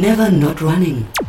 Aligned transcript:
Never 0.00 0.30
Not 0.30 0.62
Running. 0.62 1.19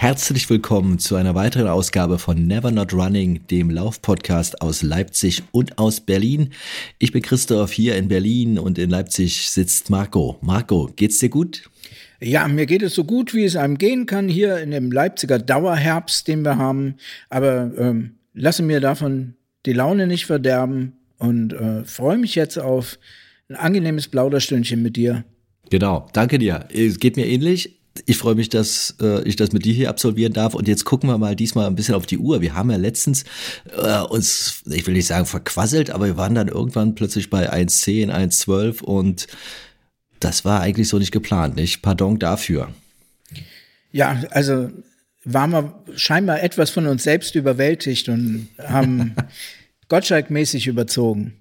Herzlich 0.00 0.48
willkommen 0.48 0.98
zu 0.98 1.16
einer 1.16 1.34
weiteren 1.34 1.66
Ausgabe 1.66 2.18
von 2.18 2.46
Never 2.46 2.70
Not 2.70 2.94
Running, 2.94 3.46
dem 3.48 3.68
Laufpodcast 3.68 4.62
aus 4.62 4.82
Leipzig 4.82 5.42
und 5.52 5.76
aus 5.76 6.00
Berlin. 6.00 6.54
Ich 6.98 7.12
bin 7.12 7.20
Christoph 7.20 7.70
hier 7.70 7.96
in 7.96 8.08
Berlin 8.08 8.58
und 8.58 8.78
in 8.78 8.88
Leipzig 8.88 9.50
sitzt 9.50 9.90
Marco. 9.90 10.38
Marco, 10.40 10.88
geht's 10.96 11.18
dir 11.18 11.28
gut? 11.28 11.68
Ja, 12.18 12.48
mir 12.48 12.64
geht 12.64 12.80
es 12.80 12.94
so 12.94 13.04
gut, 13.04 13.34
wie 13.34 13.44
es 13.44 13.56
einem 13.56 13.76
gehen 13.76 14.06
kann 14.06 14.26
hier 14.26 14.56
in 14.60 14.70
dem 14.70 14.90
Leipziger 14.90 15.38
Dauerherbst, 15.38 16.26
den 16.26 16.46
wir 16.46 16.56
haben. 16.56 16.94
Aber 17.28 17.70
ähm, 17.76 18.12
lasse 18.32 18.62
mir 18.62 18.80
davon 18.80 19.34
die 19.66 19.74
Laune 19.74 20.06
nicht 20.06 20.24
verderben 20.24 20.94
und 21.18 21.52
äh, 21.52 21.84
freue 21.84 22.16
mich 22.16 22.36
jetzt 22.36 22.58
auf 22.58 22.98
ein 23.50 23.56
angenehmes 23.56 24.08
Plauderstündchen 24.08 24.82
mit 24.82 24.96
dir. 24.96 25.24
Genau, 25.68 26.08
danke 26.14 26.38
dir. 26.38 26.66
Es 26.72 26.98
geht 27.00 27.18
mir 27.18 27.26
ähnlich. 27.26 27.79
Ich 28.06 28.18
freue 28.18 28.34
mich, 28.34 28.48
dass 28.48 28.96
äh, 29.00 29.22
ich 29.24 29.36
das 29.36 29.52
mit 29.52 29.64
dir 29.64 29.74
hier 29.74 29.90
absolvieren 29.90 30.32
darf. 30.32 30.54
Und 30.54 30.68
jetzt 30.68 30.84
gucken 30.84 31.10
wir 31.10 31.18
mal 31.18 31.34
diesmal 31.34 31.66
ein 31.66 31.74
bisschen 31.74 31.94
auf 31.94 32.06
die 32.06 32.18
Uhr. 32.18 32.40
Wir 32.40 32.54
haben 32.54 32.70
ja 32.70 32.76
letztens 32.76 33.24
äh, 33.76 34.00
uns, 34.00 34.62
ich 34.66 34.86
will 34.86 34.94
nicht 34.94 35.06
sagen 35.06 35.26
verquasselt, 35.26 35.90
aber 35.90 36.06
wir 36.06 36.16
waren 36.16 36.34
dann 36.34 36.48
irgendwann 36.48 36.94
plötzlich 36.94 37.30
bei 37.30 37.52
1.10, 37.52 38.10
1.12 38.10 38.82
und 38.82 39.26
das 40.20 40.44
war 40.44 40.60
eigentlich 40.60 40.88
so 40.88 40.98
nicht 40.98 41.12
geplant, 41.12 41.56
nicht? 41.56 41.82
Pardon 41.82 42.18
dafür. 42.18 42.72
Ja, 43.90 44.22
also 44.30 44.70
waren 45.24 45.50
wir 45.50 45.82
scheinbar 45.96 46.42
etwas 46.42 46.70
von 46.70 46.86
uns 46.86 47.02
selbst 47.02 47.34
überwältigt 47.34 48.08
und 48.08 48.48
haben 48.58 49.14
Gottschalk-mäßig 49.88 50.68
überzogen. 50.68 51.39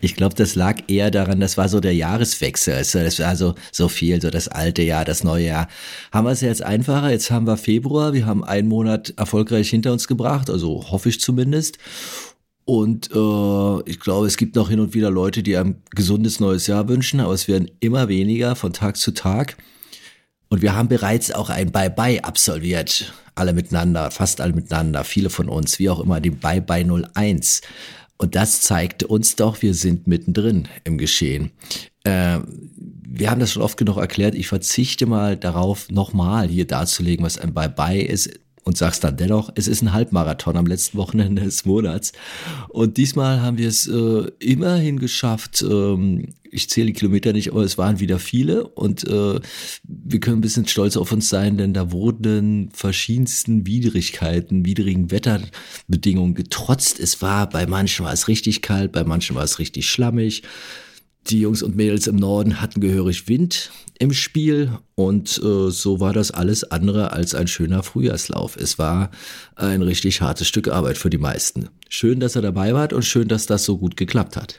Ich 0.00 0.16
glaube, 0.16 0.34
das 0.34 0.54
lag 0.54 0.82
eher 0.88 1.10
daran, 1.10 1.40
das 1.40 1.56
war 1.56 1.68
so 1.68 1.80
der 1.80 1.94
Jahreswechsel. 1.94 2.74
Also 2.74 2.98
das 3.00 3.18
war 3.18 3.36
so, 3.36 3.54
so 3.72 3.88
viel, 3.88 4.20
so 4.20 4.30
das 4.30 4.48
alte 4.48 4.82
Jahr, 4.82 5.04
das 5.04 5.24
neue 5.24 5.46
Jahr. 5.46 5.68
Haben 6.12 6.26
wir 6.26 6.32
es 6.32 6.40
jetzt 6.40 6.62
einfacher? 6.62 7.10
Jetzt 7.10 7.30
haben 7.30 7.46
wir 7.46 7.56
Februar, 7.56 8.12
wir 8.12 8.26
haben 8.26 8.44
einen 8.44 8.68
Monat 8.68 9.14
erfolgreich 9.16 9.70
hinter 9.70 9.92
uns 9.92 10.08
gebracht, 10.08 10.50
also 10.50 10.90
hoffe 10.90 11.08
ich 11.08 11.20
zumindest. 11.20 11.78
Und 12.64 13.10
äh, 13.14 13.90
ich 13.90 13.98
glaube, 13.98 14.26
es 14.26 14.36
gibt 14.36 14.54
noch 14.54 14.68
hin 14.68 14.80
und 14.80 14.92
wieder 14.92 15.10
Leute, 15.10 15.42
die 15.42 15.56
ein 15.56 15.82
gesundes 15.92 16.38
neues 16.38 16.66
Jahr 16.66 16.86
wünschen, 16.86 17.18
aber 17.20 17.32
es 17.32 17.48
werden 17.48 17.70
immer 17.80 18.08
weniger 18.08 18.56
von 18.56 18.74
Tag 18.74 18.98
zu 18.98 19.12
Tag. 19.12 19.56
Und 20.50 20.60
wir 20.62 20.74
haben 20.74 20.88
bereits 20.88 21.32
auch 21.32 21.50
ein 21.50 21.72
Bye-Bye 21.72 22.24
absolviert. 22.24 23.14
Alle 23.34 23.52
miteinander, 23.52 24.10
fast 24.10 24.40
alle 24.40 24.52
miteinander, 24.52 25.04
viele 25.04 25.30
von 25.30 25.48
uns, 25.48 25.78
wie 25.78 25.88
auch 25.88 26.00
immer, 26.00 26.20
den 26.20 26.38
Bye-Bye 26.38 26.86
01. 27.14 27.62
Und 28.18 28.34
das 28.34 28.60
zeigt 28.60 29.04
uns 29.04 29.36
doch, 29.36 29.62
wir 29.62 29.74
sind 29.74 30.06
mittendrin 30.06 30.68
im 30.84 30.98
Geschehen. 30.98 31.52
Äh, 32.04 32.40
wir 33.10 33.30
haben 33.30 33.40
das 33.40 33.52
schon 33.52 33.62
oft 33.62 33.78
genug 33.78 33.96
erklärt. 33.96 34.34
Ich 34.34 34.48
verzichte 34.48 35.06
mal 35.06 35.36
darauf, 35.36 35.90
nochmal 35.90 36.48
hier 36.48 36.66
darzulegen, 36.66 37.24
was 37.24 37.38
ein 37.38 37.54
Bye-bye 37.54 38.02
ist 38.02 38.38
und 38.68 38.76
sag's 38.76 39.00
dann 39.00 39.16
dennoch, 39.16 39.50
es 39.54 39.66
ist 39.66 39.80
ein 39.80 39.94
Halbmarathon 39.94 40.58
am 40.58 40.66
letzten 40.66 40.98
Wochenende 40.98 41.42
des 41.42 41.64
Monats. 41.64 42.12
Und 42.68 42.98
diesmal 42.98 43.40
haben 43.40 43.56
wir 43.56 43.66
es 43.66 43.86
äh, 43.86 44.30
immerhin 44.40 44.98
geschafft. 44.98 45.62
Ähm, 45.62 46.34
ich 46.50 46.68
zähle 46.68 46.88
die 46.88 46.92
Kilometer 46.92 47.32
nicht, 47.32 47.50
aber 47.50 47.62
es 47.62 47.78
waren 47.78 47.98
wieder 47.98 48.18
viele 48.18 48.68
und 48.68 49.08
äh, 49.08 49.40
wir 49.84 50.20
können 50.20 50.38
ein 50.38 50.42
bisschen 50.42 50.68
stolz 50.68 50.98
auf 50.98 51.12
uns 51.12 51.30
sein, 51.30 51.56
denn 51.56 51.72
da 51.72 51.92
wurden 51.92 52.68
verschiedensten 52.74 53.66
Widrigkeiten, 53.66 54.66
widrigen 54.66 55.10
Wetterbedingungen 55.10 56.34
getrotzt. 56.34 57.00
Es 57.00 57.22
war, 57.22 57.48
bei 57.48 57.66
manchen 57.66 58.04
war 58.04 58.12
es 58.12 58.28
richtig 58.28 58.60
kalt, 58.60 58.92
bei 58.92 59.04
manchen 59.04 59.34
war 59.34 59.44
es 59.44 59.58
richtig 59.58 59.88
schlammig. 59.88 60.42
Die 61.26 61.40
Jungs 61.40 61.62
und 61.62 61.76
Mädels 61.76 62.06
im 62.06 62.16
Norden 62.16 62.60
hatten 62.60 62.80
gehörig 62.80 63.28
Wind 63.28 63.70
im 63.98 64.12
Spiel 64.12 64.70
und 64.94 65.38
äh, 65.38 65.70
so 65.70 66.00
war 66.00 66.12
das 66.12 66.30
alles 66.30 66.64
andere 66.64 67.12
als 67.12 67.34
ein 67.34 67.48
schöner 67.48 67.82
Frühjahrslauf. 67.82 68.56
Es 68.56 68.78
war 68.78 69.10
ein 69.56 69.82
richtig 69.82 70.22
hartes 70.22 70.48
Stück 70.48 70.68
Arbeit 70.68 70.96
für 70.96 71.10
die 71.10 71.18
meisten. 71.18 71.68
Schön, 71.88 72.20
dass 72.20 72.36
er 72.36 72.42
dabei 72.42 72.72
war 72.72 72.92
und 72.92 73.04
schön, 73.04 73.28
dass 73.28 73.46
das 73.46 73.64
so 73.64 73.76
gut 73.76 73.96
geklappt 73.96 74.36
hat. 74.36 74.58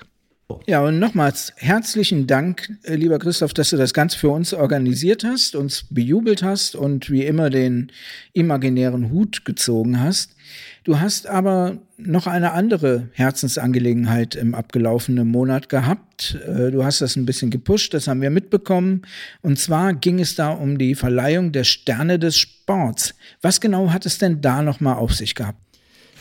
Ja, 0.66 0.82
und 0.84 0.98
nochmals 0.98 1.54
herzlichen 1.58 2.26
Dank, 2.26 2.70
äh, 2.84 2.96
lieber 2.96 3.20
Christoph, 3.20 3.54
dass 3.54 3.70
du 3.70 3.78
das 3.78 3.94
Ganze 3.94 4.18
für 4.18 4.30
uns 4.30 4.54
organisiert 4.54 5.24
hast, 5.24 5.56
uns 5.56 5.86
bejubelt 5.90 6.42
hast 6.42 6.76
und 6.76 7.10
wie 7.12 7.26
immer 7.26 7.50
den 7.50 7.92
imaginären 8.34 9.12
Hut 9.12 9.46
gezogen 9.46 10.00
hast. 10.00 10.36
Du 10.84 11.00
hast 11.00 11.28
aber 11.28 11.78
noch 11.98 12.26
eine 12.26 12.54
andere 12.54 13.10
Herzensangelegenheit 13.14 14.36
im 14.36 14.56
abgelaufenen 14.56 15.28
Monat 15.28 15.68
gehabt. 15.68 16.38
Äh, 16.48 16.72
du 16.72 16.84
hast 16.84 17.02
das 17.02 17.16
ein 17.16 17.26
bisschen 17.26 17.50
gepusht, 17.52 17.94
das 17.94 18.08
haben 18.08 18.22
wir 18.22 18.30
mitbekommen. 18.30 19.02
Und 19.42 19.60
zwar 19.60 19.94
ging 19.94 20.20
es 20.20 20.36
da 20.36 20.52
um 20.52 20.78
die 20.78 20.96
Verleihung 20.96 21.52
der 21.52 21.66
Sterne 21.66 22.18
des 22.18 22.38
Sports. 22.38 23.14
Was 23.42 23.60
genau 23.60 23.92
hat 23.92 24.06
es 24.06 24.18
denn 24.18 24.42
da 24.42 24.62
nochmal 24.62 24.96
auf 24.96 25.14
sich 25.14 25.36
gehabt? 25.36 25.60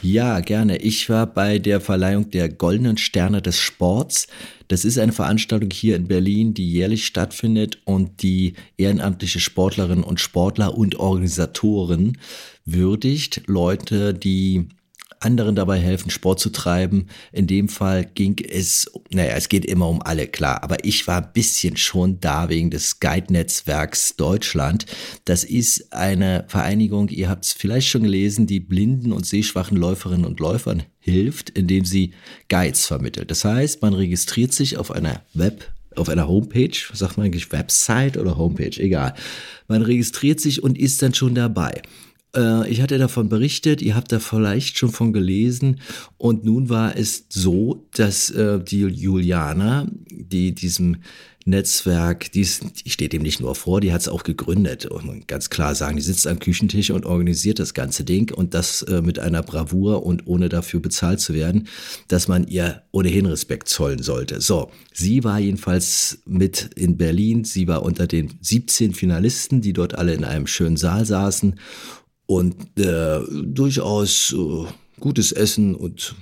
Ja, 0.01 0.39
gerne. 0.41 0.77
Ich 0.77 1.11
war 1.11 1.27
bei 1.27 1.59
der 1.59 1.81
Verleihung 1.81 2.31
der 2.31 2.49
Goldenen 2.49 2.99
Sterne 2.99 3.43
des 3.43 3.59
Sports. 3.59 4.29
Das 4.69 4.85
ist 4.85 4.97
eine 4.97 5.13
Veranstaltung 5.13 5.71
hier 5.73 5.97
in 5.97 6.07
Berlin, 6.07 6.55
die 6.55 6.71
jährlich 6.71 7.05
stattfindet 7.05 7.81
und 7.85 8.23
die 8.23 8.55
ehrenamtliche 8.77 9.41
Sportlerinnen 9.41 10.05
und 10.05 10.21
Sportler 10.21 10.77
und 10.79 11.01
Organisatoren 11.01 12.17
würdigt. 12.73 13.43
Leute, 13.47 14.15
die 14.15 14.69
anderen 15.21 15.57
dabei 15.57 15.79
helfen, 15.79 16.11
Sport 16.11 16.41
zu 16.41 16.51
treiben. 16.51 17.07
In 17.33 17.47
dem 17.47 17.69
Fall 17.69 18.05
ging 18.05 18.37
es, 18.39 18.91
naja, 19.11 19.35
es 19.35 19.49
geht 19.49 19.65
immer 19.65 19.89
um 19.89 20.03
alle, 20.03 20.27
klar, 20.27 20.63
aber 20.63 20.85
ich 20.85 21.07
war 21.07 21.25
ein 21.25 21.33
bisschen 21.33 21.77
schon 21.77 22.21
da 22.21 22.49
wegen 22.49 22.71
des 22.71 23.01
Guide-Netzwerks 23.01 24.17
Deutschland. 24.17 24.87
Das 25.25 25.45
ist 25.45 25.93
eine 25.93 26.45
Vereinigung, 26.49 27.09
ihr 27.09 27.29
habt 27.29 27.45
es 27.45 27.53
vielleicht 27.53 27.89
schon 27.89 28.05
gelesen, 28.05 28.47
die 28.47 28.61
blinden 28.61 29.13
und 29.13 29.27
sehschwachen 29.27 29.77
Läuferinnen 29.77 30.27
und 30.27 30.41
Läufern 30.41 30.85
hilft, 31.01 31.51
indem 31.51 31.85
sie 31.85 32.13
Guides 32.49 32.87
vermittelt. 32.87 33.31
Das 33.31 33.45
heißt, 33.45 33.83
man 33.83 33.95
registriert 33.95 34.53
sich 34.53 34.77
auf 34.77 34.91
einer 34.91 35.23
Web 35.35 35.73
auf 35.97 36.09
einer 36.09 36.29
Homepage, 36.29 36.77
sagt 36.93 37.17
man 37.17 37.27
eigentlich 37.27 37.51
Website 37.51 38.17
oder 38.17 38.37
Homepage, 38.37 38.81
egal. 38.81 39.15
Man 39.67 39.83
registriert 39.83 40.39
sich 40.39 40.63
und 40.63 40.79
ist 40.79 41.03
dann 41.03 41.13
schon 41.13 41.35
dabei. 41.35 41.83
Äh, 42.35 42.69
ich 42.71 42.83
hatte 42.83 42.99
davon 42.99 43.29
berichtet, 43.29 43.83
ihr 43.83 43.95
habt 43.95 44.13
da 44.13 44.19
vielleicht 44.19 44.79
schon 44.79 44.91
von 44.91 45.13
gelesen. 45.13 45.81
Und 46.17 46.45
nun 46.45 46.69
war 46.69 46.97
es 46.97 47.27
so, 47.29 47.87
dass 47.95 48.31
äh, 48.31 48.61
die 48.63 48.81
Juliana, 48.81 49.87
die 50.11 50.55
diesem 50.55 50.99
Netzwerk, 51.49 52.31
die, 52.33 52.43
ist, 52.43 52.85
die 52.85 52.91
steht 52.91 53.15
dem 53.15 53.23
nicht 53.23 53.41
nur 53.41 53.55
vor, 53.55 53.81
die 53.81 53.93
hat 53.93 54.03
es 54.03 54.09
auch 54.09 54.23
gegründet. 54.23 54.85
Und 54.85 55.27
ganz 55.27 55.49
klar 55.49 55.75
sagen, 55.75 55.97
die 55.97 56.03
sitzt 56.03 56.27
am 56.27 56.39
Küchentisch 56.39 56.91
und 56.91 57.07
organisiert 57.07 57.59
das 57.59 57.73
ganze 57.73 58.05
Ding 58.05 58.33
und 58.35 58.53
das 58.53 58.83
äh, 58.83 59.01
mit 59.01 59.19
einer 59.19 59.43
Bravour 59.43 60.05
und 60.05 60.27
ohne 60.27 60.51
dafür 60.51 60.81
bezahlt 60.81 61.21
zu 61.21 61.33
werden, 61.33 61.67
dass 62.09 62.29
man 62.29 62.47
ihr 62.47 62.83
ohnehin 62.93 63.25
Respekt 63.25 63.69
zollen 63.71 64.03
sollte. 64.03 64.43
So, 64.43 64.71
sie 64.93 65.25
war 65.25 65.39
jedenfalls 65.39 66.19
mit 66.27 66.71
in 66.77 66.99
Berlin. 66.99 67.45
Sie 67.45 67.67
war 67.67 67.83
unter 67.83 68.07
den 68.07 68.35
17 68.43 68.93
Finalisten, 68.93 69.63
die 69.63 69.73
dort 69.73 69.95
alle 69.95 70.13
in 70.13 70.25
einem 70.25 70.47
schönen 70.47 70.77
Saal 70.77 71.07
saßen 71.07 71.55
und 72.29 72.79
äh, 72.79 73.21
durchaus 73.43 74.35
äh, 74.35 74.67
gutes 75.01 75.33
Essen 75.33 75.75
und 75.75 76.15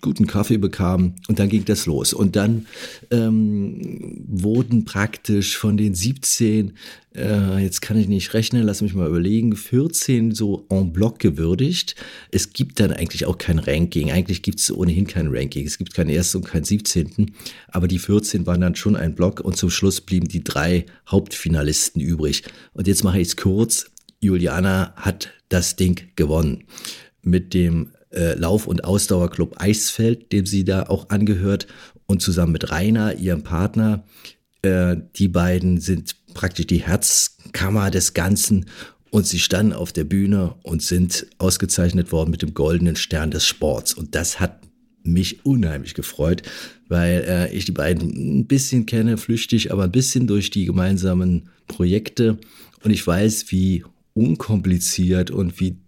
guten 0.00 0.26
Kaffee 0.26 0.56
bekam 0.56 1.14
und 1.28 1.38
dann 1.38 1.48
ging 1.48 1.64
das 1.64 1.86
los. 1.86 2.12
Und 2.12 2.34
dann 2.34 2.66
ähm, 3.12 4.24
wurden 4.26 4.84
praktisch 4.84 5.56
von 5.56 5.76
den 5.76 5.94
17, 5.94 6.72
äh, 7.14 7.62
jetzt 7.62 7.80
kann 7.80 7.96
ich 7.96 8.08
nicht 8.08 8.34
rechnen, 8.34 8.64
lass 8.64 8.82
mich 8.82 8.94
mal 8.94 9.06
überlegen, 9.06 9.54
14 9.54 10.34
so 10.34 10.66
en 10.68 10.92
bloc 10.92 11.20
gewürdigt. 11.20 11.94
Es 12.32 12.52
gibt 12.52 12.80
dann 12.80 12.90
eigentlich 12.90 13.26
auch 13.26 13.38
kein 13.38 13.60
Ranking. 13.60 14.10
Eigentlich 14.10 14.42
gibt 14.42 14.58
es 14.58 14.74
ohnehin 14.74 15.06
kein 15.06 15.28
Ranking. 15.28 15.64
Es 15.64 15.78
gibt 15.78 15.94
keinen 15.94 16.10
ersten 16.10 16.38
und 16.38 16.44
keinen 16.44 16.64
17. 16.64 17.30
Aber 17.68 17.86
die 17.86 18.00
14 18.00 18.46
waren 18.46 18.60
dann 18.60 18.74
schon 18.74 18.96
ein 18.96 19.14
Block 19.14 19.38
und 19.38 19.56
zum 19.56 19.70
Schluss 19.70 20.00
blieben 20.00 20.26
die 20.26 20.42
drei 20.42 20.86
Hauptfinalisten 21.08 22.02
übrig. 22.02 22.42
Und 22.74 22.88
jetzt 22.88 23.04
mache 23.04 23.20
ich 23.20 23.28
es 23.28 23.36
kurz. 23.36 23.91
Juliana 24.22 24.94
hat 24.96 25.30
das 25.48 25.76
Ding 25.76 26.08
gewonnen. 26.16 26.64
Mit 27.22 27.52
dem 27.54 27.92
äh, 28.10 28.34
Lauf- 28.38 28.66
und 28.66 28.84
Ausdauerclub 28.84 29.60
Eisfeld, 29.60 30.32
dem 30.32 30.46
sie 30.46 30.64
da 30.64 30.84
auch 30.84 31.10
angehört, 31.10 31.66
und 32.06 32.22
zusammen 32.22 32.52
mit 32.52 32.70
Rainer, 32.70 33.16
ihrem 33.16 33.42
Partner. 33.42 34.04
Äh, 34.62 34.96
die 35.16 35.28
beiden 35.28 35.80
sind 35.80 36.16
praktisch 36.34 36.66
die 36.66 36.82
Herzkammer 36.82 37.90
des 37.90 38.14
Ganzen 38.14 38.66
Und 39.10 39.26
sie 39.26 39.40
standen 39.40 39.74
auf 39.74 39.92
der 39.92 40.04
Bühne 40.04 40.54
und 40.62 40.82
sind 40.82 41.26
ausgezeichnet 41.36 42.12
worden 42.12 42.30
mit 42.30 42.40
dem 42.40 42.54
goldenen 42.54 42.96
Stern 42.96 43.30
des 43.30 43.46
Sports. 43.46 43.92
Und 43.92 44.14
das 44.14 44.40
hat 44.40 44.62
mich 45.04 45.44
unheimlich 45.44 45.92
gefreut, 45.92 46.42
weil 46.88 47.24
äh, 47.28 47.52
ich 47.54 47.66
die 47.66 47.72
beiden 47.72 48.38
ein 48.38 48.46
bisschen 48.46 48.86
kenne, 48.86 49.18
flüchtig, 49.18 49.70
aber 49.70 49.84
ein 49.84 49.92
bisschen 49.92 50.26
durch 50.26 50.48
die 50.50 50.64
gemeinsamen 50.64 51.50
Projekte. 51.66 52.38
Und 52.82 52.90
ich 52.90 53.06
weiß, 53.06 53.52
wie 53.52 53.84
unkompliziert 54.14 55.30
und 55.30 55.60
wie 55.60 55.78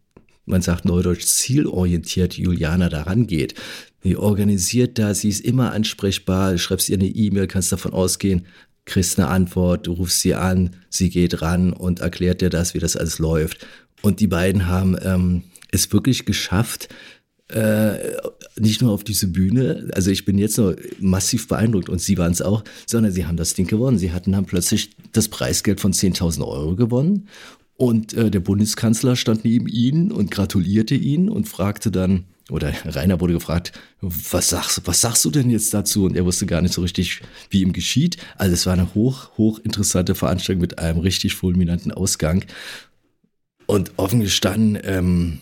man 0.46 0.62
sagt 0.62 0.84
neudeutsch 0.84 1.24
zielorientiert 1.24 2.36
Juliana 2.36 2.88
daran 2.88 3.26
geht. 3.26 3.54
Wie 4.02 4.16
organisiert 4.16 4.98
da, 4.98 5.14
sie 5.14 5.30
ist 5.30 5.40
immer 5.40 5.72
ansprechbar, 5.72 6.58
schreibst 6.58 6.88
ihr 6.90 6.98
eine 6.98 7.06
E-Mail, 7.06 7.46
kannst 7.46 7.72
davon 7.72 7.94
ausgehen, 7.94 8.46
kriegst 8.84 9.18
eine 9.18 9.28
Antwort, 9.28 9.86
du 9.86 9.92
rufst 9.92 10.20
sie 10.20 10.34
an, 10.34 10.76
sie 10.90 11.08
geht 11.08 11.40
ran 11.40 11.72
und 11.72 12.00
erklärt 12.00 12.42
dir 12.42 12.50
das, 12.50 12.74
wie 12.74 12.78
das 12.78 12.96
alles 12.96 13.18
läuft. 13.18 13.66
Und 14.02 14.20
die 14.20 14.26
beiden 14.26 14.66
haben 14.66 14.98
ähm, 15.02 15.44
es 15.70 15.90
wirklich 15.90 16.26
geschafft, 16.26 16.90
äh, 17.48 17.94
nicht 18.58 18.82
nur 18.82 18.92
auf 18.92 19.04
diese 19.04 19.28
Bühne, 19.28 19.88
also 19.94 20.10
ich 20.10 20.26
bin 20.26 20.36
jetzt 20.36 20.58
noch 20.58 20.74
massiv 20.98 21.48
beeindruckt 21.48 21.88
und 21.88 22.00
sie 22.00 22.18
waren 22.18 22.32
es 22.32 22.42
auch, 22.42 22.64
sondern 22.86 23.12
sie 23.12 23.26
haben 23.26 23.36
das 23.38 23.54
Ding 23.54 23.66
gewonnen. 23.66 23.98
Sie 23.98 24.12
hatten 24.12 24.32
dann 24.32 24.44
plötzlich 24.44 24.90
das 25.12 25.28
Preisgeld 25.28 25.80
von 25.80 25.92
10.000 25.92 26.46
Euro 26.46 26.76
gewonnen 26.76 27.28
und 27.76 28.14
äh, 28.14 28.30
der 28.30 28.40
Bundeskanzler 28.40 29.16
stand 29.16 29.44
neben 29.44 29.66
ihnen 29.66 30.12
und 30.12 30.30
gratulierte 30.30 30.94
ihnen 30.94 31.28
und 31.28 31.48
fragte 31.48 31.90
dann, 31.90 32.24
oder 32.50 32.72
Rainer 32.84 33.20
wurde 33.20 33.32
gefragt, 33.32 33.72
was 34.00 34.50
sagst, 34.50 34.82
was 34.84 35.00
sagst 35.00 35.24
du 35.24 35.30
denn 35.30 35.50
jetzt 35.50 35.72
dazu? 35.72 36.04
Und 36.04 36.16
er 36.16 36.26
wusste 36.26 36.46
gar 36.46 36.60
nicht 36.60 36.74
so 36.74 36.82
richtig, 36.82 37.22
wie 37.50 37.62
ihm 37.62 37.72
geschieht. 37.72 38.18
Also 38.36 38.52
es 38.52 38.66
war 38.66 38.74
eine 38.74 38.94
hoch, 38.94 39.30
hoch 39.38 39.58
interessante 39.60 40.14
Veranstaltung 40.14 40.60
mit 40.60 40.78
einem 40.78 41.00
richtig 41.00 41.34
fulminanten 41.34 41.90
Ausgang. 41.90 42.44
Und 43.66 43.92
offen 43.96 44.20
gestanden, 44.20 44.78
ähm, 44.84 45.40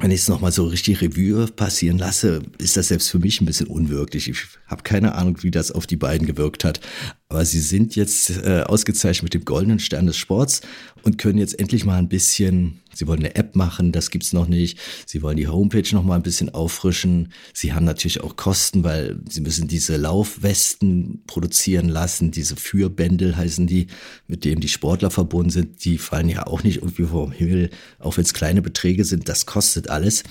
wenn 0.00 0.10
ich 0.10 0.20
es 0.20 0.28
nochmal 0.28 0.50
so 0.50 0.64
richtig 0.64 1.02
Revue 1.02 1.46
passieren 1.48 1.98
lasse, 1.98 2.42
ist 2.58 2.76
das 2.76 2.88
selbst 2.88 3.10
für 3.10 3.18
mich 3.18 3.40
ein 3.40 3.44
bisschen 3.44 3.66
unwirklich. 3.66 4.28
Ich 4.28 4.38
habe 4.66 4.82
keine 4.82 5.14
Ahnung, 5.14 5.42
wie 5.42 5.50
das 5.50 5.70
auf 5.70 5.86
die 5.86 5.96
beiden 5.96 6.26
gewirkt 6.26 6.64
hat. 6.64 6.80
Aber 7.28 7.44
sie 7.44 7.60
sind 7.60 7.96
jetzt 7.96 8.30
äh, 8.30 8.62
ausgezeichnet 8.62 9.24
mit 9.24 9.34
dem 9.34 9.44
goldenen 9.44 9.78
Stern 9.78 10.06
des 10.06 10.16
Sports 10.16 10.62
und 11.02 11.18
können 11.18 11.38
jetzt 11.38 11.58
endlich 11.58 11.84
mal 11.84 11.98
ein 11.98 12.08
bisschen, 12.08 12.80
sie 12.94 13.06
wollen 13.06 13.20
eine 13.20 13.34
App 13.34 13.56
machen, 13.56 13.92
das 13.92 14.10
gibt's 14.10 14.32
noch 14.32 14.46
nicht. 14.46 14.78
Sie 15.06 15.22
wollen 15.22 15.36
die 15.36 15.48
Homepage 15.48 15.88
noch 15.92 16.02
mal 16.02 16.16
ein 16.16 16.22
bisschen 16.22 16.52
auffrischen. 16.54 17.32
Sie 17.52 17.72
haben 17.72 17.84
natürlich 17.84 18.20
auch 18.20 18.36
Kosten, 18.36 18.84
weil 18.84 19.20
sie 19.28 19.40
müssen 19.40 19.68
diese 19.68 19.96
Laufwesten 19.96 21.22
produzieren 21.26 21.88
lassen, 21.88 22.30
diese 22.30 22.56
Fürbändel 22.56 23.36
heißen 23.36 23.66
die, 23.66 23.86
mit 24.26 24.44
denen 24.44 24.60
die 24.60 24.68
Sportler 24.68 25.10
verbunden 25.10 25.50
sind. 25.50 25.84
Die 25.84 25.98
fallen 25.98 26.28
ja 26.28 26.46
auch 26.46 26.62
nicht 26.62 26.78
irgendwie 26.78 27.04
vom 27.04 27.32
Himmel, 27.32 27.70
auch 27.98 28.16
wenn 28.16 28.24
es 28.24 28.34
kleine 28.34 28.62
Beträge 28.62 29.04
sind, 29.04 29.28
das 29.28 29.46
kostet 29.46 29.90
alles. 29.90 30.24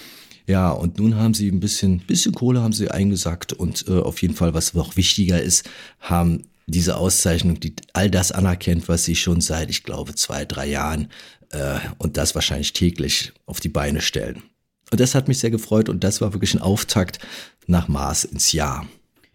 Ja, 0.48 0.72
und 0.72 0.98
nun 0.98 1.16
haben 1.16 1.36
sie 1.36 1.48
ein 1.48 1.60
bisschen, 1.60 2.00
bisschen 2.00 2.34
Kohle 2.34 2.62
haben 2.62 2.74
sie 2.74 2.90
eingesackt 2.90 3.54
und 3.54 3.86
äh, 3.88 4.00
auf 4.00 4.20
jeden 4.24 4.34
Fall, 4.34 4.56
was 4.56 4.74
noch 4.74 4.98
wichtiger 4.98 5.40
ist, 5.40 5.70
haben 6.00 6.44
diese 6.66 6.98
Auszeichnung, 6.98 7.60
die 7.60 7.76
all 7.94 8.10
das 8.10 8.32
anerkennt, 8.32 8.88
was 8.88 9.06
sie 9.06 9.16
schon 9.16 9.42
seit, 9.42 9.70
ich 9.70 9.84
glaube, 9.84 10.16
zwei, 10.16 10.46
drei 10.46 10.68
Jahren 10.68 11.10
äh, 11.52 11.80
und 11.98 12.18
das 12.18 12.36
wahrscheinlich 12.36 12.74
täglich 12.74 13.34
auf 13.46 13.60
die 13.60 13.70
Beine 13.70 14.02
stellen. 14.02 14.44
Und 14.92 15.00
das 15.00 15.16
hat 15.16 15.28
mich 15.28 15.40
sehr 15.40 15.52
gefreut 15.52 15.90
und 15.90 16.04
das 16.04 16.22
war 16.22 16.34
wirklich 16.34 16.54
ein 16.54 16.62
Auftakt 16.62 17.20
nach 17.68 17.88
Mars 17.88 18.24
ins 18.24 18.52
Jahr. 18.52 18.88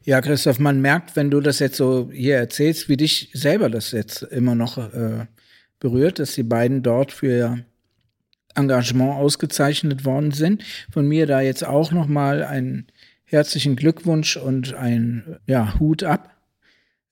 Ja, 0.05 0.21
Christoph, 0.21 0.59
man 0.59 0.81
merkt, 0.81 1.17
wenn 1.17 1.31
du 1.31 1.41
das 1.41 1.61
jetzt 1.61 1.77
so 1.77 2.11
hier 2.13 2.37
erzählst, 2.37 2.89
wie 2.89 2.97
dich 2.97 3.31
selber 3.33 3.71
das 3.71 3.93
jetzt 3.93 4.23
immer 4.23 4.55
noch 4.55 4.77
äh, 4.77 5.27
berührt, 5.79 6.19
dass 6.19 6.35
die 6.35 6.43
beiden 6.43 6.83
dort 6.83 7.11
für 7.13 7.27
ihr 7.27 7.65
Engagement 8.55 9.15
ausgezeichnet 9.15 10.05
worden 10.05 10.33
sind. 10.33 10.63
Von 10.93 11.09
mir 11.09 11.27
da 11.27 11.41
jetzt 11.41 11.65
auch 11.65 11.91
nochmal 11.91 12.43
einen 12.43 12.87
herzlichen 13.25 13.77
Glückwunsch 13.77 14.37
und 14.37 14.75
ein 14.75 15.39
ja, 15.47 15.79
Hut 15.79 16.05
ab 16.05 16.37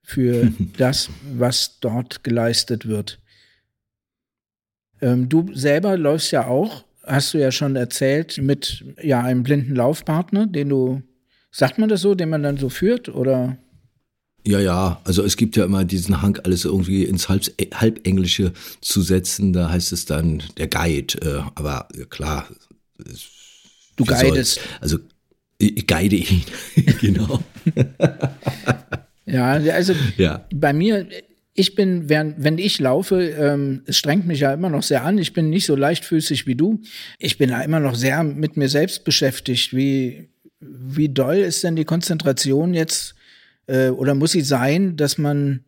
für 0.02 0.52
das, 0.76 1.08
was 1.32 1.80
dort 1.80 2.22
geleistet 2.24 2.86
wird. 2.86 3.21
Ähm, 5.02 5.28
du 5.28 5.50
selber 5.52 5.98
läufst 5.98 6.30
ja 6.30 6.46
auch, 6.46 6.84
hast 7.04 7.34
du 7.34 7.38
ja 7.38 7.50
schon 7.50 7.76
erzählt, 7.76 8.38
mit 8.38 8.84
ja, 9.02 9.20
einem 9.20 9.42
blinden 9.42 9.74
Laufpartner, 9.74 10.46
den 10.46 10.68
du, 10.68 11.02
sagt 11.50 11.78
man 11.78 11.88
das 11.88 12.00
so, 12.00 12.14
den 12.14 12.30
man 12.30 12.42
dann 12.42 12.56
so 12.56 12.68
führt 12.68 13.08
oder? 13.08 13.58
Ja, 14.46 14.60
ja, 14.60 15.00
also 15.04 15.22
es 15.22 15.36
gibt 15.36 15.56
ja 15.56 15.64
immer 15.64 15.84
diesen 15.84 16.22
Hang, 16.22 16.38
alles 16.44 16.64
irgendwie 16.64 17.04
ins 17.04 17.28
Halb 17.28 17.44
Halbenglische 17.74 18.52
zu 18.80 19.02
setzen. 19.02 19.52
Da 19.52 19.70
heißt 19.70 19.92
es 19.92 20.04
dann 20.04 20.42
der 20.56 20.66
Guide. 20.66 21.14
Äh, 21.20 21.42
aber 21.54 21.86
klar. 22.10 22.48
Du 23.96 24.04
guidest. 24.04 24.60
Also 24.80 24.98
ich 25.58 25.86
guide 25.86 26.16
ihn, 26.16 26.42
genau. 27.00 27.40
Ja, 29.26 29.52
also 29.52 29.94
ja. 30.16 30.44
bei 30.52 30.72
mir, 30.72 31.06
ich 31.54 31.74
bin, 31.74 32.08
während, 32.08 32.42
wenn 32.42 32.58
ich 32.58 32.78
laufe, 32.80 33.20
ähm, 33.22 33.82
es 33.86 33.98
strengt 33.98 34.26
mich 34.26 34.40
ja 34.40 34.54
immer 34.54 34.70
noch 34.70 34.82
sehr 34.82 35.04
an. 35.04 35.18
Ich 35.18 35.32
bin 35.34 35.50
nicht 35.50 35.66
so 35.66 35.76
leichtfüßig 35.76 36.46
wie 36.46 36.54
du. 36.54 36.80
Ich 37.18 37.36
bin 37.36 37.50
da 37.50 37.60
immer 37.60 37.80
noch 37.80 37.94
sehr 37.94 38.22
mit 38.22 38.56
mir 38.56 38.68
selbst 38.68 39.04
beschäftigt. 39.04 39.76
Wie, 39.76 40.30
wie 40.60 41.10
doll 41.10 41.36
ist 41.36 41.62
denn 41.62 41.76
die 41.76 41.84
Konzentration 41.84 42.72
jetzt 42.72 43.14
äh, 43.66 43.88
oder 43.88 44.14
muss 44.14 44.32
sie 44.32 44.40
sein, 44.40 44.96
dass 44.96 45.18
man 45.18 45.64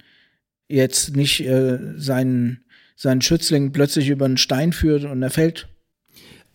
jetzt 0.68 1.16
nicht 1.16 1.40
äh, 1.40 1.78
seinen, 1.96 2.64
seinen 2.96 3.20
Schützling 3.20 3.72
plötzlich 3.72 4.08
über 4.08 4.24
einen 4.24 4.38
Stein 4.38 4.72
führt 4.72 5.04
und 5.04 5.22
er 5.22 5.30
fällt? 5.30 5.68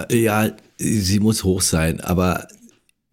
Ja, 0.10 0.56
sie 0.78 1.20
muss 1.20 1.44
hoch 1.44 1.62
sein, 1.62 2.00
aber 2.00 2.48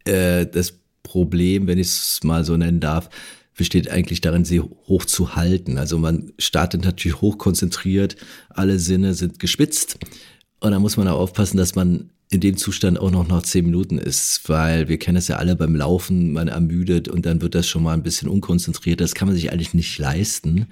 äh, 0.04 0.46
das 0.46 0.72
Problem, 1.02 1.66
wenn 1.66 1.78
ich 1.78 1.88
es 1.88 2.20
mal 2.22 2.44
so 2.44 2.56
nennen 2.56 2.80
darf, 2.80 3.10
besteht 3.56 3.90
eigentlich 3.90 4.20
darin, 4.20 4.44
sie 4.44 4.60
hoch 4.60 5.04
zu 5.04 5.34
halten. 5.34 5.78
Also 5.78 5.98
man 5.98 6.32
startet 6.38 6.84
natürlich 6.84 7.20
hoch 7.20 7.38
konzentriert, 7.38 8.16
alle 8.50 8.78
Sinne 8.78 9.14
sind 9.14 9.38
gespitzt 9.38 9.98
und 10.60 10.72
dann 10.72 10.82
muss 10.82 10.96
man 10.96 11.08
auch 11.08 11.18
aufpassen, 11.18 11.56
dass 11.56 11.74
man 11.74 12.10
in 12.30 12.40
dem 12.40 12.56
Zustand 12.56 12.98
auch 12.98 13.10
noch 13.10 13.28
nach 13.28 13.42
zehn 13.42 13.64
Minuten 13.64 13.98
ist, 13.98 14.48
weil 14.48 14.88
wir 14.88 14.98
kennen 14.98 15.16
es 15.16 15.28
ja 15.28 15.36
alle 15.36 15.54
beim 15.54 15.76
Laufen, 15.76 16.32
man 16.32 16.48
ermüdet 16.48 17.08
und 17.08 17.24
dann 17.24 17.40
wird 17.40 17.54
das 17.54 17.68
schon 17.68 17.84
mal 17.84 17.94
ein 17.94 18.02
bisschen 18.02 18.28
unkonzentriert. 18.28 19.00
Das 19.00 19.14
kann 19.14 19.28
man 19.28 19.36
sich 19.36 19.52
eigentlich 19.52 19.74
nicht 19.74 19.96
leisten, 19.98 20.66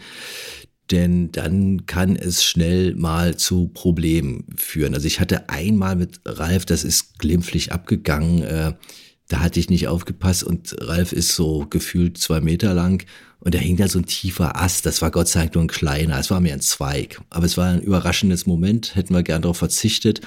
denn 0.90 1.31
dann 1.31 1.86
kann 1.86 2.16
es 2.16 2.44
schnell 2.44 2.94
mal 2.96 3.36
zu 3.36 3.69
Problemen 3.69 4.46
führen. 4.56 4.94
Also 4.94 5.06
ich 5.06 5.20
hatte 5.20 5.48
einmal 5.48 5.94
mit 5.94 6.20
Ralf, 6.25 6.67
das 6.67 6.82
ist 6.82 7.19
glimpflich 7.20 7.72
abgegangen, 7.72 8.43
äh, 8.43 8.72
da 9.34 9.41
hatte 9.41 9.58
ich 9.58 9.69
nicht 9.69 9.88
aufgepasst 9.88 10.44
und 10.44 10.76
Ralf 10.79 11.10
ist 11.10 11.34
so 11.34 11.67
gefühlt 11.69 12.19
zwei 12.19 12.41
Meter 12.41 12.72
lang 12.72 13.05
und 13.41 13.53
da 13.53 13.58
hing 13.58 13.76
da 13.76 13.88
so 13.88 13.98
ein 13.98 14.06
tiefer 14.06 14.62
Ast. 14.62 14.86
Das 14.86 15.03
war 15.03 15.10
Gott 15.10 15.26
sei 15.26 15.41
Dank 15.41 15.56
nur 15.56 15.64
ein 15.64 15.69
kleiner, 15.69 16.20
es 16.20 16.31
war 16.31 16.38
mehr 16.38 16.55
ein 16.55 16.60
Zweig. 16.60 17.20
Aber 17.31 17.44
es 17.44 17.56
war 17.56 17.70
ein 17.70 17.81
überraschendes 17.81 18.46
Moment, 18.46 18.94
hätten 18.94 19.12
wir 19.12 19.24
gern 19.24 19.43
darauf 19.43 19.56
verzichtet. 19.56 20.20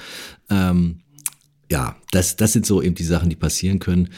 Ähm, 0.50 1.00
ja, 1.70 1.96
das, 2.10 2.36
das 2.36 2.52
sind 2.52 2.66
so 2.66 2.82
eben 2.82 2.96
die 2.96 3.04
Sachen, 3.04 3.30
die 3.30 3.36
passieren 3.36 3.78
können. 3.78 4.10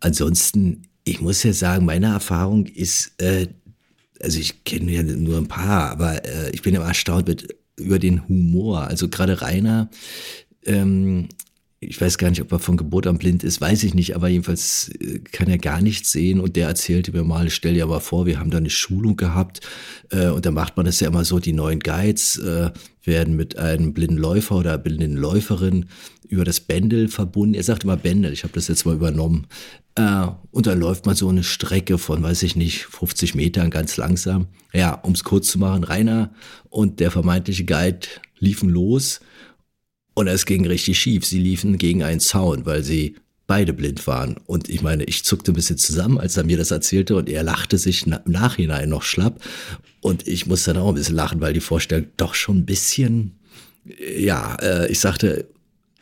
Ansonsten, 0.00 0.82
ich 1.04 1.22
muss 1.22 1.42
ja 1.42 1.54
sagen, 1.54 1.86
meine 1.86 2.08
Erfahrung 2.08 2.66
ist, 2.66 3.14
äh, 3.22 3.46
also 4.20 4.38
ich 4.38 4.64
kenne 4.64 4.92
ja 4.92 5.02
nur 5.02 5.38
ein 5.38 5.48
paar, 5.48 5.90
aber 5.92 6.26
äh, 6.26 6.50
ich 6.50 6.60
bin 6.60 6.74
immer 6.74 6.84
erstaunt 6.84 7.26
mit, 7.26 7.56
über 7.76 7.98
den 7.98 8.28
Humor. 8.28 8.82
Also 8.82 9.08
gerade 9.08 9.40
Rainer, 9.40 9.88
ähm, 10.66 11.30
ich 11.80 12.00
weiß 12.00 12.16
gar 12.16 12.30
nicht, 12.30 12.40
ob 12.40 12.50
er 12.52 12.58
von 12.58 12.78
Geburt 12.78 13.06
an 13.06 13.18
blind 13.18 13.44
ist, 13.44 13.60
weiß 13.60 13.84
ich 13.84 13.94
nicht, 13.94 14.16
aber 14.16 14.28
jedenfalls 14.28 14.90
äh, 14.98 15.18
kann 15.18 15.48
er 15.48 15.58
gar 15.58 15.82
nichts 15.82 16.10
sehen 16.10 16.40
und 16.40 16.56
der 16.56 16.68
erzählte 16.68 17.12
mir 17.12 17.22
mal, 17.22 17.50
stell 17.50 17.74
dir 17.74 17.84
aber 17.84 18.00
vor, 18.00 18.24
wir 18.24 18.38
haben 18.38 18.50
da 18.50 18.58
eine 18.58 18.70
Schulung 18.70 19.16
gehabt 19.16 19.60
äh, 20.10 20.28
und 20.28 20.46
da 20.46 20.50
macht 20.50 20.76
man 20.76 20.86
das 20.86 21.00
ja 21.00 21.08
immer 21.08 21.24
so, 21.24 21.38
die 21.38 21.52
neuen 21.52 21.80
Guides 21.80 22.38
äh, 22.38 22.70
werden 23.04 23.36
mit 23.36 23.58
einem 23.58 23.92
blinden 23.92 24.16
Läufer 24.16 24.56
oder 24.56 24.78
blinden 24.78 25.16
Läuferin 25.16 25.86
über 26.28 26.44
das 26.44 26.60
Bändel 26.60 27.08
verbunden. 27.08 27.54
Er 27.54 27.62
sagt 27.62 27.84
immer 27.84 27.96
Bändel, 27.96 28.32
ich 28.32 28.42
habe 28.42 28.54
das 28.54 28.68
jetzt 28.68 28.84
mal 28.84 28.94
übernommen. 28.94 29.46
Äh, 29.96 30.26
und 30.50 30.66
dann 30.66 30.80
läuft 30.80 31.06
man 31.06 31.14
so 31.14 31.28
eine 31.28 31.44
Strecke 31.44 31.98
von, 31.98 32.22
weiß 32.22 32.42
ich 32.42 32.56
nicht, 32.56 32.86
50 32.86 33.34
Metern 33.34 33.70
ganz 33.70 33.96
langsam. 33.96 34.46
Ja, 34.72 34.94
um 34.94 35.12
es 35.12 35.24
kurz 35.24 35.48
zu 35.48 35.58
machen, 35.58 35.84
Rainer 35.84 36.32
und 36.70 37.00
der 37.00 37.10
vermeintliche 37.10 37.64
Guide 37.64 38.08
liefen 38.38 38.70
los 38.70 39.20
und 40.16 40.28
es 40.28 40.46
ging 40.46 40.66
richtig 40.66 40.98
schief. 40.98 41.26
Sie 41.26 41.38
liefen 41.38 41.76
gegen 41.76 42.02
einen 42.02 42.20
Zaun, 42.20 42.64
weil 42.64 42.82
sie 42.82 43.16
beide 43.46 43.74
blind 43.74 44.06
waren. 44.06 44.38
Und 44.46 44.70
ich 44.70 44.80
meine, 44.80 45.04
ich 45.04 45.24
zuckte 45.24 45.52
ein 45.52 45.54
bisschen 45.54 45.76
zusammen, 45.76 46.18
als 46.18 46.38
er 46.38 46.44
mir 46.44 46.56
das 46.56 46.70
erzählte 46.70 47.16
und 47.16 47.28
er 47.28 47.42
lachte 47.42 47.76
sich 47.76 48.06
im 48.06 48.18
Nachhinein 48.24 48.88
noch 48.88 49.02
schlapp. 49.02 49.44
Und 50.00 50.26
ich 50.26 50.46
musste 50.46 50.72
dann 50.72 50.82
auch 50.82 50.88
ein 50.88 50.94
bisschen 50.94 51.16
lachen, 51.16 51.42
weil 51.42 51.52
die 51.52 51.60
Vorstellung 51.60 52.06
doch 52.16 52.34
schon 52.34 52.56
ein 52.56 52.64
bisschen, 52.64 53.38
ja, 53.84 54.56
äh, 54.62 54.90
ich 54.90 55.00
sagte, 55.00 55.48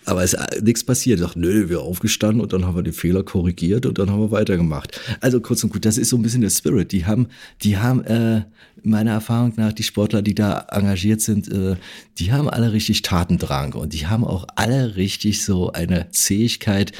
Aber 0.04 0.22
es 0.22 0.34
ist 0.34 0.62
nichts 0.62 0.84
passiert. 0.84 1.18
Ich 1.18 1.24
dachte, 1.24 1.40
nö, 1.40 1.68
wir 1.68 1.80
aufgestanden 1.80 2.40
und 2.40 2.52
dann 2.52 2.66
haben 2.66 2.76
wir 2.76 2.82
den 2.82 2.92
Fehler 2.92 3.22
korrigiert 3.22 3.86
und 3.86 3.98
dann 3.98 4.10
haben 4.10 4.20
wir 4.20 4.30
weitergemacht. 4.30 5.00
Also 5.20 5.40
kurz 5.40 5.64
und 5.64 5.72
gut, 5.72 5.84
das 5.84 5.98
ist 5.98 6.10
so 6.10 6.16
ein 6.16 6.22
bisschen 6.22 6.42
der 6.42 6.50
Spirit. 6.50 6.92
Die 6.92 7.06
haben, 7.06 7.28
die 7.62 7.78
haben 7.78 8.04
äh, 8.04 8.42
meiner 8.82 9.12
Erfahrung 9.12 9.52
nach, 9.56 9.72
die 9.72 9.82
Sportler, 9.82 10.22
die 10.22 10.34
da 10.34 10.66
engagiert 10.70 11.20
sind, 11.20 11.50
äh, 11.50 11.76
die 12.18 12.32
haben 12.32 12.48
alle 12.48 12.72
richtig 12.72 13.02
Tatendrang 13.02 13.72
und 13.74 13.92
die 13.92 14.06
haben 14.06 14.24
auch 14.24 14.46
alle 14.56 14.96
richtig 14.96 15.42
so 15.42 15.72
eine 15.72 16.10
Zähigkeit, 16.10 16.92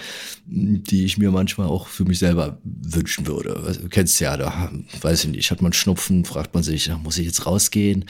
die 0.46 1.04
ich 1.04 1.18
mir 1.18 1.30
manchmal 1.30 1.68
auch 1.68 1.88
für 1.88 2.04
mich 2.04 2.18
selber 2.18 2.58
wünschen 2.64 3.26
würde. 3.26 3.76
Du 3.80 3.88
kennst 3.88 4.20
ja, 4.20 4.37
da 4.37 4.70
weiß 5.00 5.25
ich 5.25 5.30
nicht, 5.30 5.50
hat 5.50 5.62
man 5.62 5.73
Schnupfen, 5.73 6.25
fragt 6.25 6.54
man 6.54 6.62
sich, 6.62 6.90
muss 7.02 7.18
ich 7.18 7.26
jetzt 7.26 7.46
rausgehen? 7.46 8.06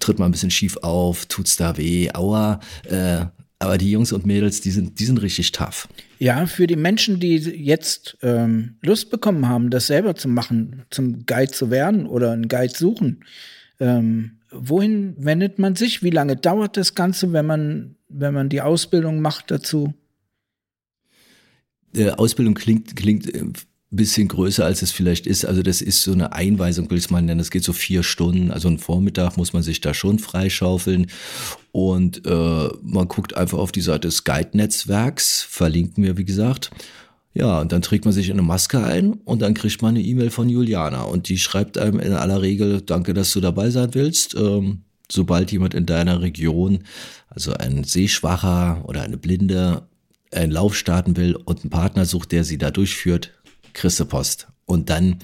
Tritt 0.00 0.18
mal 0.18 0.26
ein 0.26 0.32
bisschen 0.32 0.50
schief 0.50 0.76
auf, 0.78 1.26
tut's 1.26 1.56
da 1.56 1.76
weh, 1.76 2.10
aua. 2.12 2.60
Äh, 2.84 3.26
aber 3.62 3.78
die 3.78 3.90
Jungs 3.90 4.12
und 4.12 4.26
Mädels, 4.26 4.60
die 4.60 4.70
sind, 4.70 4.98
die 4.98 5.04
sind 5.04 5.22
richtig 5.22 5.52
tough. 5.52 5.88
Ja, 6.18 6.46
für 6.46 6.66
die 6.66 6.76
Menschen, 6.76 7.20
die 7.20 7.36
jetzt 7.36 8.18
ähm, 8.22 8.76
Lust 8.82 9.10
bekommen 9.10 9.48
haben, 9.48 9.70
das 9.70 9.86
selber 9.86 10.14
zu 10.16 10.28
machen, 10.28 10.82
zum 10.90 11.26
Guide 11.26 11.52
zu 11.52 11.70
werden 11.70 12.06
oder 12.06 12.32
einen 12.32 12.48
Guide 12.48 12.76
suchen, 12.76 13.24
ähm, 13.80 14.38
wohin 14.50 15.14
wendet 15.16 15.58
man 15.58 15.76
sich? 15.76 16.02
Wie 16.02 16.10
lange 16.10 16.36
dauert 16.36 16.76
das 16.76 16.94
Ganze, 16.94 17.32
wenn 17.32 17.46
man, 17.46 17.96
wenn 18.08 18.34
man 18.34 18.48
die 18.48 18.60
Ausbildung 18.60 19.20
macht 19.20 19.50
dazu? 19.50 19.94
Äh, 21.94 22.10
Ausbildung 22.10 22.54
klingt, 22.54 22.96
klingt 22.96 23.32
äh, 23.34 23.44
bisschen 23.96 24.28
größer, 24.28 24.64
als 24.64 24.82
es 24.82 24.90
vielleicht 24.90 25.26
ist. 25.26 25.44
Also 25.44 25.62
das 25.62 25.82
ist 25.82 26.02
so 26.02 26.12
eine 26.12 26.32
Einweisung, 26.32 26.90
will 26.90 26.98
ich 26.98 27.04
es 27.04 27.10
mal 27.10 27.22
nennen. 27.22 27.38
Das 27.38 27.50
geht 27.50 27.64
so 27.64 27.72
vier 27.72 28.02
Stunden. 28.02 28.50
Also 28.50 28.68
einen 28.68 28.78
Vormittag 28.78 29.36
muss 29.36 29.52
man 29.52 29.62
sich 29.62 29.80
da 29.80 29.92
schon 29.92 30.18
freischaufeln. 30.18 31.06
Und 31.72 32.26
äh, 32.26 32.68
man 32.82 33.08
guckt 33.08 33.36
einfach 33.36 33.58
auf 33.58 33.72
die 33.72 33.80
Seite 33.80 34.08
des 34.08 34.24
Guide-Netzwerks, 34.24 35.42
verlinken 35.42 36.04
wir, 36.04 36.16
wie 36.16 36.24
gesagt. 36.24 36.70
Ja, 37.34 37.60
und 37.60 37.72
dann 37.72 37.82
trägt 37.82 38.04
man 38.04 38.12
sich 38.12 38.28
in 38.28 38.34
eine 38.34 38.42
Maske 38.42 38.82
ein 38.84 39.12
und 39.24 39.40
dann 39.40 39.54
kriegt 39.54 39.80
man 39.80 39.94
eine 39.94 40.04
E-Mail 40.04 40.30
von 40.30 40.48
Juliana. 40.48 41.02
Und 41.02 41.28
die 41.28 41.38
schreibt 41.38 41.78
einem 41.78 41.98
in 41.98 42.12
aller 42.12 42.42
Regel, 42.42 42.82
danke, 42.82 43.14
dass 43.14 43.32
du 43.32 43.40
dabei 43.40 43.70
sein 43.70 43.94
willst. 43.94 44.34
Ähm, 44.34 44.82
sobald 45.10 45.52
jemand 45.52 45.74
in 45.74 45.86
deiner 45.86 46.20
Region, 46.20 46.84
also 47.28 47.52
ein 47.52 47.84
Sehschwacher 47.84 48.82
oder 48.86 49.02
eine 49.02 49.16
Blinde, 49.16 49.86
einen 50.30 50.52
Lauf 50.52 50.74
starten 50.76 51.16
will 51.16 51.36
und 51.36 51.60
einen 51.60 51.70
Partner 51.70 52.06
sucht, 52.06 52.32
der 52.32 52.44
sie 52.44 52.58
da 52.58 52.70
durchführt, 52.70 53.32
kriegst 53.74 54.00
du 54.00 54.04
Post. 54.04 54.48
Und 54.66 54.90
dann 54.90 55.18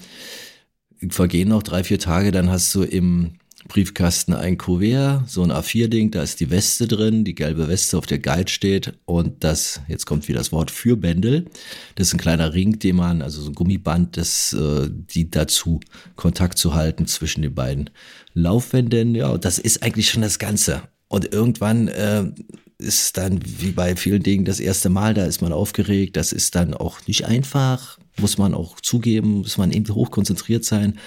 vergehen 1.10 1.48
noch 1.48 1.62
drei, 1.62 1.84
vier 1.84 1.98
Tage, 1.98 2.32
dann 2.32 2.50
hast 2.50 2.74
du 2.74 2.82
im 2.82 3.32
Briefkasten 3.68 4.32
ein 4.32 4.56
Kuvert, 4.56 5.28
so 5.28 5.42
ein 5.42 5.52
A4-Ding, 5.52 6.10
da 6.10 6.22
ist 6.22 6.40
die 6.40 6.50
Weste 6.50 6.88
drin, 6.88 7.24
die 7.24 7.34
gelbe 7.34 7.68
Weste, 7.68 7.98
auf 7.98 8.06
der 8.06 8.18
Guide 8.18 8.50
steht 8.50 8.94
und 9.04 9.44
das, 9.44 9.80
jetzt 9.88 10.06
kommt 10.06 10.26
wieder 10.26 10.38
das 10.38 10.52
Wort 10.52 10.70
Fürbändel, 10.70 11.46
das 11.94 12.08
ist 12.08 12.14
ein 12.14 12.20
kleiner 12.20 12.54
Ring, 12.54 12.78
den 12.78 12.96
man, 12.96 13.20
also 13.20 13.42
so 13.42 13.50
ein 13.50 13.54
Gummiband, 13.54 14.16
das 14.16 14.54
äh, 14.54 14.88
dient 14.90 15.36
dazu, 15.36 15.80
Kontakt 16.16 16.56
zu 16.56 16.74
halten 16.74 17.06
zwischen 17.06 17.42
den 17.42 17.54
beiden 17.54 17.90
Laufwänden, 18.32 19.14
ja, 19.14 19.36
das 19.36 19.58
ist 19.58 19.82
eigentlich 19.82 20.10
schon 20.10 20.22
das 20.22 20.38
Ganze. 20.38 20.82
Und 21.08 21.32
irgendwann 21.32 21.88
äh, 21.88 22.24
ist 22.78 23.16
dann 23.16 23.40
wie 23.44 23.72
bei 23.72 23.96
vielen 23.96 24.22
Dingen 24.22 24.44
das 24.44 24.60
erste 24.60 24.88
Mal, 24.88 25.14
da 25.14 25.24
ist 25.24 25.42
man 25.42 25.52
aufgeregt, 25.52 26.16
das 26.16 26.32
ist 26.32 26.54
dann 26.54 26.74
auch 26.74 27.06
nicht 27.06 27.26
einfach, 27.26 27.98
muss 28.18 28.38
man 28.38 28.54
auch 28.54 28.80
zugeben, 28.80 29.38
muss 29.38 29.58
man 29.58 29.72
eben 29.72 29.92
hoch 29.94 30.10
konzentriert 30.10 30.64
sein. 30.64 30.98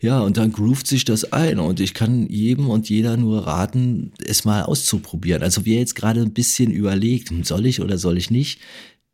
Ja, 0.00 0.20
und 0.20 0.36
dann 0.36 0.50
groovt 0.50 0.88
sich 0.88 1.04
das 1.04 1.32
ein 1.32 1.60
und 1.60 1.78
ich 1.78 1.94
kann 1.94 2.26
jedem 2.28 2.68
und 2.68 2.88
jeder 2.88 3.16
nur 3.16 3.46
raten, 3.46 4.12
es 4.26 4.44
mal 4.44 4.64
auszuprobieren. 4.64 5.44
Also 5.44 5.64
wer 5.64 5.78
jetzt 5.78 5.94
gerade 5.94 6.20
ein 6.20 6.32
bisschen 6.32 6.72
überlegt, 6.72 7.30
hm, 7.30 7.44
soll 7.44 7.66
ich 7.66 7.80
oder 7.80 7.98
soll 7.98 8.18
ich 8.18 8.28
nicht, 8.28 8.60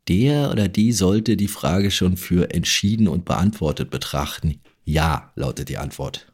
der 0.08 0.50
oder 0.50 0.66
die 0.68 0.92
sollte 0.92 1.36
die 1.36 1.48
Frage 1.48 1.90
schon 1.90 2.16
für 2.16 2.54
entschieden 2.54 3.06
und 3.06 3.26
beantwortet 3.26 3.90
betrachten. 3.90 4.60
Ja, 4.86 5.30
lautet 5.36 5.68
die 5.68 5.76
Antwort. 5.76 6.32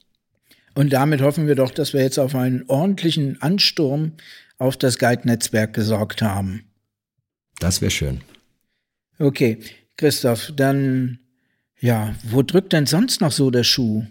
Und 0.74 0.92
damit 0.92 1.20
hoffen 1.20 1.48
wir 1.48 1.56
doch, 1.56 1.70
dass 1.70 1.92
wir 1.92 2.02
jetzt 2.02 2.18
auf 2.18 2.36
einen 2.36 2.64
ordentlichen 2.68 3.42
Ansturm 3.42 4.12
auf 4.58 4.76
das 4.76 4.98
Guide-Netzwerk 4.98 5.74
gesorgt 5.74 6.22
haben. 6.22 6.64
Das 7.58 7.80
wäre 7.80 7.90
schön. 7.90 8.20
Okay, 9.18 9.58
Christoph, 9.96 10.52
dann, 10.56 11.18
ja, 11.80 12.14
wo 12.24 12.42
drückt 12.42 12.72
denn 12.72 12.86
sonst 12.86 13.20
noch 13.20 13.32
so 13.32 13.50
der 13.50 13.64
Schuh? 13.64 14.04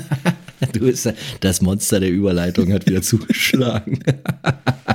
du 0.72 0.80
bist 0.80 1.12
das 1.40 1.60
Monster 1.60 2.00
der 2.00 2.10
Überleitung 2.10 2.72
hat 2.72 2.86
wieder 2.86 3.02
zugeschlagen. 3.02 4.00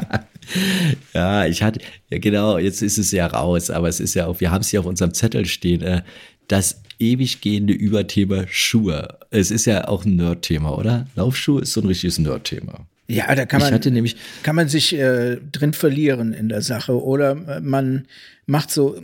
ja, 1.14 1.46
ich 1.46 1.62
hatte, 1.62 1.82
ja 2.10 2.20
genau, 2.20 2.58
jetzt 2.58 2.82
ist 2.82 2.98
es 2.98 3.12
ja 3.12 3.28
raus, 3.28 3.70
aber 3.70 3.90
es 3.90 4.00
ist 4.00 4.14
ja 4.14 4.28
auch, 4.28 4.40
wir 4.40 4.52
haben 4.52 4.62
es 4.62 4.72
ja 4.72 4.80
auf 4.80 4.86
unserem 4.86 5.14
Zettel 5.14 5.46
stehen, 5.46 5.82
äh, 5.82 6.02
das 6.48 6.82
ewig 7.00 7.42
gehende 7.42 7.74
Überthema 7.74 8.46
Schuhe. 8.48 9.20
Es 9.30 9.52
ist 9.52 9.66
ja 9.66 9.88
auch 9.88 10.06
ein 10.06 10.16
Nerd-Thema, 10.16 10.78
oder? 10.78 11.08
Laufschuhe 11.16 11.62
ist 11.62 11.74
so 11.74 11.82
ein 11.82 11.88
richtiges 11.88 12.20
Nerd-Thema. 12.20 12.88
Ja, 13.08 13.34
da 13.36 13.46
kann 13.46 13.62
man, 13.62 13.80
nämlich, 13.94 14.16
kann 14.44 14.56
man 14.56 14.70
sich 14.70 14.94
äh, 14.94 15.38
drin 15.52 15.74
verlieren 15.74 16.34
in 16.34 16.48
der 16.48 16.62
Sache 16.62 17.02
oder 17.02 17.62
man 17.62 18.08
macht 18.46 18.72
so 18.72 19.02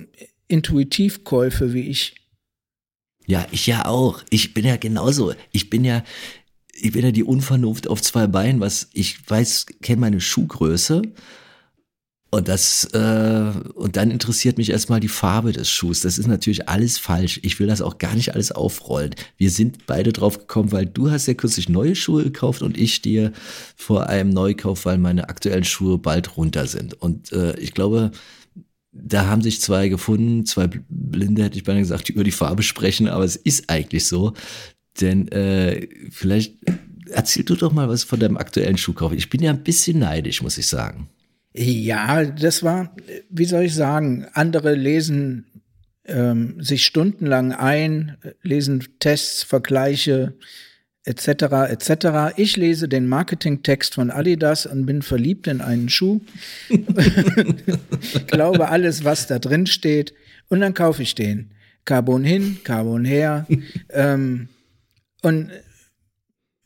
Intuitivkäufe 0.49 1.73
wie 1.73 1.87
ich. 1.87 2.15
Ja, 3.25 3.45
ich 3.51 3.67
ja 3.67 3.85
auch. 3.85 4.21
Ich 4.29 4.53
bin 4.53 4.65
ja 4.65 4.75
genauso. 4.75 5.33
Ich 5.51 5.69
bin 5.69 5.85
ja, 5.85 6.03
ich 6.73 6.91
bin 6.91 7.05
ja 7.05 7.11
die 7.11 7.23
Unvernunft 7.23 7.87
auf 7.87 8.01
zwei 8.01 8.27
Beinen, 8.27 8.59
was 8.59 8.89
ich 8.93 9.29
weiß, 9.29 9.67
kenne 9.81 10.01
meine 10.01 10.19
Schuhgröße. 10.19 11.03
Und 12.31 12.47
das, 12.47 12.85
äh, 12.93 13.51
und 13.73 13.95
dann 13.95 14.11
interessiert 14.11 14.59
mich 14.59 14.69
erstmal 14.69 14.99
die 14.99 15.07
Farbe 15.07 15.51
des 15.51 15.69
Schuhs. 15.69 16.01
Das 16.01 16.19
ist 16.19 16.27
natürlich 16.27 16.69
alles 16.69 16.99
falsch. 16.99 17.39
Ich 17.43 17.59
will 17.59 17.65
das 17.65 17.81
auch 17.81 17.97
gar 17.97 18.13
nicht 18.13 18.35
alles 18.35 18.51
aufrollen. 18.51 19.15
Wir 19.37 19.49
sind 19.49 19.87
beide 19.87 20.13
drauf 20.13 20.37
gekommen, 20.37 20.71
weil 20.71 20.85
du 20.85 21.09
hast 21.09 21.25
ja 21.25 21.33
kürzlich 21.33 21.69
neue 21.69 21.95
Schuhe 21.95 22.23
gekauft 22.23 22.61
und 22.61 22.77
ich 22.77 22.93
stehe 22.93 23.33
vor 23.75 24.07
einem 24.07 24.29
Neukauf, 24.29 24.85
weil 24.85 24.99
meine 24.99 25.29
aktuellen 25.29 25.63
Schuhe 25.63 25.97
bald 25.97 26.37
runter 26.37 26.67
sind. 26.67 26.93
Und 26.93 27.31
äh, 27.31 27.59
ich 27.59 27.73
glaube, 27.73 28.11
da 28.91 29.27
haben 29.27 29.41
sich 29.41 29.61
zwei 29.61 29.87
gefunden, 29.89 30.45
zwei 30.45 30.67
Blinde, 30.67 31.43
hätte 31.43 31.57
ich 31.57 31.63
beinahe 31.63 31.81
gesagt, 31.81 32.07
die 32.07 32.13
über 32.13 32.23
die 32.23 32.31
Farbe 32.31 32.63
sprechen, 32.63 33.07
aber 33.07 33.23
es 33.23 33.35
ist 33.35 33.69
eigentlich 33.69 34.05
so. 34.05 34.33
Denn 34.99 35.27
äh, 35.29 35.87
vielleicht 36.11 36.55
erzähl 37.11 37.43
du 37.43 37.55
doch 37.55 37.71
mal 37.71 37.89
was 37.89 38.03
von 38.03 38.19
deinem 38.19 38.37
aktuellen 38.37 38.77
Schuhkauf. 38.77 39.13
Ich 39.13 39.29
bin 39.29 39.41
ja 39.41 39.51
ein 39.51 39.63
bisschen 39.63 39.99
neidisch, 39.99 40.41
muss 40.41 40.57
ich 40.57 40.67
sagen. 40.67 41.09
Ja, 41.53 42.25
das 42.25 42.63
war, 42.63 42.95
wie 43.29 43.45
soll 43.45 43.63
ich 43.63 43.75
sagen, 43.75 44.27
andere 44.33 44.75
lesen 44.75 45.45
ähm, 46.05 46.61
sich 46.61 46.85
stundenlang 46.85 47.53
ein, 47.53 48.17
lesen 48.41 48.83
Tests, 48.99 49.43
Vergleiche, 49.43 50.33
etc. 51.05 51.69
etc. 51.69 52.33
Ich 52.37 52.57
lese 52.57 52.87
den 52.87 53.07
Marketingtext 53.07 53.95
von 53.95 54.11
Adidas 54.11 54.65
und 54.65 54.85
bin 54.85 55.01
verliebt 55.01 55.47
in 55.47 55.61
einen 55.61 55.89
Schuh, 55.89 56.21
glaube 58.27 58.69
alles, 58.69 59.03
was 59.03 59.27
da 59.27 59.39
drin 59.39 59.65
steht 59.65 60.13
und 60.49 60.59
dann 60.59 60.73
kaufe 60.73 61.01
ich 61.01 61.15
den. 61.15 61.51
Carbon 61.85 62.23
hin, 62.23 62.57
Carbon 62.63 63.05
her. 63.05 63.47
ähm, 63.89 64.49
und 65.21 65.51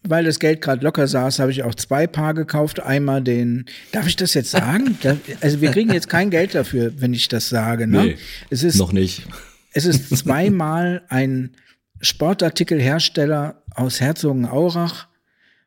weil 0.06 0.26
das 0.26 0.40
Geld 0.40 0.62
gerade 0.62 0.84
locker 0.84 1.08
saß, 1.08 1.40
habe 1.40 1.52
ich 1.52 1.64
auch 1.64 1.76
zwei 1.76 2.08
Paar 2.08 2.34
gekauft. 2.34 2.82
Einmal 2.82 3.24
den, 3.24 3.66
darf 3.94 4.08
ich 4.08 4.18
das 4.18 4.34
jetzt 4.34 4.52
sagen? 4.52 4.98
also 5.40 5.62
wir 5.62 5.72
kriegen 5.72 5.94
jetzt 5.94 6.10
kein 6.10 6.30
Geld 6.30 6.56
dafür, 6.56 6.94
wenn 6.98 7.14
ich 7.14 7.30
das 7.30 7.48
sage. 7.48 7.88
Ne? 7.88 8.04
Nee, 8.04 8.18
es 8.50 8.64
ist, 8.64 8.78
noch 8.78 8.92
nicht. 8.92 9.24
Es 9.72 9.86
ist 9.86 10.16
zweimal 10.18 11.04
ein 11.08 11.52
Sportartikelhersteller 12.02 13.63
aus 13.76 14.02
Herzogenaurach. 14.02 15.08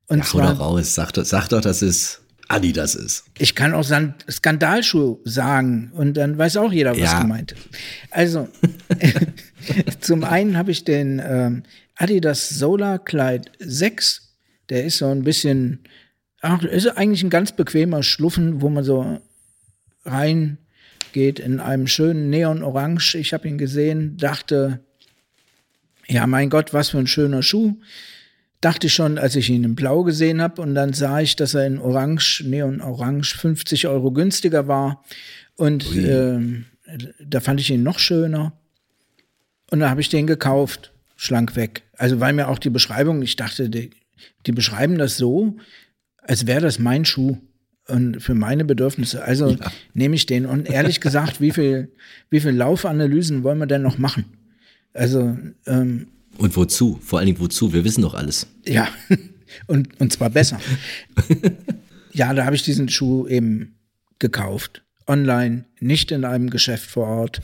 Und 0.08 0.18
ja, 0.18 0.24
zwar, 0.24 0.52
raus, 0.56 0.94
sag, 0.94 1.12
sag 1.14 1.48
doch, 1.48 1.60
dass 1.60 1.82
es 1.82 2.20
Adidas 2.48 2.94
ist. 2.94 3.24
Ich 3.38 3.54
kann 3.54 3.74
auch 3.74 3.84
Skandalschuh 4.30 5.18
sagen 5.24 5.90
und 5.94 6.16
dann 6.16 6.38
weiß 6.38 6.58
auch 6.58 6.72
jeder, 6.72 6.92
was 6.92 6.98
ja. 6.98 7.20
gemeint 7.20 7.52
ist. 7.52 7.68
Also, 8.10 8.48
zum 10.00 10.22
einen 10.22 10.56
habe 10.56 10.70
ich 10.70 10.84
den 10.84 11.20
ähm, 11.24 11.64
Adidas 11.96 12.48
Solar 12.48 13.00
Clyde 13.00 13.50
6. 13.58 14.34
Der 14.68 14.84
ist 14.84 14.98
so 14.98 15.06
ein 15.06 15.24
bisschen, 15.24 15.80
ach, 16.40 16.62
ist 16.62 16.86
eigentlich 16.86 17.24
ein 17.24 17.30
ganz 17.30 17.52
bequemer 17.52 18.02
Schluffen, 18.02 18.60
wo 18.60 18.68
man 18.68 18.84
so 18.84 19.20
reingeht 20.04 21.40
in 21.40 21.58
einem 21.58 21.88
schönen 21.88 22.30
Neon-Orange. 22.30 23.16
Ich 23.16 23.32
habe 23.32 23.48
ihn 23.48 23.58
gesehen, 23.58 24.16
dachte, 24.18 24.85
ja, 26.08 26.26
mein 26.26 26.50
Gott, 26.50 26.72
was 26.72 26.90
für 26.90 26.98
ein 26.98 27.06
schöner 27.06 27.42
Schuh. 27.42 27.76
Dachte 28.60 28.86
ich 28.86 28.94
schon, 28.94 29.18
als 29.18 29.36
ich 29.36 29.50
ihn 29.50 29.64
in 29.64 29.74
Blau 29.74 30.02
gesehen 30.02 30.40
habe. 30.40 30.62
Und 30.62 30.74
dann 30.74 30.92
sah 30.92 31.20
ich, 31.20 31.36
dass 31.36 31.54
er 31.54 31.66
in 31.66 31.78
Orange, 31.78 32.42
Neon 32.46 32.80
Orange, 32.80 33.36
50 33.36 33.86
Euro 33.86 34.12
günstiger 34.12 34.66
war. 34.66 35.04
Und 35.56 35.94
äh, 35.96 36.38
da 37.24 37.40
fand 37.40 37.60
ich 37.60 37.70
ihn 37.70 37.82
noch 37.82 37.98
schöner. 37.98 38.52
Und 39.70 39.80
dann 39.80 39.90
habe 39.90 40.00
ich 40.00 40.08
den 40.08 40.26
gekauft, 40.26 40.92
schlank 41.16 41.56
weg. 41.56 41.82
Also 41.96 42.20
weil 42.20 42.32
mir 42.32 42.48
auch 42.48 42.58
die 42.58 42.70
Beschreibung, 42.70 43.20
ich 43.22 43.36
dachte, 43.36 43.68
die, 43.68 43.90
die 44.46 44.52
beschreiben 44.52 44.96
das 44.98 45.16
so, 45.16 45.56
als 46.22 46.46
wäre 46.46 46.60
das 46.62 46.78
mein 46.78 47.04
Schuh. 47.04 47.38
Und 47.88 48.20
für 48.20 48.34
meine 48.34 48.64
Bedürfnisse. 48.64 49.22
Also 49.22 49.50
Ja. 49.50 49.70
nehme 49.94 50.16
ich 50.16 50.26
den. 50.26 50.44
Und 50.46 50.68
ehrlich 50.68 51.00
gesagt, 51.00 51.40
wie 51.40 51.52
viel, 51.52 51.92
wie 52.30 52.40
viel 52.40 52.50
Laufanalysen 52.50 53.44
wollen 53.44 53.58
wir 53.58 53.66
denn 53.66 53.82
noch 53.82 53.98
machen? 53.98 54.24
Also, 54.96 55.36
ähm, 55.66 56.06
Und 56.38 56.56
wozu? 56.56 56.98
Vor 57.02 57.18
allen 57.18 57.26
Dingen 57.26 57.40
wozu? 57.40 57.72
Wir 57.72 57.84
wissen 57.84 58.02
doch 58.02 58.14
alles. 58.14 58.46
ja. 58.66 58.88
Und, 59.68 59.98
und 60.00 60.12
zwar 60.12 60.28
besser. 60.28 60.58
ja, 62.12 62.34
da 62.34 62.44
habe 62.44 62.56
ich 62.56 62.62
diesen 62.64 62.88
Schuh 62.88 63.26
eben 63.28 63.76
gekauft. 64.18 64.82
Online, 65.06 65.64
nicht 65.80 66.10
in 66.10 66.24
einem 66.24 66.50
Geschäft 66.50 66.90
vor 66.90 67.06
Ort. 67.06 67.40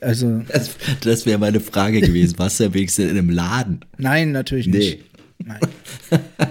Also, 0.00 0.42
Das, 0.48 0.70
das 1.02 1.24
wäre 1.26 1.38
meine 1.38 1.60
Frage 1.60 2.00
gewesen. 2.00 2.34
Was 2.38 2.56
der 2.58 2.74
wenigstens 2.74 3.04
in 3.04 3.10
einem 3.16 3.30
Laden? 3.30 3.80
nein, 3.98 4.32
natürlich 4.32 4.66
nicht. 4.66 4.98
Nein. 5.38 5.60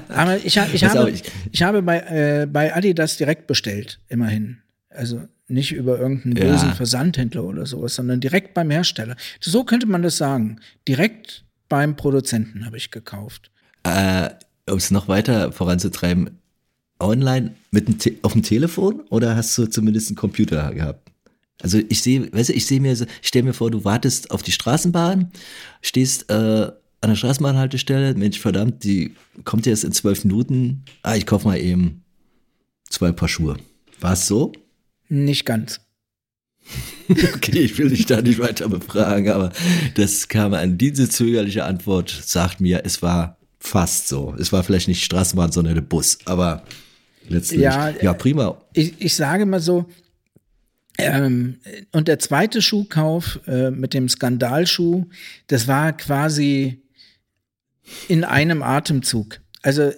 Aber 0.08 0.38
ich, 0.38 0.46
ich, 0.46 0.82
Pass 0.82 0.96
habe, 0.96 1.12
ich- 1.12 1.24
ich 1.52 1.62
habe 1.64 1.82
bei, 1.82 2.00
äh, 2.00 2.48
bei 2.50 2.74
Adidas 2.74 3.18
direkt 3.18 3.46
bestellt, 3.48 4.00
immerhin. 4.08 4.60
Also 4.90 5.28
nicht 5.48 5.72
über 5.74 6.00
irgendeinen 6.00 6.36
Ja. 6.38 6.46
bösen 6.46 6.74
Versandhändler 6.74 7.44
oder 7.44 7.66
sowas, 7.66 7.96
sondern 7.96 8.20
direkt 8.22 8.54
beim 8.54 8.70
Hersteller. 8.72 9.16
So 9.40 9.64
könnte 9.64 9.88
man 9.88 10.02
das 10.02 10.18
sagen. 10.18 10.60
Direkt 10.88 11.44
beim 11.70 11.96
Produzenten 11.96 12.66
habe 12.66 12.78
ich 12.78 12.92
gekauft. 12.92 13.52
Äh, 13.84 14.30
um 14.70 14.78
es 14.78 14.92
noch 14.92 15.08
weiter 15.08 15.52
voranzutreiben, 15.52 16.40
online 17.00 17.54
mit 17.72 17.88
dem 17.88 17.98
Te 18.00 18.16
auf 18.22 18.34
dem 18.34 18.44
Telefon 18.44 19.02
oder 19.10 19.36
hast 19.36 19.58
du 19.58 19.66
zumindest 19.66 20.08
einen 20.10 20.16
Computer 20.16 20.74
gehabt? 20.74 21.12
Also 21.62 21.80
ich 21.90 22.02
sehe, 22.02 22.32
weißt 22.34 22.50
du, 22.50 22.54
ich 22.54 22.66
sehe 22.66 22.80
mir, 22.80 22.94
ich 22.94 23.28
stelle 23.28 23.44
mir 23.46 23.54
vor, 23.54 23.72
du 23.72 23.84
wartest 23.86 24.32
auf 24.32 24.44
die 24.44 24.52
Straßenbahn, 24.52 25.32
stehst 25.82 26.30
äh, 26.30 26.34
an 26.34 27.10
der 27.10 27.16
Straßenbahnhaltestelle, 27.16 28.16
Mensch, 28.16 28.40
verdammt, 28.40 28.84
die 28.84 29.14
kommt 29.44 29.66
jetzt 29.66 29.84
in 29.84 29.92
zwölf 29.92 30.24
Minuten. 30.24 30.84
Ah, 31.04 31.16
ich 31.16 31.26
kaufe 31.26 31.48
mal 31.48 31.58
eben 31.60 32.04
zwei 32.90 33.12
Paar 33.12 33.28
Schuhe. 33.28 33.58
War 34.00 34.14
es 34.14 34.28
so? 34.28 34.54
Nicht 35.10 35.46
ganz. 35.46 35.80
Okay, 37.10 37.60
ich 37.60 37.78
will 37.78 37.90
dich 37.90 38.06
da 38.06 38.22
nicht 38.22 38.40
weiter 38.40 38.70
befragen, 38.70 39.30
aber 39.30 39.52
das 39.96 40.30
kam 40.30 40.54
an 40.54 40.78
diese 40.78 41.10
zögerliche 41.10 41.66
Antwort, 41.66 42.10
sagt 42.10 42.62
mir, 42.62 42.84
es 42.86 43.02
war 43.02 43.38
fast 43.60 44.08
so. 44.08 44.34
Es 44.40 44.54
war 44.54 44.64
vielleicht 44.64 44.88
nicht 44.88 45.04
Straßenbahn, 45.04 45.52
sondern 45.52 45.76
der 45.76 45.82
Bus, 45.82 46.18
aber 46.24 46.64
letztlich, 47.28 47.62
Ja, 47.62 47.90
ja, 47.90 48.14
prima. 48.14 48.62
Ich, 48.74 48.94
ich 49.00 49.16
sage 49.16 49.46
mal 49.46 49.60
so, 49.60 49.86
ähm, 50.98 51.58
und 51.92 52.08
der 52.08 52.20
zweite 52.20 52.62
Schuhkauf 52.62 53.40
äh, 53.48 53.72
mit 53.72 53.94
dem 53.94 54.08
Skandalschuh, 54.08 55.06
das 55.48 55.68
war 55.68 55.96
quasi 55.98 56.84
in 58.08 58.24
einem 58.24 58.62
Atemzug. 58.64 59.42
Also 59.62 59.92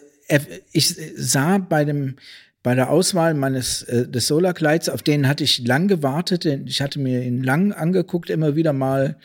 ich 0.71 0.95
sah 1.15 1.59
bei 1.59 1.85
dem 1.85 2.15
bei 2.65 2.74
der 2.74 2.89
Auswahl 2.89 3.36
meines 3.36 3.84
äh, 3.84 4.07
des 4.07 4.25
Solarkleids, 4.25 4.89
auf 4.89 5.03
den 5.03 5.27
hatte 5.27 5.43
ich 5.43 5.67
lang 5.67 5.88
gewartet. 5.88 6.45
Ich 6.45 6.81
hatte 6.81 6.98
mir 6.98 7.22
ihn 7.22 7.43
lang 7.43 7.72
angeguckt, 7.72 8.31
immer 8.31 8.55
wieder 8.55 8.74
mal 8.74 9.17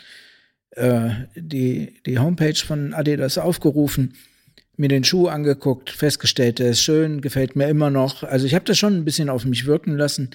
äh, 0.73 1.09
die 1.35 2.03
die 2.05 2.19
Homepage 2.19 2.63
von 2.63 2.93
Adidas 2.93 3.39
aufgerufen, 3.39 4.13
mir 4.77 4.91
den 4.91 5.05
Schuh 5.05 5.29
angeguckt, 5.29 5.89
festgestellt, 5.89 6.59
der 6.59 6.73
ist 6.73 6.83
schön, 6.83 7.23
gefällt 7.23 7.57
mir 7.57 7.71
immer 7.71 7.89
noch. 7.89 8.25
Also 8.25 8.45
ich 8.45 8.55
habe 8.55 8.67
das 8.67 8.77
schon 8.77 8.95
ein 8.95 9.07
bisschen 9.07 9.31
auf 9.31 9.47
mich 9.47 9.65
wirken 9.65 9.97
lassen. 9.97 10.33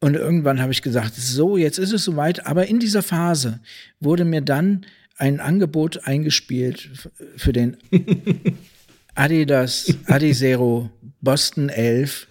Und 0.00 0.16
irgendwann 0.16 0.60
habe 0.60 0.72
ich 0.72 0.82
gesagt, 0.82 1.14
so, 1.14 1.56
jetzt 1.56 1.78
ist 1.78 1.92
es 1.92 2.02
soweit. 2.02 2.44
Aber 2.44 2.66
in 2.66 2.80
dieser 2.80 3.04
Phase 3.04 3.60
wurde 4.00 4.24
mir 4.24 4.40
dann 4.40 4.84
ein 5.16 5.38
Angebot 5.38 6.08
eingespielt 6.08 6.90
für 7.36 7.52
den 7.52 7.76
Adidas 9.14 9.94
Adizero 10.06 10.90
Boston 11.20 11.68
11 11.68 12.26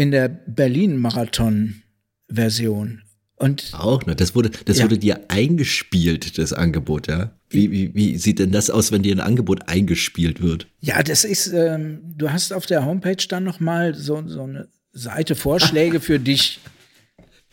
in 0.00 0.10
der 0.10 0.28
Berlin-Marathon-Version. 0.28 3.02
Und 3.36 3.70
Auch, 3.72 4.04
ne? 4.04 4.14
Das 4.16 4.34
wurde, 4.34 4.50
das 4.66 4.78
Ja. 4.78 4.84
wurde 4.84 4.98
dir 4.98 5.20
eingespielt, 5.28 6.36
das 6.38 6.52
Angebot, 6.52 7.06
ja. 7.08 7.30
Wie, 7.48 7.70
wie, 7.70 7.94
wie 7.94 8.18
sieht 8.18 8.38
denn 8.38 8.52
das 8.52 8.68
aus, 8.70 8.92
wenn 8.92 9.02
dir 9.02 9.14
ein 9.14 9.20
Angebot 9.20 9.68
eingespielt 9.68 10.42
wird? 10.42 10.66
Ja, 10.80 11.02
das 11.02 11.24
ist, 11.24 11.48
ähm, 11.52 12.00
du 12.16 12.30
hast 12.30 12.52
auf 12.52 12.66
der 12.66 12.84
Homepage 12.84 13.16
dann 13.28 13.44
nochmal 13.44 13.94
so, 13.94 14.22
so 14.28 14.42
eine 14.42 14.68
Seite 14.92 15.34
Vorschläge 15.34 16.00
für 16.00 16.18
dich. 16.20 16.60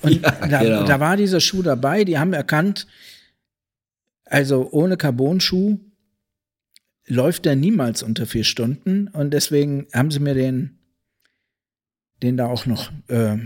Und 0.02 0.22
Ja, 0.22 0.32
da, 0.48 0.64
genau. 0.64 0.84
da 0.86 1.00
war 1.00 1.18
dieser 1.18 1.40
Schuh 1.40 1.64
dabei, 1.64 2.04
die 2.04 2.20
haben 2.20 2.34
erkannt, 2.34 2.86
also 4.26 4.68
ohne 4.72 4.98
Carbon-Schuh 4.98 5.80
läuft 7.08 7.46
der 7.46 7.56
niemals 7.56 8.04
unter 8.04 8.26
vier 8.26 8.44
Stunden 8.44 9.08
und 9.08 9.32
deswegen 9.32 9.88
haben 9.94 10.12
sie 10.12 10.20
mir 10.20 10.34
den, 10.34 10.77
den 12.24 12.38
da 12.38 12.48
auch 12.48 12.66
noch. 12.66 12.92
Äh, 13.08 13.38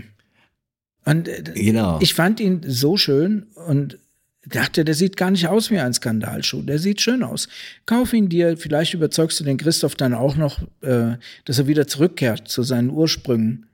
und 1.04 1.28
äh, 1.28 1.42
Genau. 1.54 1.98
ich 2.00 2.14
fand 2.14 2.40
ihn 2.40 2.62
so 2.66 2.96
schön 2.96 3.44
und 3.66 3.98
dachte, 4.46 4.84
der 4.84 4.94
sieht 4.94 5.16
gar 5.16 5.30
nicht 5.30 5.46
aus 5.48 5.70
wie 5.70 5.78
ein 5.78 5.92
Skandalschuh. 5.94 6.62
Der 6.62 6.78
sieht 6.78 7.00
schön 7.00 7.22
aus. 7.22 7.48
Kauf 7.86 8.12
ihn 8.12 8.28
dir, 8.28 8.56
vielleicht 8.56 8.92
überzeugst 8.94 9.38
du 9.38 9.44
den 9.44 9.56
Christoph 9.56 9.94
dann 9.94 10.14
auch 10.14 10.36
noch, 10.36 10.60
äh, 10.80 11.16
dass 11.44 11.58
er 11.58 11.66
wieder 11.68 11.86
zurückkehrt 11.86 12.48
zu 12.48 12.62
seinen 12.62 12.90
Ursprüngen. 12.90 13.66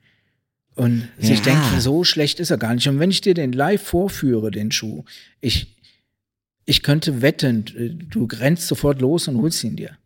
Und 0.75 1.09
sich 1.19 1.39
Ja. 1.39 1.45
denkt, 1.47 1.81
so 1.81 2.05
schlecht 2.05 2.39
ist 2.39 2.51
er 2.51 2.59
gar 2.59 2.73
nicht. 2.75 2.87
Und 2.87 2.99
wenn 3.01 3.11
ich 3.11 3.21
dir 3.21 3.35
den 3.35 3.53
live 3.53 3.83
vorführe, 3.83 4.51
den 4.53 4.71
Schuh, 4.71 5.05
ich, 5.41 5.75
ich 6.67 6.83
könnte 6.85 7.21
wetten, 7.23 7.65
du 8.11 8.29
rennst 8.31 8.69
sofort 8.69 9.01
los 9.01 9.27
und 9.27 9.39
holst 9.39 9.65
ihn 9.65 9.75
dir. 9.75 9.97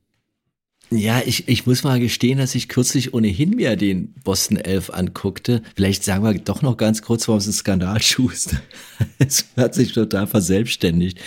Ja, 0.95 1.23
ich, 1.25 1.49
ich 1.49 1.65
muss 1.65 1.85
mal 1.85 1.99
gestehen, 2.01 2.39
dass 2.39 2.55
ich 2.55 2.69
kürzlich 2.69 3.15
ohnehin 3.15 3.51
mir 3.51 3.77
den 3.77 4.13
Boston 4.25 4.59
11 4.59 4.91
anguckte. 4.91 5.63
Vielleicht 5.75 6.05
sagen 6.05 6.23
wir 6.23 6.35
doch 6.35 6.61
noch 6.61 6.77
ganz 6.77 7.01
kurz, 7.01 7.27
warum 7.29 7.39
es 7.39 7.47
ein 7.47 7.53
Skandalschuh 7.53 8.29
ist. 8.29 8.57
Es 9.19 9.47
hat 9.57 9.75
sich 9.75 9.93
total 9.93 10.27
verselbstständigt. 10.27 11.19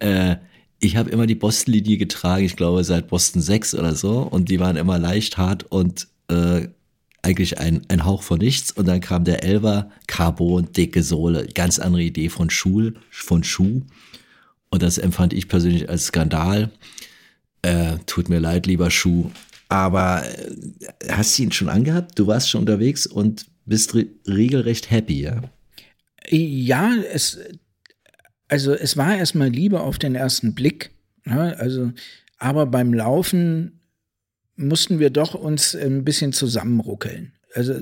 Äh, 0.00 0.36
ich 0.80 0.96
habe 0.96 1.08
immer 1.10 1.26
die 1.26 1.34
Boston-Linie 1.34 1.96
getragen, 1.96 2.44
ich 2.44 2.56
glaube 2.56 2.84
seit 2.84 3.08
Boston 3.08 3.40
6 3.40 3.74
oder 3.76 3.94
so. 3.94 4.18
Und 4.18 4.50
die 4.50 4.60
waren 4.60 4.76
immer 4.76 4.98
leicht 4.98 5.38
hart 5.38 5.64
und 5.64 6.08
äh, 6.28 6.68
eigentlich 7.22 7.58
ein, 7.58 7.82
ein 7.88 8.04
Hauch 8.04 8.22
von 8.22 8.38
nichts. 8.38 8.70
Und 8.70 8.86
dann 8.86 9.00
kam 9.00 9.24
der 9.24 9.44
Elver, 9.44 9.90
Carbon, 10.06 10.70
dicke 10.72 11.02
Sohle, 11.02 11.46
ganz 11.54 11.78
andere 11.78 12.02
Idee 12.02 12.28
von 12.28 12.50
Schuh, 12.50 12.90
von 13.10 13.42
Schuh. 13.42 13.80
Und 14.68 14.82
das 14.82 14.98
empfand 14.98 15.32
ich 15.32 15.48
persönlich 15.48 15.88
als 15.88 16.06
Skandal. 16.06 16.70
Äh, 17.62 17.98
tut 18.06 18.28
mir 18.28 18.38
leid, 18.38 18.66
lieber 18.66 18.90
Schuh. 18.90 19.30
Aber 19.68 20.24
äh, 20.24 21.10
hast 21.10 21.38
du 21.38 21.44
ihn 21.44 21.52
schon 21.52 21.68
angehabt? 21.68 22.18
Du 22.18 22.26
warst 22.26 22.50
schon 22.50 22.60
unterwegs 22.60 23.06
und 23.06 23.46
bist 23.64 23.94
re 23.94 24.06
regelrecht 24.26 24.90
happy, 24.90 25.22
ja? 25.22 25.42
Ja, 26.28 26.94
es, 27.12 27.38
also 28.48 28.74
es 28.74 28.96
war 28.96 29.16
erstmal 29.16 29.48
Liebe 29.48 29.80
auf 29.80 29.98
den 29.98 30.14
ersten 30.14 30.54
Blick. 30.54 30.90
Ne? 31.24 31.56
Also, 31.58 31.92
aber 32.38 32.66
beim 32.66 32.94
Laufen 32.94 33.80
mussten 34.56 34.98
wir 34.98 35.10
doch 35.10 35.34
uns 35.34 35.74
ein 35.74 36.04
bisschen 36.04 36.32
zusammenruckeln. 36.32 37.32
Also 37.54 37.74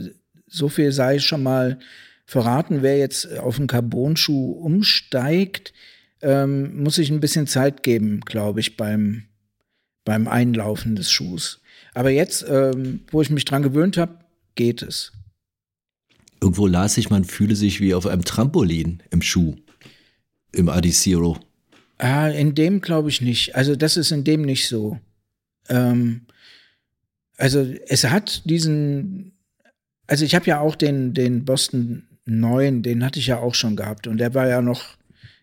so 0.47 0.69
viel 0.69 0.93
sei 0.93 1.19
schon 1.19 1.43
mal 1.43 1.79
verraten, 2.27 2.83
wer 2.83 2.99
jetzt 2.99 3.39
auf 3.39 3.59
einen 3.59 3.67
Carbon-Schuh 3.67 4.53
umsteigt, 4.53 5.73
ähm, 6.23 6.83
muss 6.83 6.99
ich 6.99 7.11
ein 7.11 7.21
bisschen 7.21 7.47
Zeit 7.47 7.83
geben, 7.83 8.21
glaube 8.21 8.61
ich, 8.61 8.77
beim, 8.77 9.25
beim 10.05 10.29
Einlaufen 10.29 10.97
des 10.97 11.11
Schuhs. 11.11 11.61
Aber 11.95 12.11
jetzt, 12.11 12.45
ähm, 12.49 13.01
wo 13.11 13.23
ich 13.23 13.31
mich 13.31 13.45
dran 13.45 13.63
gewöhnt 13.63 13.97
habe, 13.97 14.19
geht 14.55 14.83
es. 14.83 15.13
Irgendwo 16.41 16.67
las 16.67 16.99
ich, 16.99 17.11
man 17.11 17.25
fühle 17.25 17.57
sich 17.57 17.81
wie 17.81 17.95
auf 17.95 18.07
einem 18.07 18.25
Trampolin 18.25 19.03
im 19.11 19.23
Schuh. 19.23 19.57
Im 20.53 20.69
Adizero. 20.69 21.39
Ah, 21.99 22.29
in 22.29 22.55
dem 22.55 22.81
glaube 22.81 23.09
ich 23.09 23.21
nicht. 23.21 23.55
Also 23.55 23.77
das 23.77 23.97
ist 23.97 24.11
in 24.11 24.25
dem 24.25 24.43
nicht 24.43 24.69
so. 24.69 24.99
Ähm, 25.69 26.23
also 27.37 27.61
es 27.89 28.05
hat 28.05 28.43
diesen, 28.45 29.33
also 30.07 30.25
ich 30.25 30.35
habe 30.35 30.47
ja 30.47 30.61
auch 30.61 30.75
den, 30.77 31.15
den 31.15 31.45
Boston 31.45 32.07
9, 32.27 32.83
den 32.83 33.05
hatte 33.05 33.19
ich 33.19 33.27
ja 33.29 33.39
auch 33.39 33.55
schon 33.55 33.77
gehabt 33.77 34.07
und 34.07 34.19
der 34.19 34.35
war 34.35 34.49
ja 34.49 34.61
noch, 34.61 34.97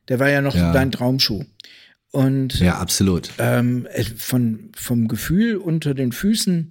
der 0.08 0.20
war 0.20 0.30
ja 0.30 0.42
noch 0.42 0.56
Ja. 0.56 0.72
dein 0.74 0.92
Traumschuh. 0.92 1.44
Und 2.12 2.60
Ja, 2.60 2.78
absolut. 2.80 3.32
ähm, 3.38 3.88
von, 4.18 4.72
vom 4.76 5.08
Gefühl 5.08 5.56
unter 5.58 5.94
den 5.94 6.12
Füßen 6.12 6.70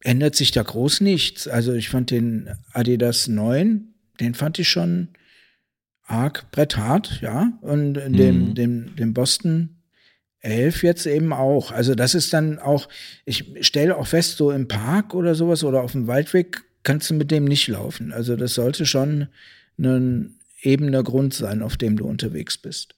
ändert 0.00 0.36
sich 0.36 0.50
da 0.52 0.62
groß 0.62 1.00
nichts. 1.00 1.48
Also 1.48 1.72
ich 1.72 1.88
fand 1.88 2.10
den 2.10 2.50
Adidas 2.72 3.28
9, 3.28 3.94
den 4.20 4.34
fand 4.34 4.58
ich 4.58 4.68
schon 4.68 5.08
arg 6.04 6.50
bretthart, 6.52 7.20
ja. 7.22 7.52
Und 7.62 7.92
Mhm. 7.94 8.54
den, 8.54 8.96
den 8.96 9.14
Boston 9.14 9.76
11 10.40 10.82
jetzt 10.82 11.06
eben 11.06 11.32
auch. 11.32 11.72
Also 11.72 11.94
das 11.94 12.14
ist 12.14 12.32
dann 12.32 12.58
auch, 12.58 12.88
ich 13.24 13.44
stelle 13.62 13.96
auch 13.96 14.06
fest, 14.06 14.36
so 14.36 14.50
im 14.50 14.68
Park 14.68 15.14
oder 15.14 15.34
sowas 15.34 15.64
oder 15.64 15.82
auf 15.82 15.92
dem 15.92 16.06
Waldweg 16.06 16.62
kannst 16.84 17.10
du 17.10 17.14
mit 17.14 17.30
dem 17.30 17.44
nicht 17.44 17.66
laufen. 17.68 18.12
Also 18.12 18.36
das 18.36 18.54
sollte 18.54 18.86
schon 18.86 19.28
ein 19.78 20.38
ebener 20.62 21.02
Grund 21.02 21.34
sein, 21.34 21.62
auf 21.62 21.76
dem 21.76 21.96
du 21.96 22.04
unterwegs 22.06 22.56
bist. 22.58 22.94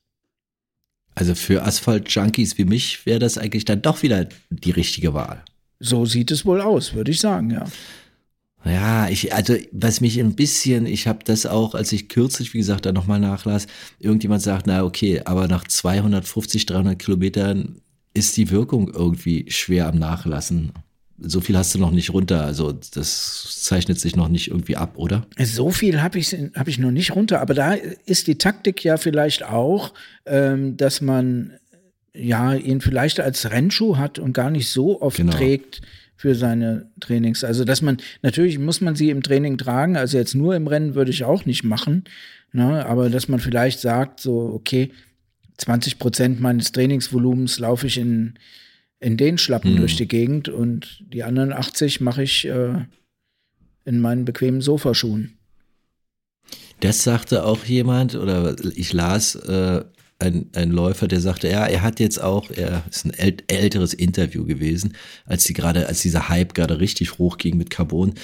Also 1.15 1.35
für 1.35 1.65
Asphalt-Junkies 1.65 2.59
wie 2.59 2.65
mich 2.65 3.05
wäre 3.07 3.19
das 3.19 3.39
eigentlich 3.39 3.65
dann 3.65 3.83
doch 3.83 4.03
wieder 4.03 4.29
die 4.51 4.71
richtige 4.71 5.15
Wahl. 5.15 5.45
So 5.79 6.05
sieht 6.05 6.31
es 6.31 6.45
wohl 6.45 6.61
aus, 6.61 6.95
würde 6.95 7.11
ich 7.11 7.21
sagen, 7.21 7.51
ja. 7.51 7.67
Ja, 8.65 9.09
ich, 9.09 9.33
also 9.33 9.57
was 9.73 10.03
mich 10.03 10.21
ein 10.21 10.35
bisschen, 10.35 10.85
ich 10.85 11.07
habe 11.07 11.21
das 11.25 11.47
auch, 11.47 11.75
als 11.75 11.93
ich 11.93 12.11
kürzlich, 12.11 12.53
wie 12.53 12.59
gesagt, 12.59 12.85
da 12.85 12.93
nochmal 12.93 13.19
nachlas, 13.19 13.67
irgendjemand 13.99 14.43
sagt, 14.43 14.67
na 14.67 14.85
okay, 14.85 15.23
aber 15.25 15.49
nach 15.49 15.67
250, 15.67 16.67
300 16.67 16.99
Kilometern 16.99 17.81
ist 18.13 18.37
die 18.37 18.51
Wirkung 18.51 18.93
irgendwie 18.93 19.51
schwer 19.51 19.89
am 19.89 19.99
Nachlassen. 19.99 20.73
So 21.23 21.41
viel 21.41 21.57
hast 21.57 21.75
du 21.75 21.79
noch 21.79 21.91
nicht 21.91 22.13
runter, 22.13 22.45
also 22.45 22.73
das 22.73 23.63
zeichnet 23.63 24.01
sich 24.01 24.17
noch 24.17 24.29
nicht 24.29 24.49
irgendwie 24.49 24.77
ab, 24.77 24.93
oder? 24.97 25.27
So 25.39 25.71
viel 25.71 26.01
habe 26.01 26.19
ich, 26.19 26.33
hab 26.55 26.69
ich 26.69 26.79
noch 26.79 26.91
nicht 26.91 27.15
runter, 27.15 27.41
aber 27.41 27.55
da 27.55 27.75
ist 28.07 28.27
die 28.27 28.39
Taktik 28.39 28.83
ja 28.85 28.97
vielleicht 28.97 29.45
auch, 29.45 29.93
ähm, 30.27 30.77
dass 30.77 31.01
man 31.01 31.53
ja 32.15 32.55
ihn 32.55 32.81
vielleicht 32.81 33.21
als 33.21 33.51
Rennschuh 33.51 33.97
hat 33.97 34.19
und 34.19 34.33
gar 34.33 34.51
nicht 34.51 34.69
so 34.71 35.01
oft 35.01 35.17
Genau. 35.17 35.33
trägt 35.33 35.83
für 36.17 36.35
seine 36.35 36.91
Trainings. 37.01 37.45
Also 37.45 37.65
dass 37.65 37.83
man, 37.83 37.99
natürlich 38.23 38.59
muss 38.59 38.81
man 38.81 38.95
sie 38.95 39.11
im 39.11 39.23
Training 39.23 39.59
tragen, 39.59 39.97
also 39.97 40.19
jetzt 40.19 40.35
nur 40.35 40.55
im 40.55 40.67
Rennen 40.67 40.95
würde 40.95 41.11
ich 41.11 41.25
auch 41.25 41.47
nicht 41.47 41.65
machen, 41.65 42.05
ne? 42.53 42.85
aber 42.87 43.11
dass 43.11 43.29
man 43.29 43.41
vielleicht 43.41 43.81
sagt, 43.81 44.21
so, 44.21 44.51
okay, 44.55 44.91
20 45.59 45.99
Prozent 45.99 46.41
meines 46.41 46.73
Trainingsvolumens 46.73 47.59
laufe 47.59 47.87
ich 47.87 47.99
in, 47.99 48.35
in 49.01 49.17
den 49.17 49.39
Schlappen 49.39 49.77
durch 49.77 49.97
die 49.97 50.07
Gegend 50.07 50.49
und 50.49 51.03
die 51.13 51.25
anderen 51.25 51.53
80 51.53 52.01
mache 52.01 52.23
ich 52.23 52.47
äh, 52.47 52.85
in 53.85 54.01
meinen 54.01 54.25
bequemen 54.25 54.61
Sofaschuhen. 54.61 55.39
Das 56.81 57.03
sagte 57.03 57.45
auch 57.45 57.65
jemand, 57.65 58.15
oder 58.15 58.57
ich 58.75 58.93
las 58.93 59.35
äh, 59.35 59.85
ein, 60.19 60.51
ein 60.55 60.71
Läufer, 60.71 61.09
der 61.09 61.21
sagte, 61.21 61.49
ja, 61.49 61.67
er 61.67 61.83
hat 61.83 62.01
jetzt 62.01 62.23
auch, 62.23 62.51
er 62.51 62.85
ist 62.91 63.07
ein 63.07 63.13
äl 63.15 63.37
älteres 63.49 63.95
Interview 63.95 64.45
gewesen, 64.45 64.95
als 65.25 65.45
die 65.45 65.55
gerade, 65.55 65.87
als 65.87 66.03
dieser 66.03 66.29
Hype 66.29 66.55
gerade 66.55 66.81
richtig 66.81 67.19
hochging 67.19 67.57
mit 67.57 67.71
Carbon. 67.71 68.15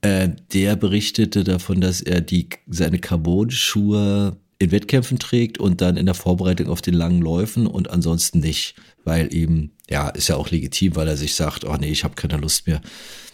Äh, 0.00 0.30
der 0.52 0.76
berichtete 0.76 1.44
davon, 1.44 1.80
dass 1.80 2.00
er 2.00 2.20
die 2.20 2.48
seine 2.66 2.98
Carbon-Schuhe 2.98 4.36
in 4.58 4.70
Wettkämpfen 4.70 5.18
trägt 5.18 5.58
und 5.58 5.80
dann 5.80 5.96
in 5.96 6.06
der 6.06 6.14
Vorbereitung 6.14 6.68
auf 6.68 6.82
den 6.82 6.94
langen 6.94 7.20
Läufen 7.20 7.66
und 7.66 7.90
ansonsten 7.90 8.40
nicht, 8.40 8.74
weil 9.08 9.34
eben, 9.34 9.72
ja, 9.88 10.10
ist 10.10 10.28
ja 10.28 10.36
auch 10.36 10.50
legitim, 10.50 10.94
weil 10.94 11.08
er 11.08 11.16
sich 11.16 11.34
sagt, 11.34 11.64
oh 11.64 11.76
nee, 11.80 11.90
ich 11.90 12.04
habe 12.04 12.14
keine 12.14 12.36
Lust 12.36 12.66
mehr, 12.66 12.80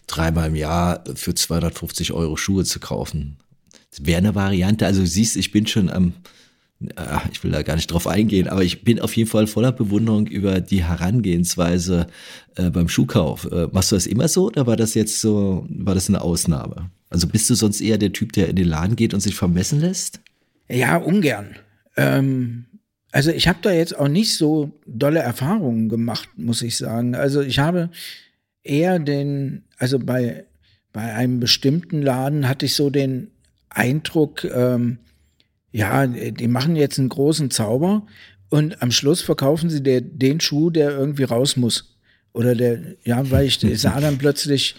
dreimal 0.06 0.48
im 0.48 0.54
Jahr 0.54 1.04
für 1.16 1.34
250 1.34 2.12
Euro 2.12 2.36
Schuhe 2.36 2.64
zu 2.64 2.78
kaufen. 2.78 3.36
Das 3.90 4.06
wäre 4.06 4.18
eine 4.18 4.34
Variante. 4.34 4.86
Also 4.86 5.00
du 5.00 5.06
siehst, 5.06 5.36
ich 5.36 5.50
bin 5.50 5.66
schon 5.66 5.90
am, 5.90 6.14
ah, 6.94 7.22
ich 7.32 7.42
will 7.42 7.50
da 7.50 7.62
gar 7.62 7.74
nicht 7.74 7.90
drauf 7.90 8.06
eingehen, 8.06 8.46
aber 8.46 8.62
ich 8.62 8.84
bin 8.84 9.00
auf 9.00 9.16
jeden 9.16 9.28
Fall 9.28 9.48
voller 9.48 9.72
Bewunderung 9.72 10.28
über 10.28 10.60
die 10.60 10.84
Herangehensweise 10.84 12.06
äh, 12.54 12.70
beim 12.70 12.88
Schuhkauf. 12.88 13.50
Äh, 13.50 13.68
machst 13.72 13.90
du 13.90 13.96
das 13.96 14.06
immer 14.06 14.28
so 14.28 14.46
oder 14.46 14.66
war 14.66 14.76
das 14.76 14.94
jetzt 14.94 15.20
so, 15.20 15.66
war 15.68 15.94
das 15.94 16.08
eine 16.08 16.20
Ausnahme? 16.20 16.90
Also 17.10 17.26
bist 17.26 17.50
du 17.50 17.54
sonst 17.54 17.80
eher 17.80 17.98
der 17.98 18.12
Typ, 18.12 18.32
der 18.32 18.48
in 18.48 18.56
den 18.56 18.68
Laden 18.68 18.96
geht 18.96 19.12
und 19.12 19.20
sich 19.20 19.34
vermessen 19.34 19.80
lässt? 19.80 20.20
Ja, 20.68 20.96
ungern. 20.96 21.56
Ähm, 21.96 22.66
also 23.14 23.30
ich 23.30 23.46
habe 23.46 23.60
da 23.62 23.70
jetzt 23.70 23.96
auch 23.96 24.08
nicht 24.08 24.34
so 24.34 24.72
dolle 24.86 25.20
Erfahrungen 25.20 25.88
gemacht, 25.88 26.30
muss 26.36 26.62
ich 26.62 26.76
sagen. 26.76 27.14
Also 27.14 27.42
ich 27.42 27.60
habe 27.60 27.90
eher 28.64 28.98
den, 28.98 29.62
also 29.78 30.00
bei, 30.00 30.46
bei 30.92 31.14
einem 31.14 31.38
bestimmten 31.38 32.02
Laden 32.02 32.48
hatte 32.48 32.66
ich 32.66 32.74
so 32.74 32.90
den 32.90 33.28
Eindruck, 33.68 34.42
ähm, 34.42 34.98
ja, 35.70 36.08
die 36.08 36.48
machen 36.48 36.74
jetzt 36.74 36.98
einen 36.98 37.08
großen 37.08 37.52
Zauber 37.52 38.04
und 38.48 38.82
am 38.82 38.90
Schluss 38.90 39.20
verkaufen 39.20 39.70
sie 39.70 39.84
der, 39.84 40.00
den 40.00 40.40
Schuh, 40.40 40.70
der 40.70 40.90
irgendwie 40.90 41.22
raus 41.22 41.56
muss. 41.56 41.96
Oder 42.32 42.56
der, 42.56 42.96
ja, 43.04 43.30
weil 43.30 43.46
ich 43.46 43.60
sah 43.80 44.00
dann 44.00 44.18
plötzlich, 44.18 44.74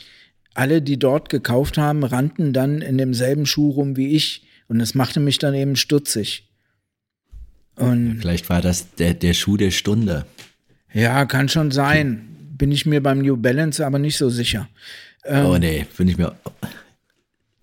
alle, 0.54 0.82
die 0.82 1.00
dort 1.00 1.30
gekauft 1.30 1.78
haben, 1.78 2.04
rannten 2.04 2.52
dann 2.52 2.82
in 2.82 2.98
demselben 2.98 3.45
Schuh 3.45 3.69
rum 3.69 3.95
wie 3.95 4.10
ich. 4.10 4.43
Und 4.67 4.80
das 4.80 4.93
machte 4.93 5.21
mich 5.21 5.38
dann 5.38 5.54
eben 5.54 5.78
stutzig. 5.78 6.50
Und 7.76 8.20
Vielleicht 8.20 8.50
war 8.50 8.62
das 8.62 8.94
der, 8.96 9.14
der 9.14 9.34
Schuh 9.34 9.58
der 9.58 9.72
Stunde. 9.72 10.26
ja, 10.94 11.26
kann 11.26 11.50
schon 11.50 11.72
sein. 11.72 12.28
Bin 12.58 12.72
ich 12.72 12.86
mir 12.86 13.04
beim 13.04 13.20
New 13.20 13.36
Balance 13.36 13.86
aber 13.86 14.00
nicht 14.00 14.18
so 14.18 14.30
sicher. 14.30 14.70
Ähm. 15.26 15.46
oh 15.46 15.58
nee, 15.58 15.86
bin 15.98 16.08
ich 16.08 16.18
mir. 16.18 16.36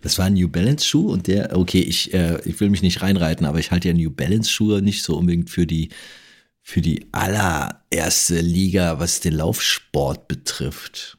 Das 0.02 0.18
war 0.18 0.26
ein 0.26 0.34
New 0.34 0.48
Balance 0.48 0.84
Schuh 0.84 1.12
und 1.12 1.28
der, 1.28 1.56
okay, 1.56 1.80
ich, 1.80 2.12
äh, 2.12 2.40
ich 2.44 2.58
will 2.60 2.68
mich 2.70 2.82
nicht 2.82 3.02
reinreiten, 3.02 3.46
aber 3.46 3.60
ich 3.60 3.70
halte 3.70 3.88
ja 3.88 3.94
New 3.94 4.10
Balance 4.10 4.50
Schuhe 4.50 4.82
nicht 4.82 5.02
so 5.04 5.16
unbedingt 5.16 5.48
für 5.48 5.66
die, 5.66 5.90
für 6.60 6.80
die 6.80 7.06
allererste 7.12 8.40
Liga, 8.40 8.98
was 8.98 9.20
den 9.20 9.34
Laufsport 9.34 10.26
betrifft. 10.28 11.18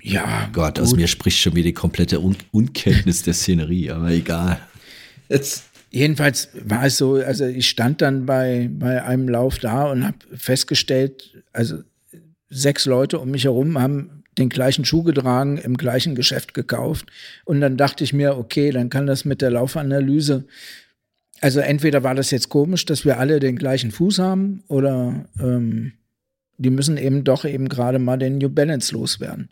Ja, 0.00 0.48
Gott, 0.52 0.78
aus 0.78 0.90
gut. 0.90 0.98
mir 0.98 1.08
spricht 1.08 1.40
schon 1.40 1.54
wieder 1.56 1.68
die 1.68 1.72
komplette 1.72 2.20
Un 2.20 2.36
Unkenntnis 2.52 3.22
der 3.22 3.34
Szenerie, 3.34 3.90
aber 3.90 4.10
egal. 4.10 4.60
Jetzt. 5.28 5.64
Jedenfalls 5.90 6.48
war 6.64 6.84
es 6.84 6.96
so, 6.96 7.14
also 7.14 7.46
ich 7.46 7.68
stand 7.68 8.02
dann 8.02 8.26
bei, 8.26 8.68
bei 8.72 9.02
einem 9.02 9.28
Lauf 9.28 9.58
da 9.58 9.90
und 9.90 10.04
habe 10.04 10.18
festgestellt, 10.34 11.42
also 11.52 11.78
sechs 12.48 12.86
Leute 12.86 13.18
um 13.18 13.30
mich 13.30 13.44
herum 13.44 13.78
haben 13.78 14.22
den 14.38 14.48
gleichen 14.48 14.84
Schuh 14.84 15.02
getragen, 15.02 15.56
im 15.56 15.76
gleichen 15.76 16.14
Geschäft 16.14 16.52
gekauft. 16.52 17.06
Und 17.44 17.60
dann 17.60 17.76
dachte 17.76 18.04
ich 18.04 18.12
mir, 18.12 18.36
okay, 18.36 18.70
dann 18.70 18.90
kann 18.90 19.06
das 19.06 19.24
mit 19.24 19.40
der 19.40 19.50
Laufanalyse, 19.50 20.44
also 21.40 21.60
entweder 21.60 22.02
war 22.02 22.14
das 22.14 22.30
jetzt 22.30 22.48
komisch, 22.48 22.86
dass 22.86 23.04
wir 23.04 23.18
alle 23.18 23.40
den 23.40 23.56
gleichen 23.56 23.90
Fuß 23.90 24.18
haben, 24.18 24.62
oder 24.68 25.26
ähm, 25.38 25.92
die 26.58 26.70
müssen 26.70 26.96
eben 26.96 27.24
doch 27.24 27.44
eben 27.44 27.68
gerade 27.68 27.98
mal 27.98 28.16
den 28.16 28.38
New 28.38 28.48
Balance 28.48 28.94
loswerden. 28.94 29.50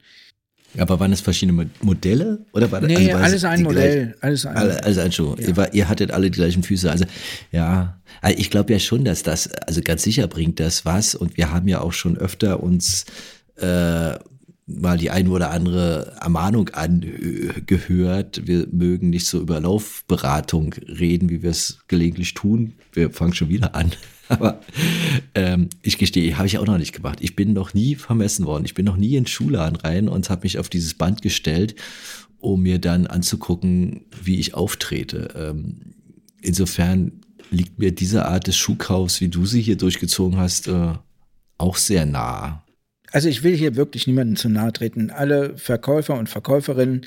Aber 0.79 0.99
waren 1.01 1.13
es 1.13 1.21
verschiedene 1.21 1.65
Mo- 1.65 1.71
Modelle? 1.83 2.45
Oder 2.53 2.71
war 2.73 2.81
Nee, 2.81 2.97
also 2.97 3.13
war 3.13 3.21
alles 3.23 3.45
ein 3.45 3.63
Modell. 3.63 4.07
gleich- 4.07 4.23
Alles 4.25 4.47
ein 4.47 4.57
Alle, 4.57 4.83
alles 4.85 4.99
ein 4.99 5.13
Schuh. 5.13 5.35
Ihr, 5.39 5.57
war, 5.57 5.73
ihr 5.75 5.89
hattet 5.89 6.11
alle 6.11 6.31
die 6.31 6.37
gleichen 6.37 6.63
Füße. 6.63 6.91
Also, 6.91 7.05
ja. 7.53 8.01
Also 8.21 8.39
Ich 8.39 8.51
glaube 8.51 8.73
ja 8.73 8.79
schon, 8.79 9.05
dass 9.05 9.23
das, 9.23 9.53
also 9.53 9.81
ganz 9.83 10.03
sicher 10.03 10.27
bringt 10.27 10.59
das 10.61 10.85
was. 10.85 11.15
Und 11.15 11.37
wir 11.37 11.53
haben 11.53 11.69
ja 11.69 11.81
auch 11.81 11.93
schon 11.93 12.17
öfter 12.19 12.63
uns 12.63 13.05
äh, 13.57 14.15
mal 14.67 14.97
die 14.99 15.11
ein 15.11 15.29
oder 15.29 15.51
andere 15.51 16.17
Ermahnung 16.21 16.71
angehört. 16.71 18.43
Wir 18.47 18.67
mögen 18.73 19.11
nicht 19.11 19.27
so 19.27 19.41
über 19.41 19.61
Laufberatung 19.61 20.75
reden, 20.89 21.29
wie 21.31 21.43
wir 21.43 21.51
es 21.51 21.79
gelegentlich 21.89 22.35
tun. 22.35 22.73
Wir 22.93 23.11
fangen 23.11 23.35
schon 23.35 23.49
wieder 23.49 23.75
an. 23.75 23.93
Aber 24.29 24.61
ähm, 25.35 25.69
ich 25.83 25.99
gestehe, 25.99 26.37
habe 26.37 26.47
ich 26.47 26.59
auch 26.59 26.67
noch 26.67 26.79
nicht 26.79 26.93
gemacht. 26.93 27.19
Ich 27.21 27.37
bin 27.37 27.53
noch 27.53 27.75
nie 27.75 27.95
vermessen 27.95 28.47
worden. 28.47 28.65
Ich 28.65 28.75
bin 28.75 28.85
noch 28.85 28.97
nie 28.97 29.17
in 29.17 29.25
den 29.25 29.27
Schuhladen 29.27 29.77
rein 29.77 30.09
und 30.09 30.31
habe 30.31 30.45
mich 30.45 30.59
auf 30.59 30.69
dieses 30.69 30.95
Band 30.95 31.23
gestellt, 31.23 31.75
um 32.39 32.63
mir 32.63 32.79
dann 32.79 33.07
anzugucken, 33.07 34.07
wie 34.23 34.39
ich 34.39 34.55
auftrete. 34.55 35.29
Ähm, 35.37 35.95
insofern 36.43 37.21
liegt 37.51 37.79
mir 37.79 37.93
diese 37.93 38.27
Art 38.27 38.47
des 38.47 38.57
Schuhkaufs, 38.57 39.21
wie 39.21 39.29
du 39.29 39.47
sie 39.47 39.63
hier 39.63 39.77
durchgezogen 39.77 40.39
hast, 40.39 40.69
äh, 40.69 40.93
auch 41.59 41.77
sehr 41.77 42.07
nah. 42.07 42.65
Also 43.13 43.29
ich 43.29 43.43
will 43.45 43.57
hier 43.57 43.77
wirklich 43.77 44.07
niemandem 44.07 44.37
zu 44.37 44.49
nahe 44.49 44.73
treten. 44.73 45.11
Alle 45.11 45.57
Verkäufer 45.57 46.19
und 46.19 46.29
Verkäuferinnen 46.29 47.03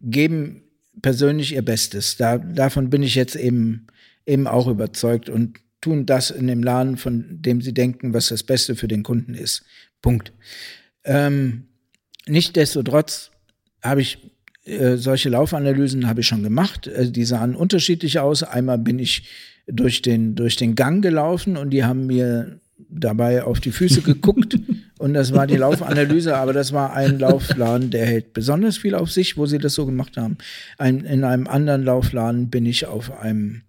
geben 0.00 0.62
persönlich 1.00 1.54
ihr 1.54 1.62
Bestes. 1.62 2.16
Da, 2.16 2.38
davon 2.38 2.90
bin 2.90 3.02
ich 3.02 3.14
jetzt 3.14 3.36
eben, 3.36 3.86
eben 4.26 4.46
auch 4.46 4.66
überzeugt 4.66 5.28
und 5.28 5.61
tun 5.82 6.06
das 6.06 6.30
in 6.30 6.46
dem 6.46 6.62
Laden, 6.62 6.96
von 6.96 7.42
dem 7.42 7.60
sie 7.60 7.74
denken, 7.74 8.14
was 8.14 8.28
das 8.28 8.42
Beste 8.42 8.74
für 8.76 8.88
den 8.88 9.02
Kunden 9.02 9.34
ist. 9.34 9.62
Punkt. 10.00 10.32
Ähm, 11.04 11.64
Nichtsdestotrotz 12.26 13.30
habe 13.82 14.00
ich 14.00 14.18
äh, 14.64 14.96
solche 14.96 15.28
Laufanalysen 15.28 16.06
habe 16.06 16.20
ich 16.20 16.26
schon 16.26 16.42
gemacht. 16.42 16.86
Äh, 16.86 17.10
die 17.10 17.24
sahen 17.24 17.56
unterschiedlich 17.56 18.20
aus. 18.20 18.42
Einmal 18.42 18.78
bin 18.78 18.98
ich 18.98 19.28
durch 19.66 20.02
den, 20.02 20.34
durch 20.34 20.56
den 20.56 20.74
Gang 20.74 21.02
gelaufen 21.02 21.56
und 21.56 21.70
die 21.70 21.84
haben 21.84 22.06
mir 22.06 22.60
dabei 22.88 23.42
auf 23.42 23.60
die 23.60 23.72
Füße 23.72 24.02
geguckt 24.02 24.56
und 24.98 25.14
das 25.14 25.32
war 25.32 25.46
die 25.46 25.56
Laufanalyse, 25.56 26.36
aber 26.36 26.52
das 26.52 26.72
war 26.72 26.94
ein 26.94 27.18
Laufladen, 27.18 27.90
der 27.90 28.06
hält 28.06 28.34
besonders 28.34 28.76
viel 28.76 28.94
auf 28.94 29.10
sich, 29.10 29.36
wo 29.36 29.46
sie 29.46 29.58
das 29.58 29.74
so 29.74 29.86
gemacht 29.86 30.16
haben. 30.16 30.36
Ein, 30.78 31.00
in 31.00 31.24
einem 31.24 31.46
anderen 31.46 31.84
Laufladen 31.84 32.50
bin 32.50 32.66
ich 32.66 32.86
auf 32.86 33.16
einem 33.18 33.62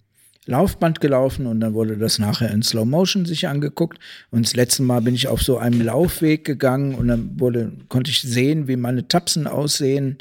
Laufband 0.45 0.99
gelaufen 0.99 1.45
und 1.45 1.59
dann 1.59 1.73
wurde 1.73 1.97
das 1.97 2.19
nachher 2.19 2.51
in 2.51 2.63
Slow 2.63 2.85
Motion 2.85 3.25
sich 3.25 3.47
angeguckt. 3.47 3.99
Und 4.29 4.45
das 4.45 4.55
letzte 4.55 4.83
Mal 4.83 5.01
bin 5.01 5.15
ich 5.15 5.27
auf 5.27 5.41
so 5.41 5.57
einem 5.57 5.81
Laufweg 5.81 6.43
gegangen 6.43 6.95
und 6.95 7.07
dann 7.07 7.39
wurde, 7.39 7.71
konnte 7.87 8.11
ich 8.11 8.21
sehen, 8.21 8.67
wie 8.67 8.75
meine 8.75 9.07
Tapsen 9.07 9.47
aussehen, 9.47 10.17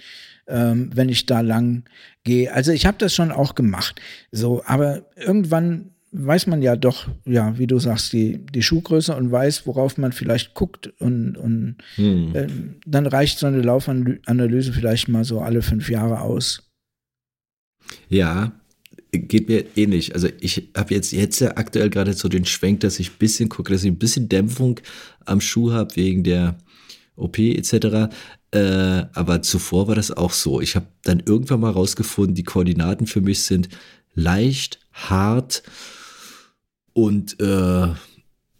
ähm, 0.46 0.90
wenn 0.94 1.08
ich 1.08 1.26
da 1.26 1.40
lang 1.40 1.84
gehe. 2.24 2.52
Also 2.52 2.72
ich 2.72 2.86
habe 2.86 2.98
das 2.98 3.14
schon 3.14 3.32
auch 3.32 3.54
gemacht. 3.54 4.00
So, 4.30 4.62
aber 4.64 5.06
irgendwann 5.16 5.90
weiß 6.12 6.46
man 6.46 6.62
ja 6.62 6.76
doch, 6.76 7.08
ja, 7.24 7.58
wie 7.58 7.66
du 7.66 7.78
sagst, 7.78 8.12
die, 8.12 8.44
die 8.46 8.62
Schuhgröße 8.62 9.16
und 9.16 9.32
weiß, 9.32 9.66
worauf 9.66 9.96
man 9.96 10.12
vielleicht 10.12 10.54
guckt 10.54 10.92
und, 11.00 11.36
und 11.36 11.76
ähm, 12.34 12.76
dann 12.86 13.06
reicht 13.06 13.38
so 13.38 13.46
eine 13.46 13.62
Laufanalyse 13.62 14.72
vielleicht 14.72 15.08
mal 15.08 15.24
so 15.24 15.40
alle 15.40 15.62
fünf 15.62 15.88
Jahre 15.88 16.20
aus. 16.20 16.70
Ja, 18.08 18.52
geht 19.12 19.48
mir 19.48 19.64
ähnlich. 19.76 20.14
Also 20.14 20.28
ich 20.40 20.70
habe 20.76 20.94
jetzt, 20.94 21.12
jetzt 21.12 21.40
ja 21.40 21.56
aktuell 21.56 21.90
gerade 21.90 22.14
so 22.14 22.28
den 22.28 22.46
Schwenk, 22.46 22.80
dass 22.80 22.98
ich 22.98 23.10
ein 23.10 23.18
bisschen 23.18 23.48
gucke, 23.48 23.72
dass 23.72 23.84
ich 23.84 23.90
ein 23.90 23.98
bisschen 23.98 24.28
Dämpfung 24.28 24.80
am 25.26 25.40
Schuh 25.40 25.72
habe 25.72 25.94
wegen 25.96 26.24
der 26.24 26.56
OP 27.16 27.38
etc. 27.38 28.10
Äh, 28.52 29.04
aber 29.12 29.42
zuvor 29.42 29.88
war 29.88 29.94
das 29.94 30.10
auch 30.10 30.32
so. 30.32 30.60
Ich 30.60 30.76
habe 30.76 30.86
dann 31.02 31.22
irgendwann 31.24 31.60
mal 31.60 31.70
rausgefunden, 31.70 32.34
die 32.34 32.42
Koordinaten 32.42 33.06
für 33.06 33.20
mich 33.20 33.42
sind 33.42 33.68
leicht, 34.14 34.80
hart 34.92 35.62
und 36.94 37.38
äh, 37.40 37.88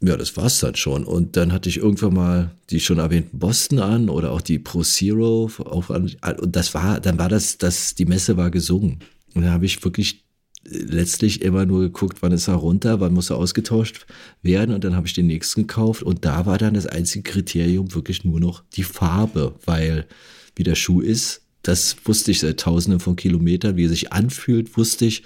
ja, 0.05 0.17
das 0.17 0.37
war's 0.37 0.59
dann 0.59 0.75
schon. 0.75 1.05
Und 1.05 1.37
dann 1.37 1.53
hatte 1.53 1.69
ich 1.69 1.79
irgendwann 1.79 2.15
mal 2.15 2.51
die 2.71 2.81
schon 2.81 2.99
erwähnten 2.99 3.39
Boston 3.39 3.79
an 3.79 4.09
oder 4.09 4.33
auch 4.33 4.41
die 4.41 4.59
Pro 4.59 4.83
Zero. 4.83 5.49
Auch 5.59 5.91
und 5.91 6.57
das 6.57 6.75
war, 6.75 7.01
dann 7.01 7.19
war 7.19 7.29
das, 7.29 7.57
das, 7.59 7.95
die 7.95 8.07
Messe 8.07 8.37
war 8.37 8.51
gesungen. 8.51 8.99
Und 9.35 9.43
dann 9.43 9.53
habe 9.53 9.65
ich 9.65 9.83
wirklich 9.85 10.25
letztlich 10.65 11.43
immer 11.43 11.67
nur 11.67 11.81
geguckt, 11.81 12.19
wann 12.21 12.33
ist 12.33 12.49
er 12.49 12.55
runter, 12.55 13.01
wann 13.01 13.15
muss 13.15 13.31
er 13.31 13.37
ausgetauscht 13.37 14.07
werden 14.43 14.75
und 14.75 14.85
dann 14.85 14.95
habe 14.95 15.07
ich 15.07 15.15
den 15.15 15.27
nächsten 15.27 15.63
gekauft 15.63 16.03
und 16.03 16.25
da 16.25 16.47
war 16.47 16.59
dann 16.59 16.75
das 16.75 16.87
einzige 16.87 17.31
Kriterium 17.31 17.95
wirklich 17.95 18.25
nur 18.25 18.41
noch 18.41 18.63
die 18.75 18.85
Farbe, 18.85 19.55
weil 19.65 20.07
wie 20.55 20.63
der 20.63 20.75
Schuh 20.75 21.01
ist, 21.01 21.43
das 21.63 21.97
wusste 22.05 22.31
ich 22.31 22.41
seit 22.41 22.61
tausenden 22.61 23.01
von 23.01 23.17
Kilometern, 23.17 23.77
wie 23.77 23.87
er 23.87 23.89
sich 23.89 24.13
anfühlt, 24.13 24.77
wusste 24.77 25.05
ich. 25.05 25.23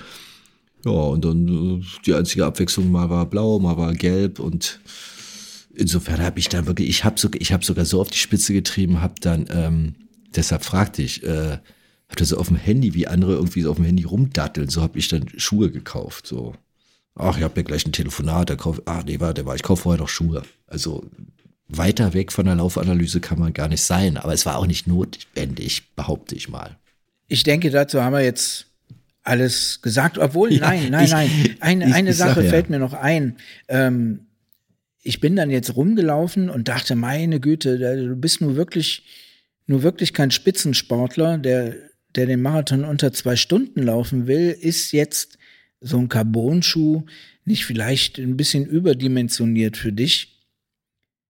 Ja, 0.84 0.92
und 0.92 1.24
dann 1.24 1.80
äh, 1.80 1.84
die 2.04 2.14
einzige 2.14 2.46
Abwechslung 2.46 2.90
mal 2.90 3.10
war 3.10 3.26
blau, 3.26 3.58
mal 3.58 3.76
war 3.76 3.92
gelb 3.94 4.38
und 4.38 4.80
insofern 5.74 6.22
habe 6.22 6.38
ich 6.38 6.48
dann 6.48 6.66
wirklich, 6.66 6.88
ich 6.88 7.04
habe 7.04 7.18
sogar, 7.18 7.40
ich 7.40 7.52
sogar 7.62 7.84
so 7.84 8.00
auf 8.00 8.10
die 8.10 8.18
Spitze 8.18 8.52
getrieben, 8.52 9.00
habe 9.00 9.14
dann, 9.20 9.46
ähm, 9.50 9.94
deshalb 10.34 10.64
fragte 10.64 11.02
ich, 11.02 11.22
äh, 11.24 11.58
hatte 12.08 12.24
so 12.24 12.36
auf 12.36 12.48
dem 12.48 12.56
Handy, 12.56 12.94
wie 12.94 13.06
andere 13.06 13.34
irgendwie 13.34 13.62
so 13.62 13.70
auf 13.70 13.76
dem 13.76 13.84
Handy 13.84 14.04
rumdatteln. 14.04 14.68
So 14.68 14.82
habe 14.82 14.98
ich 14.98 15.08
dann 15.08 15.28
Schuhe 15.36 15.70
gekauft. 15.70 16.26
So, 16.26 16.54
ach, 17.14 17.36
ich 17.36 17.42
habe 17.42 17.60
ja 17.60 17.62
gleich 17.62 17.86
ein 17.86 17.92
Telefonat, 17.92 18.48
der 18.48 18.56
kauft, 18.56 18.82
ah, 18.86 19.02
nee, 19.04 19.20
warte, 19.20 19.44
war, 19.46 19.56
ich 19.56 19.62
kaufe 19.62 19.82
vorher 19.82 20.00
noch 20.00 20.08
Schuhe. 20.08 20.42
Also 20.66 21.04
weiter 21.68 22.14
weg 22.14 22.32
von 22.32 22.46
der 22.46 22.54
Laufanalyse 22.54 23.20
kann 23.20 23.38
man 23.38 23.52
gar 23.52 23.68
nicht 23.68 23.82
sein, 23.82 24.16
aber 24.16 24.32
es 24.32 24.46
war 24.46 24.58
auch 24.58 24.66
nicht 24.66 24.86
notwendig, 24.86 25.94
behaupte 25.96 26.34
ich 26.36 26.48
mal. 26.48 26.76
Ich 27.28 27.42
denke, 27.42 27.70
dazu 27.70 28.02
haben 28.02 28.12
wir 28.12 28.22
jetzt 28.22 28.66
alles 29.24 29.82
gesagt, 29.82 30.18
obwohl, 30.18 30.52
ja, 30.52 30.60
nein, 30.60 30.90
nein, 30.90 31.04
ich, 31.04 31.10
nein. 31.10 31.56
Eine, 31.60 31.88
ich, 31.88 31.94
eine 31.94 32.10
ich 32.10 32.16
Sache 32.16 32.42
sag, 32.42 32.50
fällt 32.50 32.70
mir 32.70 32.78
noch 32.78 32.92
ein. 32.92 33.36
Ähm, 33.66 34.26
ich 35.02 35.20
bin 35.20 35.34
dann 35.34 35.50
jetzt 35.50 35.74
rumgelaufen 35.74 36.50
und 36.50 36.68
dachte, 36.68 36.94
meine 36.94 37.40
Güte, 37.40 37.78
du 37.78 38.16
bist 38.16 38.40
nur 38.40 38.54
wirklich, 38.54 39.02
nur 39.66 39.82
wirklich 39.82 40.12
kein 40.12 40.30
Spitzensportler, 40.30 41.38
der 41.38 41.74
der 42.16 42.26
den 42.26 42.42
Marathon 42.42 42.84
unter 42.84 43.12
zwei 43.12 43.36
Stunden 43.36 43.82
laufen 43.82 44.26
will, 44.26 44.56
ist 44.58 44.92
jetzt 44.92 45.38
so 45.80 45.98
ein 45.98 46.08
Carbon-Schuh 46.08 47.04
nicht 47.44 47.64
vielleicht 47.64 48.18
ein 48.18 48.36
bisschen 48.36 48.66
überdimensioniert 48.66 49.76
für 49.76 49.92
dich? 49.92 50.42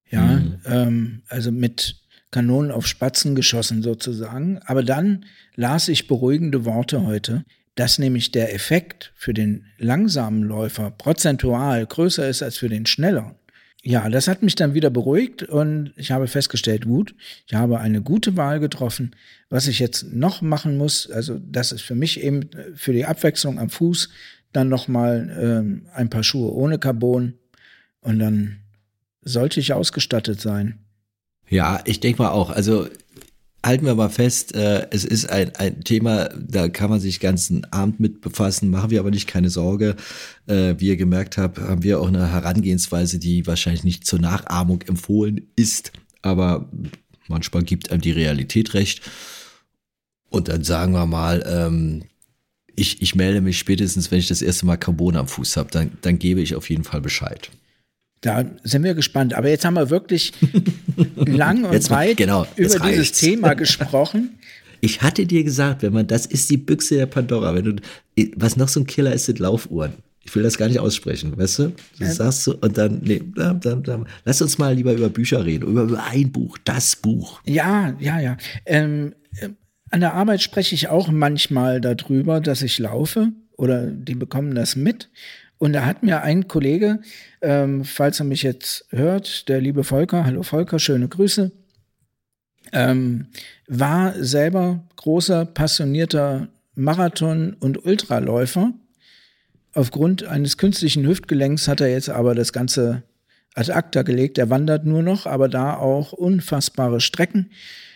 Ja, 0.09 0.23
mhm. 0.23 0.61
ähm, 0.65 1.23
also 1.29 1.51
mit 1.51 1.97
Kanonen 2.31 2.71
auf 2.71 2.87
Spatzen 2.87 3.35
geschossen 3.35 3.83
sozusagen. 3.83 4.59
Aber 4.65 4.83
dann 4.83 5.25
las 5.55 5.89
ich 5.89 6.07
beruhigende 6.07 6.65
Worte 6.65 7.05
heute, 7.05 7.45
dass 7.75 7.99
nämlich 7.99 8.33
der 8.33 8.55
Effekt 8.55 9.13
für 9.15 9.35
den 9.35 9.67
langsamen 9.79 10.43
Läufer 10.43 10.91
prozentual 10.91 11.87
größer 11.87 12.29
ist 12.29 12.43
als 12.43 12.57
für 12.57 12.69
den 12.69 12.87
schnelleren. 12.87 13.35
Ja, 13.83 14.09
das 14.09 14.27
hat 14.27 14.43
mich 14.43 14.57
dann 14.57 14.75
wieder 14.75 14.91
beruhigt 14.91 15.45
und 15.45 15.93
ich 15.97 16.11
habe 16.11 16.27
festgestellt, 16.27 16.87
gut, 16.87 17.15
ich 17.47 17.55
habe 17.55 17.79
eine 17.79 18.03
gute 18.03 18.37
Wahl 18.37 18.59
getroffen. 18.59 19.15
Was 19.49 19.69
ich 19.69 19.79
jetzt 19.79 20.13
noch 20.13 20.43
machen 20.43 20.77
muss, 20.77 21.09
also 21.09 21.39
das 21.39 21.71
ist 21.71 21.83
für 21.83 21.95
mich 21.95 22.21
eben 22.21 22.51
für 22.75 22.93
die 22.93 23.05
Abwechslung 23.05 23.61
am 23.61 23.71
Fuß 23.71 24.09
dann 24.53 24.69
noch 24.69 24.89
mal 24.89 25.37
ähm, 25.41 25.87
ein 25.95 26.11
paar 26.11 26.25
Schuhe 26.25 26.53
ohne 26.53 26.79
Carbon 26.79 27.35
und 28.01 28.19
dann 28.19 28.59
sollte 29.21 29.61
ich 29.61 29.73
ausgestattet 29.73 30.41
sein. 30.41 30.79
Ja, 31.49 31.81
ich 31.85 32.01
denke 32.01 32.23
mal 32.23 32.31
auch. 32.31 32.51
Also 32.51 32.89
halten 33.67 33.85
wir 33.85 33.95
mal 33.95 34.09
fest, 34.09 34.55
äh, 34.55 34.87
es 34.91 35.05
ist 35.05 35.29
ein, 35.29 35.55
ein 35.57 35.83
Thema, 35.83 36.31
da 36.39 36.69
kann 36.69 36.89
man 36.89 37.01
sich 37.01 37.21
ganzen 37.21 37.65
Abend 37.73 38.01
mit 38.01 38.21
befassen, 38.21 38.71
machen 38.71 38.91
wir 38.91 39.01
aber 39.01 39.11
nicht 39.11 39.27
keine 39.27 39.51
Sorge. 39.51 39.97
Äh, 40.47 40.77
wie 40.79 40.87
ihr 40.87 40.97
gemerkt 40.97 41.37
habt, 41.37 41.59
haben 41.59 41.83
wir 41.83 42.01
auch 42.01 42.09
eine 42.09 42.33
Herangehensweise, 42.33 43.19
die 43.19 43.47
wahrscheinlich 43.47 43.85
nicht 43.85 44.07
zur 44.07 44.21
Nachahmung 44.21 44.83
empfohlen 44.83 45.49
ist, 45.57 45.93
aber 46.23 46.71
manchmal 47.29 47.65
gibt 47.65 47.91
einem 47.91 48.01
die 48.01 48.13
Realität 48.13 48.73
recht. 48.75 49.03
Und 50.31 50.49
dann 50.49 50.65
sagen 50.65 50.93
wir 50.93 51.07
mal, 51.07 51.45
ähm, 51.47 52.05
ich, 52.77 53.03
ich 53.03 53.15
melde 53.15 53.41
mich 53.41 53.59
spätestens, 53.59 54.11
wenn 54.11 54.19
ich 54.19 54.29
das 54.29 54.43
erste 54.43 54.67
Mal 54.67 54.77
Carbon 54.77 55.17
am 55.17 55.29
Fuß 55.29 55.57
habe, 55.57 55.71
dann, 55.71 55.99
dann 56.03 56.19
gebe 56.19 56.41
ich 56.41 56.55
auf 56.55 56.71
jeden 56.71 56.85
Fall 56.85 57.01
Bescheid. 57.01 57.51
Da 58.21 58.45
sind 58.65 58.83
wir 58.83 58.95
gespannt. 58.95 59.35
Aber 59.35 59.49
jetzt 59.49 59.65
haben 59.65 59.75
wir 59.75 59.91
wirklich 59.91 60.33
lang 61.17 61.65
und 61.65 61.73
jetzt, 61.73 61.91
weit 61.91 62.17
genau, 62.17 62.47
über 62.57 62.79
dieses 62.81 63.13
Thema 63.13 63.55
gesprochen. 63.55 64.39
Ich 64.81 65.03
hatte 65.03 65.27
dir 65.27 65.43
gesagt, 65.45 65.83
wenn 65.83 65.93
man, 65.93 66.07
das 66.07 66.27
ist 66.27 66.51
die 66.51 66.57
Büchse 66.57 66.97
der 66.97 67.07
Pandora. 67.07 67.55
Wenn 67.55 67.65
du, 67.65 67.77
was 68.37 68.57
noch 68.57 68.69
so 68.69 68.81
ein 68.81 68.87
Killer 68.87 69.13
ist, 69.13 69.27
sind 69.27 69.39
Laufuhren. 69.39 69.95
Ich 70.25 70.35
will 70.35 70.43
das 70.43 70.59
gar 70.59 70.67
nicht 70.67 70.81
aussprechen, 70.81 71.37
weißt 71.37 71.59
du? 71.61 71.73
Du 71.99 72.05
ja. 72.05 72.11
sagst 72.11 72.43
so, 72.45 72.57
und 72.57 72.77
dann, 72.77 73.01
nee, 73.05 73.23
dann, 73.37 73.61
dann, 73.61 73.83
dann, 73.85 74.09
lass 74.25 74.43
uns 74.43 74.59
mal 74.59 74.75
lieber 74.75 74.93
über 74.93 75.09
Bücher 75.09 75.45
reden, 75.45 75.69
über, 75.69 75.85
über 75.85 76.03
ein 76.05 76.33
Buch, 76.33 76.59
das 76.65 76.97
Buch. 76.97 77.41
Ja, 77.47 77.95
ja, 78.01 78.21
ja. 78.21 78.37
Ähm, 78.65 79.15
äh, 79.39 79.51
an 79.91 80.01
der 80.01 80.15
Arbeit 80.15 80.43
spreche 80.43 80.75
ich 80.75 80.89
auch 80.89 81.09
manchmal 81.09 81.81
darüber, 81.81 82.41
dass 82.41 82.63
ich 82.63 82.79
laufe 82.81 83.29
oder 83.57 83.87
die 83.87 84.17
bekommen 84.17 84.55
das 84.57 84.75
mit. 84.75 85.11
Und 85.59 85.73
da 85.73 85.87
hat 85.87 86.03
mir 86.03 86.23
ein 86.23 86.49
Kollege, 86.49 87.01
ähm, 87.41 87.85
falls 87.85 88.21
er 88.21 88.27
mich 88.27 88.43
jetzt 88.43 88.87
hört, 88.91 89.49
der 89.49 89.61
liebe 89.61 89.85
Volker, 89.85 90.25
hallo 90.25 90.43
Volker, 90.43 90.79
schöne 90.79 91.09
Grüße, 91.09 91.51
ähm, 92.73 93.29
war 93.67 94.13
selber 94.23 94.85
großer, 94.97 95.47
passionierter 95.47 96.49
Marathon- 96.75 97.55
und 97.55 97.85
Ultraläufer. 97.85 98.73
Aufgrund 99.73 100.25
eines 100.25 100.59
künstlichen 100.59 101.07
Hüftgelenks 101.07 101.69
hat 101.69 101.81
er 101.81 101.91
jetzt 101.91 102.11
aber 102.11 102.35
das 102.35 102.53
Ganze 102.53 103.03
ad 103.55 103.73
acta 103.73 104.03
gelegt. 104.03 104.37
Er 104.39 104.51
wandert 104.51 104.85
nur 104.85 105.03
noch, 105.03 105.27
aber 105.27 105.49
da 105.49 105.77
auch 105.77 106.13
unfassbare 106.13 107.01
Strecken. 107.01 107.51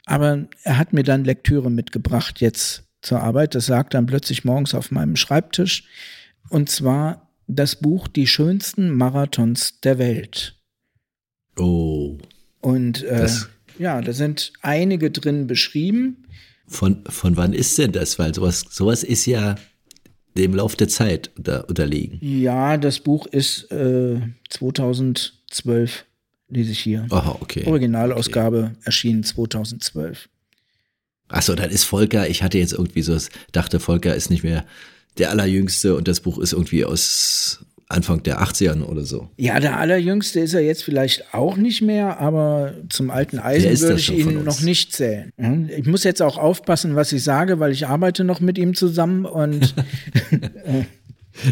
Aber 0.06 0.46
er 0.62 0.78
hat 0.78 0.92
mir 0.92 1.04
dann 1.04 1.24
Lektüre 1.24 1.70
mitgebracht 1.70 2.40
jetzt 2.40 2.84
zur 3.02 3.20
Arbeit. 3.20 3.54
Das 3.54 3.66
sagt 3.66 3.94
dann 3.94 4.06
plötzlich 4.06 4.44
morgens 4.44 4.74
auf 4.74 4.90
meinem 4.90 5.16
Schreibtisch. 5.16 5.84
Und 6.48 6.70
zwar 6.70 7.29
das 7.54 7.76
Buch 7.76 8.08
Die 8.08 8.26
schönsten 8.26 8.90
Marathons 8.90 9.80
der 9.80 9.98
Welt. 9.98 10.56
Oh. 11.56 12.18
Und 12.60 13.02
äh, 13.02 13.28
ja, 13.78 14.00
da 14.00 14.12
sind 14.12 14.52
einige 14.62 15.10
drin 15.10 15.46
beschrieben. 15.46 16.26
Von, 16.66 17.04
von 17.06 17.36
wann 17.36 17.52
ist 17.52 17.76
denn 17.78 17.92
das? 17.92 18.18
Weil 18.18 18.34
sowas, 18.34 18.64
sowas 18.70 19.02
ist 19.02 19.26
ja 19.26 19.56
dem 20.36 20.54
Lauf 20.54 20.76
der 20.76 20.88
Zeit 20.88 21.30
unter, 21.36 21.68
unterlegen. 21.68 22.18
Ja, 22.20 22.76
das 22.76 23.00
Buch 23.00 23.26
ist 23.26 23.70
äh, 23.72 24.20
2012, 24.50 26.04
lese 26.48 26.72
ich 26.72 26.80
hier. 26.80 27.06
Aha, 27.10 27.36
okay. 27.40 27.66
Originalausgabe 27.66 28.70
okay. 28.70 28.76
erschien 28.84 29.24
2012. 29.24 30.28
Achso, 31.28 31.54
dann 31.54 31.70
ist 31.70 31.84
Volker, 31.84 32.28
ich 32.28 32.42
hatte 32.42 32.58
jetzt 32.58 32.72
irgendwie 32.72 33.02
so, 33.02 33.16
dachte 33.52 33.80
Volker 33.80 34.14
ist 34.14 34.30
nicht 34.30 34.42
mehr 34.42 34.64
der 35.20 35.30
Allerjüngste 35.30 35.94
und 35.94 36.08
das 36.08 36.20
Buch 36.20 36.38
ist 36.38 36.52
irgendwie 36.52 36.84
aus 36.84 37.60
Anfang 37.88 38.22
der 38.22 38.40
80ern 38.40 38.82
oder 38.82 39.04
so. 39.04 39.28
Ja, 39.36 39.58
der 39.58 39.78
Allerjüngste 39.78 40.40
ist 40.40 40.54
er 40.54 40.60
jetzt 40.60 40.84
vielleicht 40.84 41.34
auch 41.34 41.56
nicht 41.56 41.82
mehr, 41.82 42.20
aber 42.20 42.74
zum 42.88 43.10
alten 43.10 43.38
Eisen 43.38 43.80
würde 43.80 43.96
ich 44.00 44.12
ihn 44.12 44.44
noch 44.44 44.60
nicht 44.60 44.92
zählen. 44.92 45.32
Hm? 45.38 45.68
Ich 45.76 45.86
muss 45.86 46.04
jetzt 46.04 46.22
auch 46.22 46.38
aufpassen, 46.38 46.94
was 46.94 47.12
ich 47.12 47.24
sage, 47.24 47.58
weil 47.58 47.72
ich 47.72 47.86
arbeite 47.86 48.22
noch 48.22 48.40
mit 48.40 48.58
ihm 48.58 48.74
zusammen 48.74 49.24
und 49.24 49.74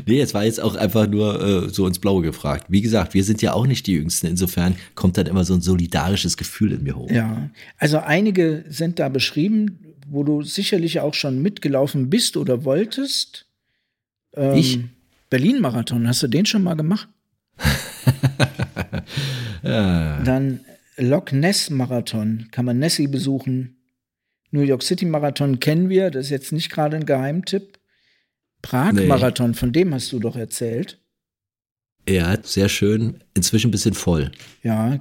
Nee, 0.06 0.20
es 0.20 0.34
war 0.34 0.44
jetzt 0.44 0.60
auch 0.60 0.74
einfach 0.74 1.06
nur 1.08 1.66
äh, 1.66 1.68
so 1.70 1.86
ins 1.86 1.98
Blaue 1.98 2.22
gefragt. 2.22 2.66
Wie 2.68 2.82
gesagt, 2.82 3.14
wir 3.14 3.24
sind 3.24 3.42
ja 3.42 3.52
auch 3.52 3.66
nicht 3.66 3.86
die 3.86 3.92
Jüngsten. 3.92 4.26
Insofern 4.26 4.76
kommt 4.94 5.16
dann 5.16 5.26
immer 5.26 5.44
so 5.44 5.54
ein 5.54 5.60
solidarisches 5.60 6.36
Gefühl 6.36 6.72
in 6.72 6.82
mir 6.82 6.96
hoch. 6.96 7.10
Ja, 7.10 7.50
also 7.78 7.98
einige 7.98 8.64
sind 8.68 8.98
da 8.98 9.08
beschrieben, 9.08 9.78
wo 10.06 10.24
du 10.24 10.42
sicherlich 10.42 11.00
auch 11.00 11.14
schon 11.14 11.42
mitgelaufen 11.42 12.10
bist 12.10 12.36
oder 12.36 12.64
wolltest. 12.64 13.46
Ähm, 14.34 14.56
ich? 14.56 14.80
Berlin-Marathon, 15.30 16.08
hast 16.08 16.22
du 16.22 16.28
den 16.28 16.46
schon 16.46 16.62
mal 16.62 16.74
gemacht? 16.74 17.08
ja. 19.62 20.22
Dann 20.22 20.60
Loch 20.96 21.32
Ness-Marathon, 21.32 22.48
kann 22.50 22.64
man 22.64 22.78
Nessie 22.78 23.06
besuchen. 23.06 23.76
New 24.50 24.62
York 24.62 24.82
City-Marathon 24.82 25.60
kennen 25.60 25.88
wir, 25.88 26.10
das 26.10 26.26
ist 26.26 26.30
jetzt 26.30 26.52
nicht 26.52 26.70
gerade 26.70 26.96
ein 26.96 27.06
Geheimtipp. 27.06 27.78
Prag-Marathon, 28.62 29.50
nee. 29.50 29.56
von 29.56 29.72
dem 29.72 29.94
hast 29.94 30.10
du 30.12 30.18
doch 30.18 30.36
erzählt. 30.36 30.98
Ja, 32.08 32.36
sehr 32.42 32.68
schön. 32.68 33.22
Inzwischen 33.34 33.68
ein 33.68 33.70
bisschen 33.70 33.94
voll. 33.94 34.32
Ja, 34.62 34.98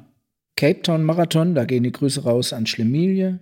Cape 0.57 0.81
Town 0.81 1.03
Marathon, 1.03 1.55
da 1.55 1.65
gehen 1.65 1.83
die 1.83 1.91
Grüße 1.91 2.23
raus 2.23 2.51
an 2.51 2.65
Schlemilie. 2.65 3.39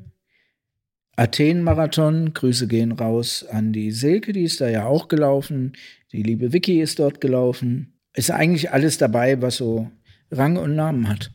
Athen-Marathon, 1.18 2.34
Grüße 2.34 2.68
gehen 2.68 2.92
raus 2.92 3.46
an 3.50 3.72
die 3.72 3.92
Silke, 3.92 4.34
die 4.34 4.44
ist 4.44 4.60
da 4.62 4.68
ja 4.68 4.86
auch 4.86 5.08
gelaufen. 5.08 5.74
Die 6.12 6.24
liebe 6.24 6.52
Vicky 6.52 6.82
ist 6.82 7.00
dort 7.00 7.22
gelaufen. 7.22 7.94
Ist 8.14 8.32
eigentlich 8.32 8.72
alles 8.72 8.98
dabei, 8.98 9.42
was 9.42 9.58
so 9.58 9.90
Rang 10.32 10.58
und 10.58 10.76
Namen 10.76 11.08
hat. 11.08 11.32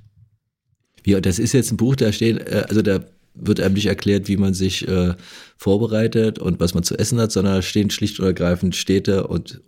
Ja, 1.04 1.20
das 1.20 1.38
ist 1.38 1.52
jetzt 1.52 1.72
ein 1.72 1.76
Buch, 1.76 1.96
da 1.96 2.12
steht, 2.12 2.38
äh, 2.40 2.64
also 2.68 2.82
da 2.82 3.04
wird 3.34 3.60
einem 3.60 3.74
nicht 3.74 3.86
erklärt, 3.86 4.28
wie 4.28 4.36
man 4.36 4.54
sich 4.54 4.86
äh, 4.86 5.14
vorbereitet 5.56 6.38
und 6.38 6.60
was 6.60 6.74
man 6.74 6.82
zu 6.82 6.98
essen 6.98 7.18
hat, 7.18 7.32
sondern 7.32 7.54
da 7.54 7.62
stehen 7.62 7.90
schlicht 7.90 8.20
und 8.20 8.26
ergreifend 8.26 8.76
Städte 8.76 9.26
und 9.26 9.60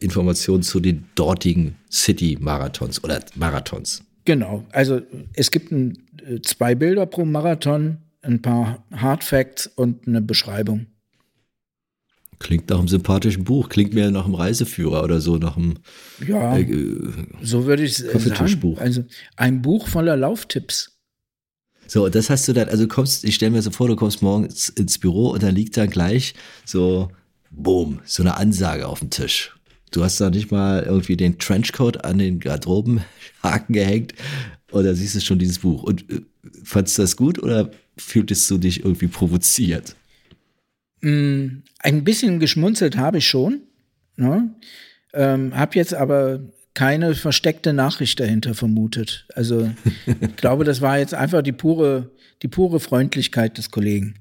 Informationen 0.00 0.62
zu 0.62 0.78
den 0.80 1.06
dortigen 1.14 1.76
City-Marathons 1.90 3.02
oder 3.02 3.20
Marathons. 3.34 4.02
Genau. 4.26 4.64
Also 4.70 5.00
es 5.32 5.50
gibt 5.50 5.72
ein, 5.72 5.98
äh, 6.24 6.40
zwei 6.42 6.74
Bilder 6.74 7.06
pro 7.06 7.24
Marathon, 7.24 7.98
ein 8.26 8.42
paar 8.42 8.84
Hard 8.94 9.24
Facts 9.24 9.66
und 9.66 10.06
eine 10.06 10.20
Beschreibung. 10.20 10.86
Klingt 12.38 12.68
nach 12.68 12.78
einem 12.78 12.88
sympathischen 12.88 13.44
Buch, 13.44 13.70
klingt 13.70 13.94
mehr 13.94 14.10
nach 14.10 14.26
einem 14.26 14.34
Reiseführer 14.34 15.02
oder 15.02 15.20
so, 15.20 15.36
nach 15.36 15.56
einem 15.56 15.78
Ja, 16.26 16.58
äh, 16.58 16.96
so 17.40 17.66
würde 17.66 17.84
ich 17.84 17.92
es 17.92 17.98
sagen. 17.98 18.76
Also 18.78 19.04
ein 19.36 19.62
Buch 19.62 19.88
voller 19.88 20.16
Lauftipps. 20.16 20.98
So, 21.86 22.04
und 22.04 22.14
das 22.14 22.28
hast 22.28 22.46
du 22.48 22.52
dann, 22.52 22.68
also 22.68 22.86
kommst, 22.88 23.24
ich 23.24 23.36
stelle 23.36 23.52
mir 23.52 23.62
so 23.62 23.70
vor, 23.70 23.88
du 23.88 23.96
kommst 23.96 24.20
morgens 24.20 24.68
ins 24.68 24.98
Büro 24.98 25.30
und 25.30 25.42
da 25.42 25.48
liegt 25.48 25.76
dann 25.76 25.88
gleich 25.88 26.34
so, 26.64 27.10
boom, 27.50 28.00
so 28.04 28.22
eine 28.22 28.36
Ansage 28.36 28.86
auf 28.86 28.98
dem 28.98 29.10
Tisch. 29.10 29.56
Du 29.92 30.02
hast 30.02 30.20
da 30.20 30.28
nicht 30.28 30.50
mal 30.50 30.82
irgendwie 30.82 31.16
den 31.16 31.38
Trenchcoat 31.38 32.04
an 32.04 32.18
den 32.18 32.40
Garderobenhaken 32.40 33.72
gehängt 33.72 34.14
und 34.72 34.84
da 34.84 34.94
siehst 34.94 35.14
du 35.14 35.20
schon 35.20 35.38
dieses 35.38 35.60
Buch. 35.60 35.84
Und 35.84 36.10
äh, 36.10 36.20
fandst 36.64 36.98
du 36.98 37.02
das 37.02 37.16
gut 37.16 37.38
oder 37.42 37.70
fühltest 37.96 38.50
du 38.50 38.58
dich 38.58 38.84
irgendwie 38.84 39.08
provoziert? 39.08 39.96
Mm, 41.00 41.62
Ein 41.80 42.04
bisschen 42.04 42.40
geschmunzelt 42.40 42.96
habe 42.96 43.18
ich 43.18 43.26
schon. 43.26 43.62
Ne? 44.16 44.54
Ähm, 45.12 45.56
habe 45.56 45.76
jetzt 45.76 45.94
aber 45.94 46.40
keine 46.74 47.14
versteckte 47.14 47.72
Nachricht 47.72 48.20
dahinter 48.20 48.54
vermutet. 48.54 49.26
Also 49.34 49.70
ich 50.20 50.36
glaube, 50.36 50.64
das 50.64 50.80
war 50.80 50.98
jetzt 50.98 51.14
einfach 51.14 51.42
die 51.42 51.52
pure, 51.52 52.10
die 52.42 52.48
pure 52.48 52.80
Freundlichkeit 52.80 53.56
des 53.58 53.70
Kollegen. 53.70 54.16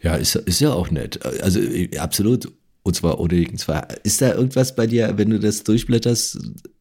Ja, 0.00 0.16
ist, 0.16 0.34
ist 0.34 0.60
ja 0.60 0.72
auch 0.72 0.90
nett. 0.90 1.24
Also 1.24 1.60
äh, 1.60 1.96
absolut. 1.98 2.52
Und 2.82 2.94
zwar 2.94 3.18
ohne 3.18 3.50
zwar 3.54 3.88
ist 4.04 4.20
da 4.20 4.34
irgendwas 4.34 4.76
bei 4.76 4.86
dir, 4.86 5.14
wenn 5.16 5.30
du 5.30 5.40
das 5.40 5.64
durchblätterst, 5.64 6.38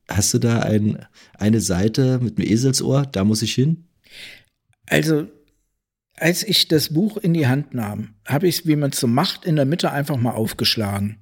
hast 0.10 0.34
du 0.34 0.40
da 0.40 0.60
ein, 0.60 1.06
eine 1.38 1.62
Seite 1.62 2.20
mit 2.22 2.38
einem 2.38 2.50
Eselsohr, 2.50 3.06
da 3.06 3.24
muss 3.24 3.42
ich 3.42 3.54
hin? 3.54 3.86
Also, 4.88 5.28
als 6.18 6.44
ich 6.44 6.68
das 6.68 6.94
Buch 6.94 7.18
in 7.18 7.34
die 7.34 7.48
Hand 7.48 7.74
nahm, 7.74 8.10
habe 8.26 8.48
ich 8.48 8.60
es, 8.60 8.68
wie 8.68 8.76
man 8.76 8.92
es 8.92 9.00
so 9.00 9.08
macht, 9.08 9.46
in 9.46 9.56
der 9.56 9.66
Mitte 9.66 9.92
einfach 9.92 10.18
mal 10.18 10.32
aufgeschlagen 10.32 11.18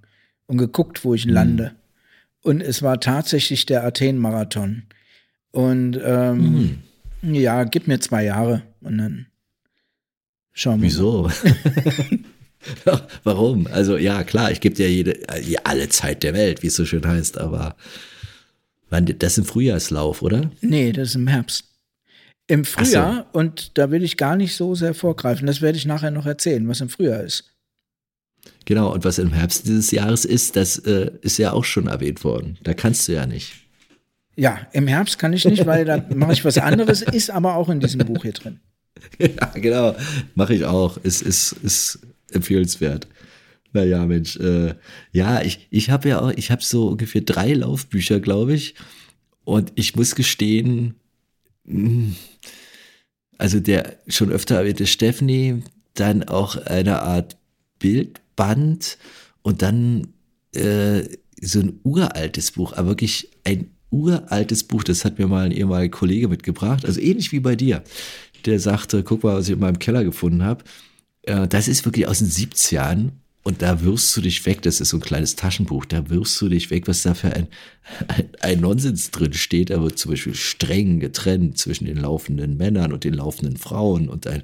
und 0.48 0.58
geguckt, 0.58 1.04
wo 1.06 1.14
ich 1.14 1.26
lande. 1.26 1.76
Und 2.42 2.62
es 2.62 2.82
war 2.82 3.00
tatsächlich 3.00 3.66
der 3.66 3.86
Athen-Marathon. 3.86 4.84
Und 5.52 6.00
ähm, 6.04 6.80
ja, 7.22 7.64
gib 7.64 7.88
mir 7.88 8.00
zwei 8.00 8.26
Jahre 8.26 8.64
und 8.82 8.98
dann 8.98 9.28
schauen 10.54 10.82
wir. 10.82 10.90
mal. 10.90 11.32
Wieso? 11.32 11.32
Warum? 13.24 13.68
Also 13.68 13.98
ja, 13.98 14.24
klar, 14.24 14.52
ich 14.52 14.60
gebe 14.60 14.76
dir 14.76 14.90
jede, 14.90 15.28
äh, 15.30 15.56
alle 15.64 15.90
Zeit 15.90 16.24
der 16.24 16.34
Welt, 16.34 16.64
wie 16.64 16.68
es 16.68 16.76
so 16.76 16.86
schön 16.86 17.06
heißt, 17.06 17.38
aber 17.38 17.76
das 18.90 19.34
ist 19.34 19.38
im 19.38 19.46
Frühjahrslauf, 19.46 20.22
oder? 20.22 20.52
Nee, 20.62 20.92
das 20.92 21.10
ist 21.10 21.16
im 21.16 21.28
Herbst. 21.28 21.71
Im 22.48 22.64
Ach 22.64 22.66
so. 22.66 22.86
Frühjahr, 22.86 23.26
und 23.32 23.78
da 23.78 23.92
will 23.92 24.04
ich 24.04 24.18
gar 24.18 24.36
nicht 24.36 24.56
so 24.56 24.76
sehr 24.76 24.94
vorgreifen, 24.94 25.48
das 25.48 25.62
werde 25.62 25.78
ich 25.78 25.86
nachher 25.86 26.12
noch 26.12 26.26
erzählen, 26.26 26.68
was 26.68 26.82
im 26.82 26.90
Frühjahr 26.90 27.24
ist. 27.24 27.46
Genau, 28.66 28.94
und 28.94 29.04
was 29.04 29.20
im 29.20 29.34
Herbst 29.34 29.68
dieses 29.68 29.92
Jahres 29.92 30.26
ist, 30.26 30.56
das 30.56 30.80
äh, 30.80 31.12
ist 31.22 31.38
ja 31.38 31.54
auch 31.54 31.64
schon 31.64 31.88
erwähnt 31.88 32.24
worden. 32.24 32.58
Da 32.64 32.74
kannst 32.74 33.08
du 33.08 33.14
ja 33.14 33.26
nicht. 33.26 33.54
Ja, 34.36 34.68
im 34.72 34.88
Herbst 34.88 35.20
kann 35.20 35.34
ich 35.34 35.46
nicht, 35.46 35.66
weil 35.66 35.86
da 35.86 36.04
mache 36.14 36.34
ich 36.34 36.46
was 36.46 36.58
anderes, 36.58 37.02
ist 37.14 37.30
aber 37.30 37.56
auch 37.56 37.70
in 37.70 37.80
diesem 37.80 38.00
Buch 38.00 38.24
hier 38.24 38.34
drin. 38.34 38.60
ja, 39.20 39.52
genau. 39.56 39.96
Mache 40.36 40.54
ich 40.54 40.66
auch. 40.66 40.98
Ist, 40.98 41.22
ist, 41.22 41.54
ist 41.64 42.00
empfehlenswert. 42.32 43.08
Naja, 43.74 44.06
Mensch, 44.06 44.38
äh, 44.38 44.76
ja, 45.12 45.42
ich, 45.42 45.68
ich 45.70 45.90
habe 45.90 46.10
ja 46.10 46.22
auch, 46.22 46.32
ich 46.32 46.52
habe 46.52 46.64
so 46.64 46.88
ungefähr 46.88 47.22
drei 47.22 47.54
Laufbücher, 47.54 48.20
glaube 48.20 48.54
ich. 48.54 48.76
Und 49.44 49.72
ich 49.76 49.96
muss 49.96 50.16
gestehen, 50.16 50.96
also 53.38 53.60
der 53.60 53.98
schon 54.08 54.32
öfter 54.32 54.56
erwähnte 54.56 54.88
Stephanie, 54.88 55.64
dann 55.94 56.24
auch 56.24 56.56
eine 56.58 57.02
Art 57.02 57.38
Bildband 57.80 58.98
und 59.42 59.62
dann 59.62 60.08
äh, 60.54 61.04
so 61.42 61.60
ein 61.60 61.80
uraltes 61.84 62.52
Buch, 62.52 62.74
aber 62.74 62.90
wirklich 62.90 63.32
ein 63.44 63.72
uraltes 63.90 64.64
Buch, 64.64 64.84
das 64.84 65.04
hat 65.04 65.20
mir 65.20 65.28
mal 65.28 65.46
ein 65.46 65.52
ehemaliger 65.52 65.98
Kollege 65.98 66.28
mitgebracht, 66.28 66.86
also 66.86 67.00
ähnlich 67.00 67.32
wie 67.32 67.40
bei 67.40 67.56
dir. 67.56 67.84
Der 68.46 68.60
sagte, 68.60 69.04
guck 69.04 69.24
mal, 69.24 69.36
was 69.36 69.48
ich 69.48 69.54
in 69.54 69.60
meinem 69.60 69.80
Keller 69.80 70.04
gefunden 70.04 70.44
habe. 70.44 70.64
Äh, 71.24 71.48
das 71.48 71.68
ist 71.68 71.86
wirklich 71.86 72.08
aus 72.08 72.20
den 72.20 72.30
70ern 72.30 73.10
und 73.44 73.62
da 73.62 73.82
wirst 73.82 74.16
du 74.16 74.22
dich 74.22 74.46
weg. 74.46 74.62
Das 74.62 74.80
ist 74.82 74.90
so 74.90 74.98
ein 74.98 75.02
kleines 75.02 75.36
Taschenbuch. 75.36 75.86
Da 75.86 76.10
wirst 76.10 76.40
du 76.42 76.48
dich 76.50 76.70
weg, 76.70 76.88
was 76.88 77.02
da 77.02 77.14
für 77.16 77.34
ein, 77.34 77.48
ein, 78.08 78.30
ein 78.42 78.60
Nonsens 78.62 79.10
drin 79.12 79.34
steht. 79.34 79.72
Da 79.72 79.82
wird 79.82 79.98
zum 79.98 80.12
Beispiel 80.12 80.36
streng 80.36 81.00
getrennt 81.00 81.58
zwischen 81.58 81.86
den 81.86 81.98
laufenden 81.98 82.58
Männern 82.58 82.94
und 82.94 83.04
den 83.04 83.16
laufenden 83.16 83.58
Frauen 83.58 84.10
und 84.10 84.28
ein 84.28 84.44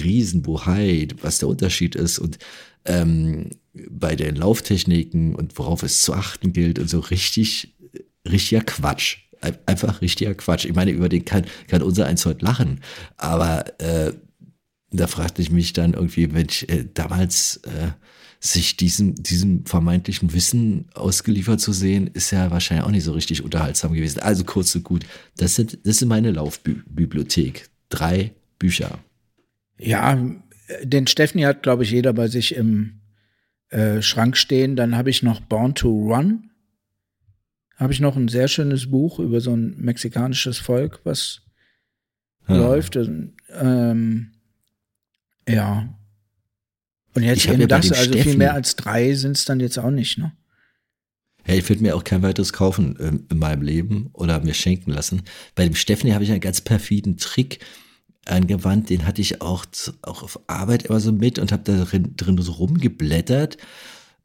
Riesenbuhai, 0.00 1.08
was 1.20 1.38
der 1.38 1.48
Unterschied 1.48 1.94
ist 1.96 2.18
und 2.18 2.38
ähm, 2.84 3.50
bei 3.90 4.14
den 4.14 4.36
Lauftechniken 4.36 5.34
und 5.34 5.58
worauf 5.58 5.82
es 5.82 6.00
zu 6.00 6.14
achten 6.14 6.52
gilt 6.52 6.78
und 6.78 6.88
so 6.88 7.00
richtig, 7.00 7.74
richtiger 8.28 8.62
Quatsch. 8.62 9.18
Ein- 9.40 9.58
Einfach 9.66 10.00
richtiger 10.00 10.34
Quatsch. 10.34 10.64
Ich 10.64 10.74
meine, 10.74 10.92
über 10.92 11.08
den 11.08 11.24
kann, 11.24 11.46
kann 11.66 11.82
unser 11.82 12.06
eins 12.06 12.24
heute 12.24 12.44
lachen, 12.44 12.80
aber 13.16 13.80
äh, 13.80 14.12
da 14.92 15.08
fragte 15.08 15.42
ich 15.42 15.50
mich 15.50 15.72
dann 15.72 15.94
irgendwie, 15.94 16.32
wenn 16.32 16.46
ich 16.48 16.68
äh, 16.68 16.86
damals 16.94 17.56
äh, 17.64 17.90
sich 18.40 18.76
diesem, 18.76 19.14
diesem 19.14 19.64
vermeintlichen 19.66 20.32
Wissen 20.32 20.86
ausgeliefert 20.94 21.60
zu 21.60 21.72
sehen, 21.72 22.08
ist 22.08 22.30
ja 22.30 22.50
wahrscheinlich 22.50 22.86
auch 22.86 22.90
nicht 22.90 23.04
so 23.04 23.12
richtig 23.12 23.42
unterhaltsam 23.42 23.92
gewesen. 23.92 24.20
Also 24.20 24.44
kurz 24.44 24.74
und 24.74 24.84
gut, 24.84 25.04
das 25.36 25.54
sind, 25.54 25.78
das 25.84 25.96
ist 26.02 26.04
meine 26.06 26.30
Laufbibliothek. 26.30 27.68
Drei 27.88 28.32
Bücher. 28.58 28.98
Ja, 29.78 30.18
den 30.82 31.06
Stephanie 31.06 31.46
hat, 31.46 31.62
glaube 31.62 31.84
ich, 31.84 31.90
jeder 31.90 32.12
bei 32.12 32.28
sich 32.28 32.54
im 32.54 33.00
äh, 33.70 34.02
Schrank 34.02 34.36
stehen. 34.36 34.76
Dann 34.76 34.96
habe 34.96 35.10
ich 35.10 35.22
noch 35.22 35.40
Born 35.40 35.74
to 35.74 35.88
Run. 35.88 36.50
Habe 37.76 37.92
ich 37.92 38.00
noch 38.00 38.16
ein 38.16 38.28
sehr 38.28 38.48
schönes 38.48 38.90
Buch 38.90 39.18
über 39.18 39.40
so 39.40 39.54
ein 39.54 39.76
mexikanisches 39.78 40.58
Volk, 40.58 41.00
was 41.04 41.42
Ja. 42.48 42.56
läuft. 42.56 42.96
Und, 42.96 43.34
ähm, 43.52 44.32
ja. 45.48 45.88
Und 47.16 47.22
jetzt 47.22 47.46
eben 47.46 47.66
das, 47.66 47.90
also 47.90 48.12
viel 48.12 48.20
Steffen- 48.20 48.38
mehr 48.38 48.54
als 48.54 48.76
drei 48.76 49.14
sind 49.14 49.36
es 49.36 49.46
dann 49.46 49.58
jetzt 49.58 49.78
auch 49.78 49.90
nicht, 49.90 50.18
ne? 50.18 50.32
Ja, 51.46 51.54
ich 51.54 51.68
würde 51.68 51.82
mir 51.82 51.96
auch 51.96 52.04
kein 52.04 52.22
weiteres 52.22 52.52
kaufen 52.52 52.96
ähm, 53.00 53.24
in 53.30 53.38
meinem 53.38 53.62
Leben 53.62 54.10
oder 54.12 54.40
mir 54.40 54.52
schenken 54.52 54.90
lassen. 54.90 55.22
Bei 55.54 55.64
dem 55.64 55.74
Stephanie 55.74 56.12
habe 56.12 56.24
ich 56.24 56.30
einen 56.30 56.40
ganz 56.40 56.60
perfiden 56.60 57.16
Trick 57.16 57.60
angewandt, 58.26 58.90
den 58.90 59.06
hatte 59.06 59.22
ich 59.22 59.40
auch, 59.40 59.64
auch 60.02 60.22
auf 60.22 60.40
Arbeit 60.46 60.84
immer 60.84 61.00
so 61.00 61.12
mit 61.12 61.38
und 61.38 61.52
habe 61.52 61.62
da 61.62 61.84
drin, 61.84 62.14
drin 62.16 62.36
so 62.38 62.52
rumgeblättert 62.52 63.56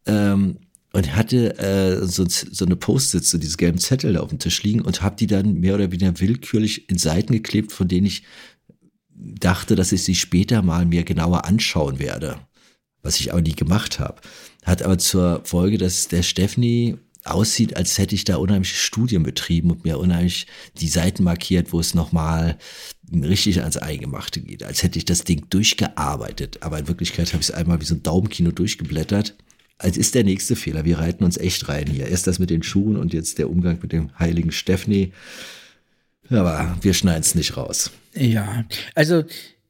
ähm, 0.07 0.57
und 0.91 1.15
hatte 1.15 1.59
äh, 1.59 2.05
so, 2.05 2.25
so 2.27 2.65
eine 2.65 2.75
Post-its, 2.75 3.29
so 3.29 3.37
diese 3.37 3.57
gelben 3.57 3.77
Zettel 3.77 4.13
da 4.13 4.21
auf 4.21 4.29
dem 4.29 4.39
Tisch 4.39 4.63
liegen 4.63 4.81
und 4.81 5.01
habe 5.01 5.15
die 5.15 5.27
dann 5.27 5.53
mehr 5.53 5.75
oder 5.75 5.91
weniger 5.91 6.19
willkürlich 6.19 6.89
in 6.89 6.97
Seiten 6.97 7.31
geklebt, 7.31 7.71
von 7.71 7.87
denen 7.87 8.07
ich 8.07 8.23
dachte, 9.15 9.75
dass 9.75 9.91
ich 9.91 10.03
sie 10.03 10.15
später 10.15 10.63
mal 10.63 10.85
mir 10.85 11.03
genauer 11.03 11.45
anschauen 11.45 11.99
werde, 11.99 12.39
was 13.03 13.19
ich 13.19 13.31
aber 13.31 13.41
nie 13.41 13.55
gemacht 13.55 13.99
habe. 13.99 14.21
Hat 14.63 14.83
aber 14.83 14.97
zur 14.97 15.41
Folge, 15.43 15.77
dass 15.77 16.07
der 16.07 16.23
Stephanie 16.23 16.97
aussieht, 17.23 17.77
als 17.77 17.97
hätte 17.97 18.15
ich 18.15 18.23
da 18.23 18.37
unheimliche 18.37 18.75
Studien 18.75 19.23
betrieben 19.23 19.71
und 19.71 19.83
mir 19.83 19.99
unheimlich 19.99 20.47
die 20.79 20.87
Seiten 20.87 21.23
markiert, 21.23 21.71
wo 21.71 21.79
es 21.79 21.93
nochmal 21.93 22.57
richtig 23.13 23.59
ans 23.59 23.77
Eingemachte 23.77 24.41
geht, 24.41 24.63
als 24.63 24.83
hätte 24.83 24.97
ich 24.97 25.05
das 25.05 25.23
Ding 25.23 25.45
durchgearbeitet. 25.49 26.63
Aber 26.63 26.79
in 26.79 26.87
Wirklichkeit 26.87 27.33
habe 27.33 27.41
ich 27.41 27.49
es 27.49 27.55
einmal 27.55 27.81
wie 27.81 27.85
so 27.85 27.95
ein 27.95 28.03
Daumenkino 28.03 28.51
durchgeblättert. 28.51 29.35
Als 29.77 29.97
ist 29.97 30.15
der 30.15 30.23
nächste 30.23 30.55
Fehler. 30.55 30.85
Wir 30.85 30.99
reiten 30.99 31.23
uns 31.23 31.37
echt 31.37 31.67
rein 31.67 31.87
hier. 31.87 32.07
Erst 32.07 32.27
das 32.27 32.39
mit 32.39 32.51
den 32.51 32.63
Schuhen 32.63 32.97
und 32.97 33.13
jetzt 33.13 33.39
der 33.39 33.49
Umgang 33.49 33.79
mit 33.81 33.91
dem 33.91 34.17
heiligen 34.17 34.51
Stephanie. 34.51 35.11
Aber 36.29 36.77
wir 36.81 36.93
schneiden 36.93 37.21
es 37.21 37.35
nicht 37.35 37.57
raus. 37.57 37.91
Ja, 38.13 38.65
also 38.95 39.23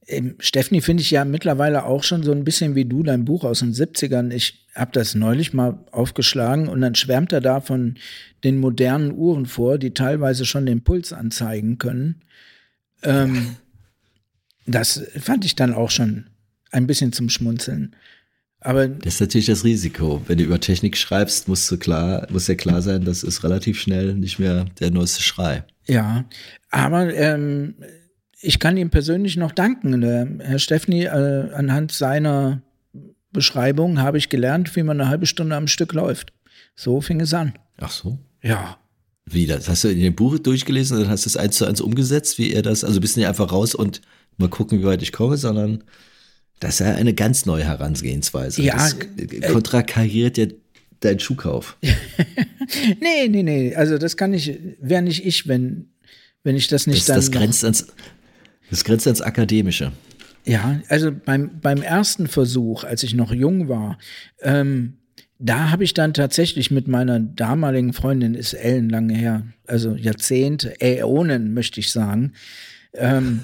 ähm, 0.08 0.36
Stephanie 0.40 0.82
finde 0.82 1.02
ich 1.02 1.12
ja 1.12 1.26
mittlerweile 1.26 1.86
auch 1.86 2.04
schon 2.04 2.24
so 2.24 2.32
ein 2.32 2.44
bisschen 2.44 2.76
wie 2.76 2.86
du, 2.86 3.04
dein 3.04 3.26
Buch 3.26 3.44
aus 3.44 3.60
den 3.60 3.74
70ern. 3.74 4.32
Ich 4.32 4.66
habe 4.76 4.92
das 4.94 5.16
neulich 5.16 5.54
mal 5.54 5.80
aufgeschlagen 5.92 6.68
und 6.68 6.82
dann 6.82 6.96
schwärmt 6.96 7.34
er 7.34 7.42
da 7.42 7.62
von 7.62 7.96
den 8.44 8.60
modernen 8.60 9.14
Uhren 9.14 9.46
vor, 9.46 9.78
die 9.78 9.94
teilweise 9.94 10.46
schon 10.46 10.66
den 10.66 10.84
Puls 10.84 11.14
anzeigen 11.14 11.78
können. 11.78 12.22
Ähm, 13.04 13.56
das 14.66 15.04
fand 15.20 15.46
ich 15.46 15.56
dann 15.56 15.74
auch 15.74 15.92
schon 15.92 16.28
ein 16.72 16.88
bisschen 16.88 17.14
zum 17.14 17.30
Schmunzeln. 17.30 17.96
Aber 18.60 18.88
Das 18.88 19.16
ist 19.16 19.22
natürlich 19.22 19.48
das 19.48 19.64
Risiko. 19.64 20.22
Wenn 20.28 20.38
du 20.38 20.44
über 20.44 20.60
Technik 20.60 20.96
schreibst, 20.96 21.48
musst 21.48 21.70
du 21.72 21.78
klar, 21.78 22.28
muss 22.30 22.48
ja 22.48 22.56
klar 22.56 22.82
sein, 22.82 23.04
das 23.04 23.24
ist 23.24 23.44
relativ 23.44 23.80
schnell 23.80 24.14
nicht 24.14 24.38
mehr 24.38 24.66
der 24.80 24.92
neueste 24.92 25.24
Schrei. 25.24 25.64
Ja, 25.88 26.26
aber 26.70 27.14
ähm, 27.14 27.74
ich 28.42 28.60
kann 28.60 28.78
ihm 28.78 28.90
persönlich 28.90 29.38
noch 29.38 29.52
danken. 29.52 30.02
Der 30.02 30.28
Herr 30.40 30.60
Steffni, 30.60 31.04
äh, 31.04 31.52
anhand 31.54 31.92
seiner 31.92 32.62
Beschreibung 33.32 34.00
habe 34.00 34.18
ich 34.18 34.30
gelernt, 34.30 34.76
wie 34.76 34.84
man 34.84 35.00
eine 35.00 35.10
halbe 35.10 35.26
Stunde 35.26 35.56
am 35.56 35.68
Stück 35.68 35.94
läuft. 35.94 36.34
So 36.76 37.02
fing 37.02 37.22
es 37.22 37.34
an. 37.34 37.54
Ach 37.78 37.92
so. 37.92 38.20
Ja. 38.42 38.78
Wie, 39.26 39.46
das 39.46 39.70
hast 39.70 39.84
du 39.84 39.90
in 39.90 40.00
dem 40.00 40.16
Buch 40.16 40.40
durchgelesen 40.40 40.98
und 40.98 41.04
dann 41.04 41.12
hast 41.12 41.26
du 41.26 41.30
es 41.30 41.38
eins 41.38 41.56
zu 41.56 41.66
eins 41.66 41.80
umgesetzt, 41.80 42.38
wie 42.38 42.52
er 42.52 42.64
das, 42.64 42.84
also 42.84 43.00
bist 43.00 43.16
du 43.16 43.20
nicht 43.20 43.30
einfach 43.30 43.52
raus 43.52 43.76
und 43.76 44.02
mal 44.38 44.50
gucken, 44.50 44.80
wie 44.80 44.86
weit 44.86 45.02
ich 45.02 45.12
komme, 45.12 45.38
sondern 45.38 45.84
das 46.60 46.76
ist 46.76 46.80
ja 46.80 46.96
eine 46.96 47.14
ganz 47.14 47.46
neue 47.46 47.64
Herangehensweise. 47.64 48.62
Ja, 48.62 48.76
das 48.76 48.96
äh, 49.18 49.52
konterkariert 49.52 50.38
ja 50.38 50.48
deinen 51.00 51.20
Schuhkauf. 51.20 51.78
Nee, 53.02 53.28
nee, 53.28 53.44
nee. 53.44 53.76
Also 53.76 53.98
das 53.98 54.16
kann 54.16 54.34
ich, 54.34 54.58
wäre 54.80 55.02
nicht 55.02 55.26
ich, 55.26 55.46
wenn, 55.46 55.90
wenn 56.42 56.56
ich 56.56 56.70
das 56.70 56.88
nicht 56.88 57.00
Das, 57.00 57.06
dann. 57.08 57.16
das, 57.18 57.32
grenzt 57.32 57.64
ans, 57.66 57.88
das 58.72 58.84
grenzt 58.84 59.06
ans 59.06 59.22
Akademische. 59.22 59.92
Ja, 60.46 60.82
also 60.90 61.12
beim, 61.12 61.60
beim 61.62 61.84
ersten 61.84 62.28
Versuch, 62.28 62.84
als 62.84 63.04
ich 63.04 63.14
noch 63.14 63.32
jung 63.32 63.70
war, 63.70 64.00
ähm, 64.42 64.98
da 65.38 65.72
habe 65.72 65.84
ich 65.84 65.94
dann 65.94 66.14
tatsächlich 66.14 66.72
mit 66.72 66.88
meiner 66.88 67.20
damaligen 67.20 67.94
Freundin, 67.94 68.34
ist 68.34 68.54
ellenlange 68.54 69.16
her, 69.16 69.44
also 69.68 69.96
Jahrzehnte, 69.96 70.80
Äonen 70.80 71.54
möchte 71.54 71.80
ich 71.80 71.92
sagen, 71.92 72.34
ähm, 72.94 73.42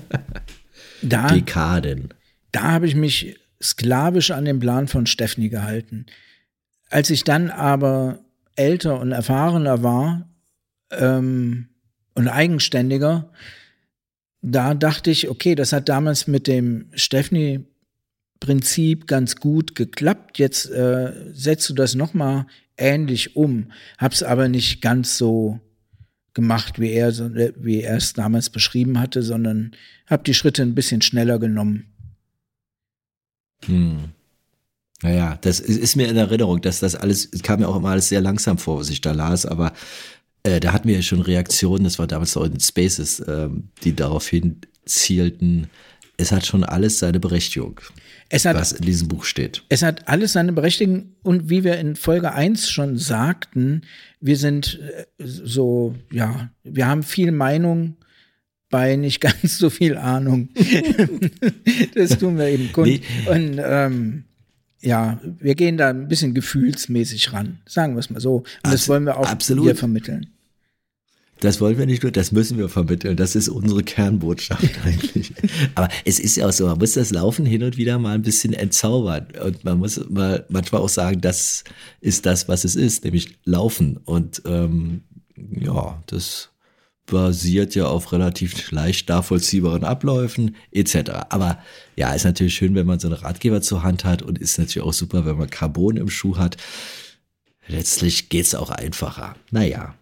da, 1.02 1.28
Dekaden. 1.28 2.14
da 2.52 2.62
habe 2.62 2.86
ich 2.86 2.94
mich 2.94 3.38
sklavisch 3.62 4.30
an 4.30 4.44
den 4.44 4.58
Plan 4.58 4.88
von 4.88 5.06
Steffni 5.06 5.48
gehalten. 5.48 6.06
Als 6.90 7.10
ich 7.10 7.24
dann 7.24 7.50
aber 7.50 8.20
älter 8.56 9.00
und 9.00 9.12
erfahrener 9.12 9.82
war 9.82 10.28
ähm, 10.90 11.68
und 12.14 12.28
eigenständiger, 12.28 13.30
da 14.42 14.74
dachte 14.74 15.10
ich, 15.10 15.28
okay, 15.28 15.54
das 15.54 15.72
hat 15.72 15.88
damals 15.88 16.26
mit 16.26 16.46
dem 16.46 16.86
Steffni-Prinzip 16.92 19.06
ganz 19.06 19.36
gut 19.36 19.74
geklappt. 19.74 20.38
Jetzt 20.38 20.70
äh, 20.70 21.12
setzt 21.32 21.68
du 21.68 21.74
das 21.74 21.94
nochmal 21.94 22.46
ähnlich 22.76 23.36
um. 23.36 23.72
Hab's 23.98 24.22
aber 24.22 24.48
nicht 24.48 24.80
ganz 24.80 25.18
so 25.18 25.60
gemacht, 26.34 26.78
wie 26.78 26.92
er, 26.92 27.10
so- 27.12 27.34
wie 27.34 27.82
er 27.82 27.96
es 27.96 28.12
damals 28.12 28.50
beschrieben 28.50 29.00
hatte, 29.00 29.22
sondern 29.22 29.72
hab 30.06 30.22
die 30.24 30.34
Schritte 30.34 30.62
ein 30.62 30.74
bisschen 30.76 31.02
schneller 31.02 31.38
genommen. 31.40 31.86
Hm. 33.64 34.10
Naja, 35.02 35.38
das 35.40 35.60
ist, 35.60 35.76
ist 35.76 35.96
mir 35.96 36.08
in 36.08 36.16
Erinnerung, 36.16 36.60
dass 36.60 36.80
das 36.80 36.96
alles, 36.96 37.28
es 37.30 37.42
kam 37.42 37.60
mir 37.60 37.68
auch 37.68 37.76
immer 37.76 37.90
alles 37.90 38.08
sehr 38.08 38.20
langsam 38.20 38.58
vor, 38.58 38.80
was 38.80 38.90
ich 38.90 39.00
da 39.00 39.12
las, 39.12 39.46
aber 39.46 39.72
äh, 40.48 40.60
da 40.60 40.72
hatten 40.72 40.88
wir 40.88 40.96
ja 40.96 41.02
schon 41.02 41.20
Reaktionen, 41.20 41.84
das 41.84 41.98
war 41.98 42.06
damals 42.06 42.36
auch 42.36 42.44
in 42.44 42.58
Spaces, 42.60 43.22
ähm, 43.26 43.68
die 43.84 43.94
darauf 43.94 44.26
hin 44.28 44.56
zielten, 44.84 45.68
es 46.16 46.32
hat 46.32 46.46
schon 46.46 46.64
alles 46.64 46.98
seine 46.98 47.20
Berechtigung, 47.20 47.80
Es 48.28 48.44
hat 48.44 48.56
was 48.56 48.72
in 48.72 48.84
diesem 48.84 49.08
Buch 49.08 49.24
steht. 49.24 49.62
Es 49.68 49.82
hat 49.82 50.08
alles 50.08 50.32
seine 50.32 50.52
Berechtigung 50.52 51.12
und 51.22 51.48
wie 51.48 51.62
wir 51.62 51.78
in 51.78 51.94
Folge 51.94 52.32
1 52.32 52.68
schon 52.70 52.98
sagten, 52.98 53.82
wir 54.20 54.36
sind 54.36 54.80
äh, 54.80 55.04
so, 55.24 55.94
ja, 56.10 56.50
wir 56.64 56.86
haben 56.86 57.02
viel 57.04 57.30
Meinung 57.30 57.96
bei 58.70 58.96
nicht 58.96 59.20
ganz 59.28 59.58
so 59.58 59.70
viel 59.70 59.96
Ahnung. 59.96 60.48
das 61.94 62.18
tun 62.18 62.36
wir 62.38 62.48
eben 62.48 62.72
kund. 62.72 62.88
Nee. 62.88 63.00
Und 63.26 63.60
ähm, 63.62 64.24
ja, 64.80 65.20
wir 65.22 65.54
gehen 65.54 65.76
da 65.76 65.90
ein 65.90 66.08
bisschen 66.08 66.34
gefühlsmäßig 66.34 67.32
ran, 67.32 67.58
sagen 67.66 67.94
wir 67.94 68.00
es 68.00 68.10
mal 68.10 68.20
so. 68.20 68.38
Und 68.38 68.46
das 68.62 68.72
Abs- 68.74 68.88
wollen 68.88 69.04
wir 69.04 69.16
auch 69.18 69.28
absolut. 69.28 69.64
hier 69.64 69.76
vermitteln. 69.76 70.26
Das 71.40 71.60
wollen 71.60 71.78
wir 71.78 71.86
nicht 71.86 72.02
nur, 72.02 72.10
das 72.10 72.32
müssen 72.32 72.58
wir 72.58 72.68
vermitteln. 72.68 73.16
Das 73.16 73.36
ist 73.36 73.48
unsere 73.48 73.82
Kernbotschaft 73.82 74.68
eigentlich. 74.84 75.32
Aber 75.74 75.88
es 76.04 76.18
ist 76.18 76.36
ja 76.36 76.48
auch 76.48 76.52
so, 76.52 76.66
man 76.66 76.78
muss 76.78 76.94
das 76.94 77.10
Laufen 77.10 77.46
hin 77.46 77.62
und 77.62 77.76
wieder 77.76 77.98
mal 77.98 78.14
ein 78.14 78.22
bisschen 78.22 78.52
entzaubern. 78.52 79.28
Und 79.44 79.64
man 79.64 79.78
muss 79.78 80.00
mal 80.08 80.44
manchmal 80.48 80.80
auch 80.80 80.88
sagen, 80.88 81.20
das 81.20 81.64
ist 82.00 82.26
das, 82.26 82.48
was 82.48 82.64
es 82.64 82.74
ist, 82.74 83.04
nämlich 83.04 83.38
Laufen. 83.44 83.98
Und 83.98 84.42
ähm, 84.46 85.02
ja, 85.36 86.02
das 86.06 86.50
basiert 87.06 87.74
ja 87.74 87.86
auf 87.86 88.12
relativ 88.12 88.70
leicht 88.70 89.08
nachvollziehbaren 89.08 89.84
Abläufen 89.84 90.56
etc. 90.72 91.10
Aber 91.30 91.58
ja, 91.96 92.12
ist 92.12 92.24
natürlich 92.24 92.54
schön, 92.54 92.74
wenn 92.74 92.86
man 92.86 93.00
so 93.00 93.08
einen 93.08 93.16
Ratgeber 93.16 93.62
zur 93.62 93.82
Hand 93.82 94.04
hat 94.04 94.22
und 94.22 94.38
ist 94.38 94.58
natürlich 94.58 94.86
auch 94.86 94.92
super, 94.92 95.24
wenn 95.24 95.38
man 95.38 95.50
Carbon 95.50 95.96
im 95.96 96.10
Schuh 96.10 96.36
hat. 96.36 96.56
Letztlich 97.66 98.28
geht's 98.28 98.54
auch 98.54 98.70
einfacher. 98.70 99.36
Naja, 99.50 99.94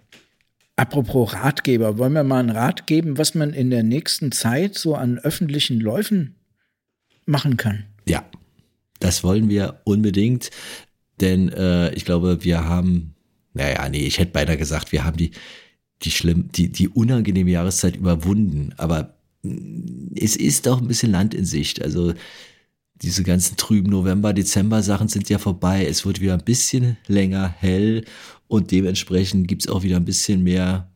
Apropos 0.77 1.33
Ratgeber, 1.33 1.97
wollen 1.97 2.12
wir 2.12 2.22
mal 2.22 2.41
einen 2.41 2.51
Rat 2.51 2.87
geben, 2.87 3.16
was 3.16 3.35
man 3.35 3.55
in 3.55 3.70
der 3.70 3.83
nächsten 3.83 4.31
Zeit 4.31 4.77
so 4.77 4.95
an 4.95 5.18
öffentlichen 5.18 5.81
Läufen 5.81 6.37
machen 7.24 7.57
kann? 7.57 7.85
Ja, 8.07 8.24
das 9.01 9.24
wollen 9.24 9.49
wir 9.49 9.81
unbedingt, 9.85 10.51
denn 11.20 11.49
äh, 11.49 11.95
ich 11.95 12.05
glaube, 12.05 12.45
wir 12.45 12.64
haben, 12.64 13.14
naja, 13.55 13.89
nee, 13.89 14.07
ich 14.07 14.18
hätte 14.18 14.33
beinahe 14.33 14.59
gesagt, 14.59 14.93
wir 14.93 15.05
haben 15.05 15.16
die, 15.16 15.31
die 16.03 16.11
schlimm, 16.11 16.51
die, 16.53 16.68
die 16.68 16.89
unangenehme 16.89 17.51
Jahreszeit 17.51 17.97
überwunden, 17.97 18.74
aber 18.77 19.14
mh, 19.43 20.11
es 20.20 20.37
ist 20.37 20.68
auch 20.68 20.83
ein 20.83 20.89
bisschen 20.89 21.11
Land 21.11 21.33
in 21.33 21.47
Sicht. 21.47 21.83
Also 21.83 22.12
diese 23.03 23.22
ganzen 23.22 23.57
trüben 23.57 23.91
November, 23.91 24.33
Dezember 24.33 24.83
Sachen 24.83 25.09
sind 25.09 25.29
ja 25.29 25.39
vorbei. 25.39 25.87
Es 25.87 26.07
wird 26.07 26.20
wieder 26.20 26.35
ein 26.35 26.45
bisschen 26.45 26.97
länger 27.07 27.49
hell 27.49 28.05
und 28.49 28.70
dementsprechend 28.70 29.49
gibt's 29.49 29.68
auch 29.68 29.82
wieder 29.82 29.97
ein 29.97 30.05
bisschen 30.05 30.42
mehr 30.42 30.88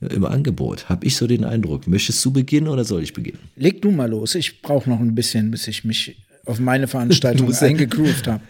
äh, 0.00 0.06
im 0.06 0.24
Angebot. 0.24 0.88
Hab 0.88 1.04
ich 1.04 1.16
so 1.16 1.26
den 1.26 1.44
Eindruck. 1.44 1.86
Möchtest 1.86 2.24
du 2.24 2.32
beginnen 2.32 2.68
oder 2.68 2.84
soll 2.84 3.02
ich 3.02 3.12
beginnen? 3.12 3.38
Leg 3.56 3.82
du 3.82 3.90
mal 3.90 4.10
los. 4.10 4.34
Ich 4.34 4.62
brauche 4.62 4.88
noch 4.88 5.00
ein 5.00 5.14
bisschen, 5.14 5.50
bis 5.50 5.66
ich 5.68 5.84
mich 5.84 6.16
auf 6.44 6.58
meine 6.58 6.88
Veranstaltung 6.88 7.52
eingegroovt 7.60 8.26
habe. 8.26 8.42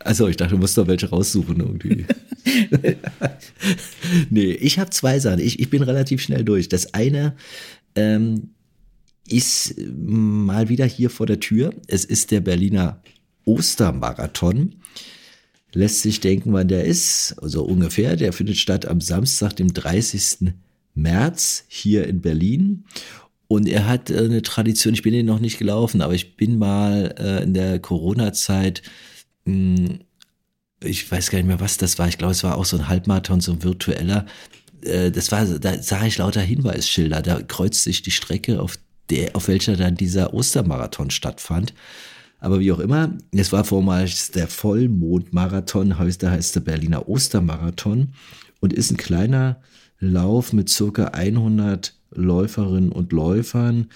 Also 0.00 0.28
ich 0.28 0.36
dachte, 0.36 0.52
du 0.52 0.58
musst 0.58 0.78
doch 0.78 0.86
welche 0.86 1.10
raussuchen 1.10 1.58
irgendwie. 1.58 2.06
nee, 4.30 4.52
ich 4.52 4.78
habe 4.78 4.90
zwei 4.90 5.18
Sachen. 5.18 5.40
Ich, 5.40 5.58
ich 5.58 5.70
bin 5.70 5.82
relativ 5.82 6.22
schnell 6.22 6.44
durch. 6.44 6.68
Das 6.68 6.94
eine 6.94 7.34
ähm, 7.96 8.50
ist 9.26 9.74
mal 9.78 10.68
wieder 10.68 10.86
hier 10.86 11.10
vor 11.10 11.26
der 11.26 11.40
Tür. 11.40 11.74
Es 11.88 12.04
ist 12.04 12.30
der 12.30 12.40
Berliner 12.40 13.02
Ostermarathon. 13.44 14.76
Lässt 15.78 16.02
sich 16.02 16.20
denken, 16.20 16.52
wann 16.52 16.68
der 16.68 16.84
ist. 16.84 17.36
Also 17.40 17.64
ungefähr. 17.64 18.16
Der 18.16 18.32
findet 18.32 18.56
statt 18.56 18.86
am 18.86 19.00
Samstag, 19.00 19.54
dem 19.54 19.72
30. 19.72 20.52
März 20.94 21.64
hier 21.68 22.06
in 22.06 22.20
Berlin. 22.20 22.84
Und 23.46 23.68
er 23.68 23.86
hat 23.86 24.10
äh, 24.10 24.18
eine 24.18 24.42
Tradition, 24.42 24.94
ich 24.94 25.02
bin 25.02 25.12
den 25.12 25.26
noch 25.26 25.40
nicht 25.40 25.58
gelaufen, 25.58 26.02
aber 26.02 26.14
ich 26.14 26.36
bin 26.36 26.58
mal 26.58 27.14
äh, 27.18 27.44
in 27.44 27.54
der 27.54 27.78
Corona-Zeit 27.78 28.82
mh, 29.44 30.00
ich 30.82 31.10
weiß 31.10 31.30
gar 31.30 31.38
nicht 31.38 31.46
mehr, 31.46 31.60
was 31.60 31.76
das 31.76 31.98
war. 31.98 32.08
Ich 32.08 32.18
glaube, 32.18 32.32
es 32.32 32.44
war 32.44 32.56
auch 32.56 32.64
so 32.64 32.76
ein 32.76 32.88
Halbmarathon, 32.88 33.40
so 33.40 33.52
ein 33.52 33.62
virtueller. 33.62 34.26
Äh, 34.82 35.10
Das 35.10 35.32
war, 35.32 35.44
da 35.44 35.80
sah 35.82 36.04
ich 36.06 36.18
lauter 36.18 36.40
Hinweisschilder. 36.40 37.22
Da 37.22 37.42
kreuzt 37.42 37.82
sich 37.84 38.02
die 38.02 38.10
Strecke, 38.10 38.60
auf 38.60 38.78
der, 39.10 39.34
auf 39.36 39.48
welcher 39.48 39.76
dann 39.76 39.94
dieser 39.96 40.34
Ostermarathon 40.34 41.10
stattfand. 41.10 41.74
Aber 42.38 42.60
wie 42.60 42.72
auch 42.72 42.78
immer, 42.78 43.16
es 43.32 43.52
war 43.52 43.64
vormals 43.64 44.30
der 44.30 44.46
Vollmondmarathon, 44.46 45.98
heute 45.98 46.30
heißt 46.30 46.54
der 46.54 46.60
Berliner 46.60 47.08
Ostermarathon 47.08 48.10
und 48.60 48.72
ist 48.72 48.90
ein 48.90 48.96
kleiner 48.96 49.60
Lauf 49.98 50.52
mit 50.52 50.68
circa 50.68 51.06
100 51.06 51.94
Läuferinnen 52.10 52.92
und 52.92 53.12
Läufern 53.12 53.88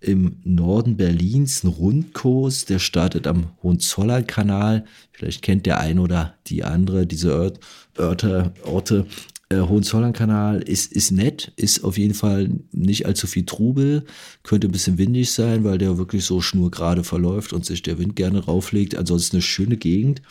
im 0.00 0.36
Norden 0.44 0.96
Berlins, 0.96 1.64
ein 1.64 1.68
Rundkurs, 1.68 2.66
der 2.66 2.78
startet 2.78 3.26
am 3.26 3.48
Hohenzollern-Kanal. 3.62 4.84
Vielleicht 5.12 5.42
kennt 5.42 5.66
der 5.66 5.80
ein 5.80 5.98
oder 5.98 6.34
die 6.46 6.64
andere 6.64 7.06
diese 7.06 7.30
Ört, 7.30 7.60
Örte, 7.98 8.52
Orte. 8.62 9.06
Äh, 9.48 9.60
Hohenzollern-Kanal 9.60 10.62
ist, 10.62 10.92
ist 10.92 11.12
nett, 11.12 11.52
ist 11.56 11.84
auf 11.84 11.98
jeden 11.98 12.14
Fall 12.14 12.50
nicht 12.72 13.06
allzu 13.06 13.28
viel 13.28 13.46
Trubel, 13.46 14.04
könnte 14.42 14.66
ein 14.66 14.72
bisschen 14.72 14.98
windig 14.98 15.30
sein, 15.30 15.62
weil 15.62 15.78
der 15.78 15.98
wirklich 15.98 16.24
so 16.24 16.40
schnurgerade 16.40 17.04
verläuft 17.04 17.52
und 17.52 17.64
sich 17.64 17.82
der 17.82 17.98
Wind 17.98 18.16
gerne 18.16 18.44
rauflegt. 18.44 18.96
Ansonsten 18.96 19.36
eine 19.36 19.42
schöne 19.42 19.76
Gegend. 19.76 20.22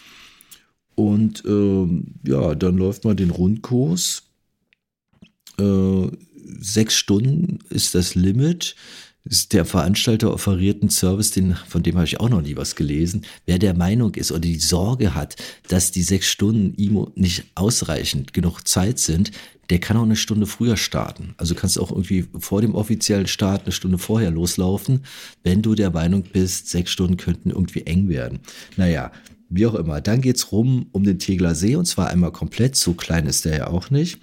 Und 0.95 1.43
ähm, 1.45 2.15
ja, 2.25 2.55
dann 2.55 2.77
läuft 2.77 3.05
man 3.05 3.15
den 3.15 3.29
Rundkurs. 3.29 4.23
Äh, 5.59 6.07
sechs 6.59 6.95
Stunden 6.95 7.59
ist 7.69 7.95
das 7.95 8.15
Limit. 8.15 8.75
Der 9.51 9.65
Veranstalter 9.65 10.31
offeriert 10.31 10.83
einen 10.83 10.91
Service, 10.91 11.31
den, 11.31 11.55
von 11.67 11.81
dem 11.81 11.95
habe 11.95 12.05
ich 12.05 12.19
auch 12.19 12.29
noch 12.29 12.41
nie 12.41 12.55
was 12.55 12.75
gelesen. 12.75 13.25
Wer 13.47 13.57
der 13.57 13.73
Meinung 13.73 14.13
ist 14.13 14.31
oder 14.31 14.41
die 14.41 14.59
Sorge 14.59 15.15
hat, 15.15 15.35
dass 15.67 15.91
die 15.91 16.03
sechs 16.03 16.27
Stunden 16.27 16.75
ihm 16.75 17.07
nicht 17.15 17.45
ausreichend 17.55 18.33
genug 18.33 18.67
Zeit 18.67 18.99
sind, 18.99 19.31
der 19.71 19.79
kann 19.79 19.97
auch 19.97 20.03
eine 20.03 20.15
Stunde 20.15 20.45
früher 20.45 20.77
starten. 20.77 21.33
Also 21.37 21.55
kannst 21.55 21.77
du 21.77 21.81
auch 21.81 21.89
irgendwie 21.89 22.27
vor 22.37 22.61
dem 22.61 22.75
offiziellen 22.75 23.25
Start 23.25 23.63
eine 23.63 23.71
Stunde 23.71 23.97
vorher 23.97 24.29
loslaufen, 24.29 25.01
wenn 25.43 25.63
du 25.63 25.73
der 25.73 25.89
Meinung 25.89 26.21
bist, 26.21 26.69
sechs 26.69 26.91
Stunden 26.91 27.17
könnten 27.17 27.49
irgendwie 27.49 27.81
eng 27.81 28.09
werden. 28.09 28.41
Naja, 28.77 29.11
wie 29.49 29.65
auch 29.65 29.75
immer. 29.75 30.01
Dann 30.01 30.21
geht's 30.21 30.51
rum 30.51 30.85
um 30.91 31.03
den 31.03 31.17
Tegler 31.17 31.55
See 31.55 31.75
und 31.75 31.85
zwar 31.85 32.09
einmal 32.09 32.31
komplett. 32.31 32.75
So 32.75 32.93
klein 32.93 33.25
ist 33.25 33.45
der 33.45 33.57
ja 33.57 33.67
auch 33.67 33.89
nicht. 33.89 34.19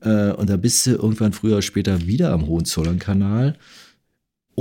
Äh, 0.00 0.32
und 0.32 0.50
da 0.50 0.56
bist 0.56 0.84
du 0.86 0.90
irgendwann 0.90 1.32
früher 1.32 1.52
oder 1.52 1.62
später 1.62 2.06
wieder 2.06 2.32
am 2.32 2.46
Hohenzollern-Kanal. 2.46 3.56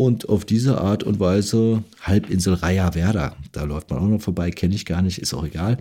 Und 0.02 0.30
auf 0.30 0.46
diese 0.46 0.82
Art 0.82 1.04
und 1.04 1.20
Weise 1.20 1.84
Halbinsel 2.02 2.56
Raya 2.56 2.96
Werda, 2.96 3.36
da 3.52 3.66
läuft 3.66 3.92
man 3.92 4.00
auch 4.00 4.08
noch 4.08 4.20
vorbei, 4.20 4.50
kenne 4.50 4.74
ich 4.74 4.88
gar 4.88 5.04
nicht, 5.04 5.20
ist 5.20 5.36
auch 5.36 5.46
egal. 5.46 5.78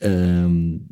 Ähm, 0.00 0.88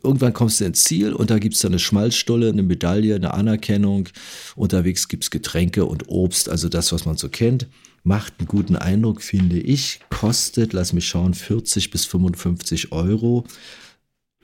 irgendwann 0.00 0.32
kommst 0.32 0.60
du 0.60 0.64
ins 0.64 0.84
Ziel 0.84 1.12
und 1.12 1.28
da 1.28 1.40
gibt 1.40 1.56
es 1.56 1.62
dann 1.62 1.72
eine 1.72 1.80
Schmalzstulle, 1.80 2.50
eine 2.50 2.62
Medaille, 2.62 3.16
eine 3.16 3.34
Anerkennung. 3.34 4.08
Unterwegs 4.54 5.08
gibt 5.08 5.24
es 5.24 5.32
Getränke 5.32 5.86
und 5.86 6.08
Obst, 6.08 6.48
also 6.48 6.68
das, 6.68 6.92
was 6.92 7.04
man 7.04 7.16
so 7.16 7.28
kennt. 7.28 7.66
Macht 8.04 8.34
einen 8.38 8.46
guten 8.46 8.76
Eindruck, 8.76 9.20
finde 9.20 9.58
ich. 9.58 9.98
Kostet, 10.10 10.72
lass 10.72 10.92
mich 10.92 11.08
schauen, 11.08 11.34
40 11.34 11.90
bis 11.90 12.04
55 12.04 12.92
Euro. 12.92 13.42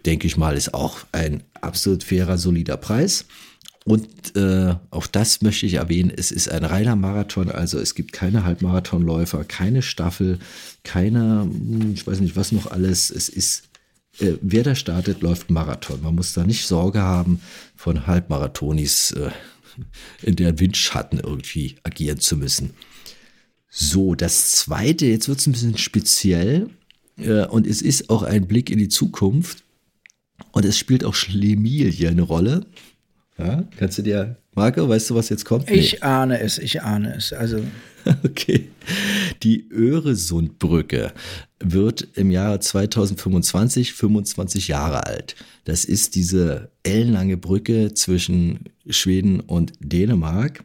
Denke 0.04 0.26
ich 0.26 0.36
mal, 0.36 0.56
ist 0.56 0.74
auch 0.74 0.98
ein 1.12 1.44
absolut 1.60 2.02
fairer, 2.02 2.36
solider 2.36 2.78
Preis. 2.78 3.26
Und 3.84 4.36
äh, 4.36 4.76
auch 4.90 5.06
das 5.08 5.42
möchte 5.42 5.66
ich 5.66 5.74
erwähnen, 5.74 6.12
es 6.14 6.30
ist 6.30 6.48
ein 6.48 6.64
reiner 6.64 6.94
Marathon, 6.94 7.50
also 7.50 7.78
es 7.80 7.94
gibt 7.94 8.12
keine 8.12 8.44
Halbmarathonläufer, 8.44 9.42
keine 9.44 9.82
Staffel, 9.82 10.38
keine, 10.84 11.42
hm, 11.42 11.92
ich 11.92 12.06
weiß 12.06 12.20
nicht 12.20 12.36
was 12.36 12.52
noch 12.52 12.70
alles. 12.70 13.10
Es 13.10 13.28
ist, 13.28 13.64
äh, 14.20 14.34
wer 14.40 14.62
da 14.62 14.76
startet, 14.76 15.20
läuft 15.20 15.50
Marathon. 15.50 16.02
Man 16.02 16.14
muss 16.14 16.32
da 16.32 16.44
nicht 16.44 16.66
Sorge 16.66 17.02
haben, 17.02 17.40
von 17.74 18.06
Halbmarathonis 18.06 19.12
äh, 19.12 19.30
in 20.22 20.36
der 20.36 20.60
Windschatten 20.60 21.18
irgendwie 21.18 21.76
agieren 21.82 22.20
zu 22.20 22.36
müssen. 22.36 22.74
So, 23.68 24.14
das 24.14 24.52
zweite, 24.52 25.06
jetzt 25.06 25.28
wird 25.28 25.40
es 25.40 25.46
ein 25.46 25.52
bisschen 25.52 25.78
speziell 25.78 26.70
äh, 27.16 27.46
und 27.46 27.66
es 27.66 27.82
ist 27.82 28.10
auch 28.10 28.22
ein 28.22 28.46
Blick 28.46 28.70
in 28.70 28.78
die 28.78 28.90
Zukunft 28.90 29.64
und 30.52 30.64
es 30.64 30.78
spielt 30.78 31.04
auch 31.04 31.14
Schlemilie 31.14 32.10
eine 32.10 32.22
Rolle. 32.22 32.66
Ja, 33.38 33.64
kannst 33.78 33.98
du 33.98 34.02
dir, 34.02 34.36
Marco, 34.54 34.88
weißt 34.88 35.10
du, 35.10 35.14
was 35.14 35.28
jetzt 35.28 35.44
kommt? 35.44 35.70
Ich 35.70 35.92
nee. 35.92 36.00
ahne 36.02 36.40
es, 36.40 36.58
ich 36.58 36.82
ahne 36.82 37.14
es. 37.16 37.32
Also. 37.32 37.60
Okay. 38.24 38.68
Die 39.44 39.70
Öresundbrücke 39.70 41.12
wird 41.60 42.08
im 42.14 42.32
Jahre 42.32 42.58
2025 42.58 43.92
25 43.92 44.66
Jahre 44.66 45.06
alt. 45.06 45.36
Das 45.64 45.84
ist 45.84 46.16
diese 46.16 46.72
ellenlange 46.82 47.36
Brücke 47.36 47.94
zwischen 47.94 48.64
Schweden 48.88 49.38
und 49.38 49.74
Dänemark. 49.78 50.64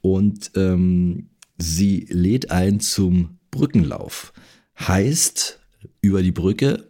Und 0.00 0.50
ähm, 0.56 1.28
sie 1.56 2.08
lädt 2.10 2.50
ein 2.50 2.80
zum 2.80 3.38
Brückenlauf. 3.52 4.32
Heißt, 4.78 5.60
über 6.00 6.22
die 6.22 6.32
Brücke 6.32 6.88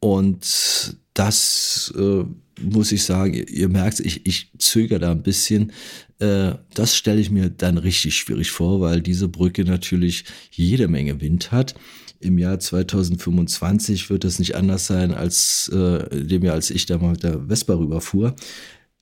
und 0.00 0.96
das 1.14 1.92
äh, 1.96 2.24
muss 2.62 2.92
ich 2.92 3.04
sagen, 3.04 3.34
ihr 3.34 3.68
merkt, 3.68 4.00
ich, 4.00 4.26
ich 4.26 4.52
zögere 4.58 4.98
da 4.98 5.10
ein 5.12 5.22
bisschen. 5.22 5.72
Äh, 6.18 6.52
das 6.74 6.96
stelle 6.96 7.20
ich 7.20 7.30
mir 7.30 7.50
dann 7.50 7.78
richtig 7.78 8.16
schwierig 8.16 8.50
vor, 8.50 8.80
weil 8.80 9.00
diese 9.00 9.28
Brücke 9.28 9.64
natürlich 9.64 10.24
jede 10.50 10.88
Menge 10.88 11.20
Wind 11.20 11.52
hat. 11.52 11.74
Im 12.20 12.38
Jahr 12.38 12.58
2025 12.58 14.10
wird 14.10 14.24
es 14.24 14.38
nicht 14.38 14.56
anders 14.56 14.86
sein 14.86 15.12
als 15.12 15.68
äh, 15.68 16.24
dem 16.24 16.42
Jahr, 16.42 16.54
als 16.54 16.70
ich 16.70 16.86
da 16.86 16.98
mal 16.98 17.12
mit 17.12 17.22
der 17.22 17.46
Vespa 17.46 17.74
rüberfuhr. 17.74 18.34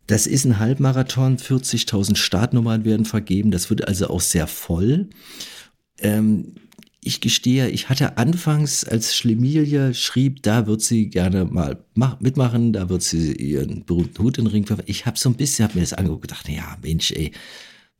Das 0.07 0.26
ist 0.26 0.44
ein 0.44 0.59
Halbmarathon, 0.59 1.38
40.000 1.38 2.16
Startnummern 2.16 2.84
werden 2.84 3.07
vergeben, 3.07 3.50
das 3.50 3.70
wird 3.70 3.88
also 3.88 4.09
auch 4.09 4.20
sehr 4.20 4.46
voll. 4.46 5.09
Ähm, 5.98 6.54
ich 7.07 7.20
gestehe, 7.20 7.68
ich 7.68 7.88
hatte 7.88 8.18
anfangs, 8.18 8.82
als 8.84 9.14
Schlemilie 9.14 9.94
schrieb, 9.94 10.42
da 10.42 10.66
wird 10.66 10.82
sie 10.82 11.09
gerne 11.09 11.44
mal 11.44 11.78
mitmachen, 12.18 12.72
da 12.72 12.88
wird 12.88 13.02
sie 13.02 13.32
ihren 13.32 13.84
berühmten 13.84 14.22
Hut 14.22 14.38
in 14.38 14.44
den 14.44 14.50
Ring 14.50 14.68
werfen. 14.68 14.84
Ich 14.86 15.07
habe 15.07 15.16
so 15.16 15.28
ein 15.28 15.36
bisschen, 15.36 15.64
habe 15.64 15.76
mir 15.76 15.82
das 15.82 15.92
angeguckt 15.92 16.22
gedacht, 16.22 16.48
ja 16.48 16.76
Mensch, 16.82 17.12
ey, 17.12 17.30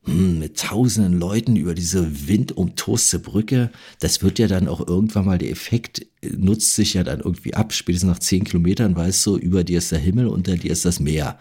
hm, 0.03 0.39
mit 0.39 0.59
tausenden 0.59 1.17
Leuten 1.17 1.55
über 1.55 1.73
diese 1.73 2.27
windumtoste 2.27 3.19
Brücke, 3.19 3.71
das 4.01 4.21
wird 4.23 4.39
ja 4.39 4.47
dann 4.47 4.67
auch 4.67 4.85
irgendwann 4.85 5.25
mal, 5.25 5.37
der 5.37 5.51
Effekt 5.51 6.05
nutzt 6.21 6.75
sich 6.75 6.95
ja 6.95 7.03
dann 7.03 7.21
irgendwie 7.21 7.53
ab. 7.53 7.71
Spätestens 7.71 8.09
nach 8.09 8.19
zehn 8.19 8.43
Kilometern 8.43 8.95
weißt 8.95 9.25
du, 9.25 9.37
über 9.37 9.63
dir 9.63 9.77
ist 9.77 9.93
der 9.93 9.99
Himmel, 9.99 10.27
unter 10.27 10.57
dir 10.57 10.71
ist 10.71 10.83
das 10.83 10.99
Meer. 10.99 11.39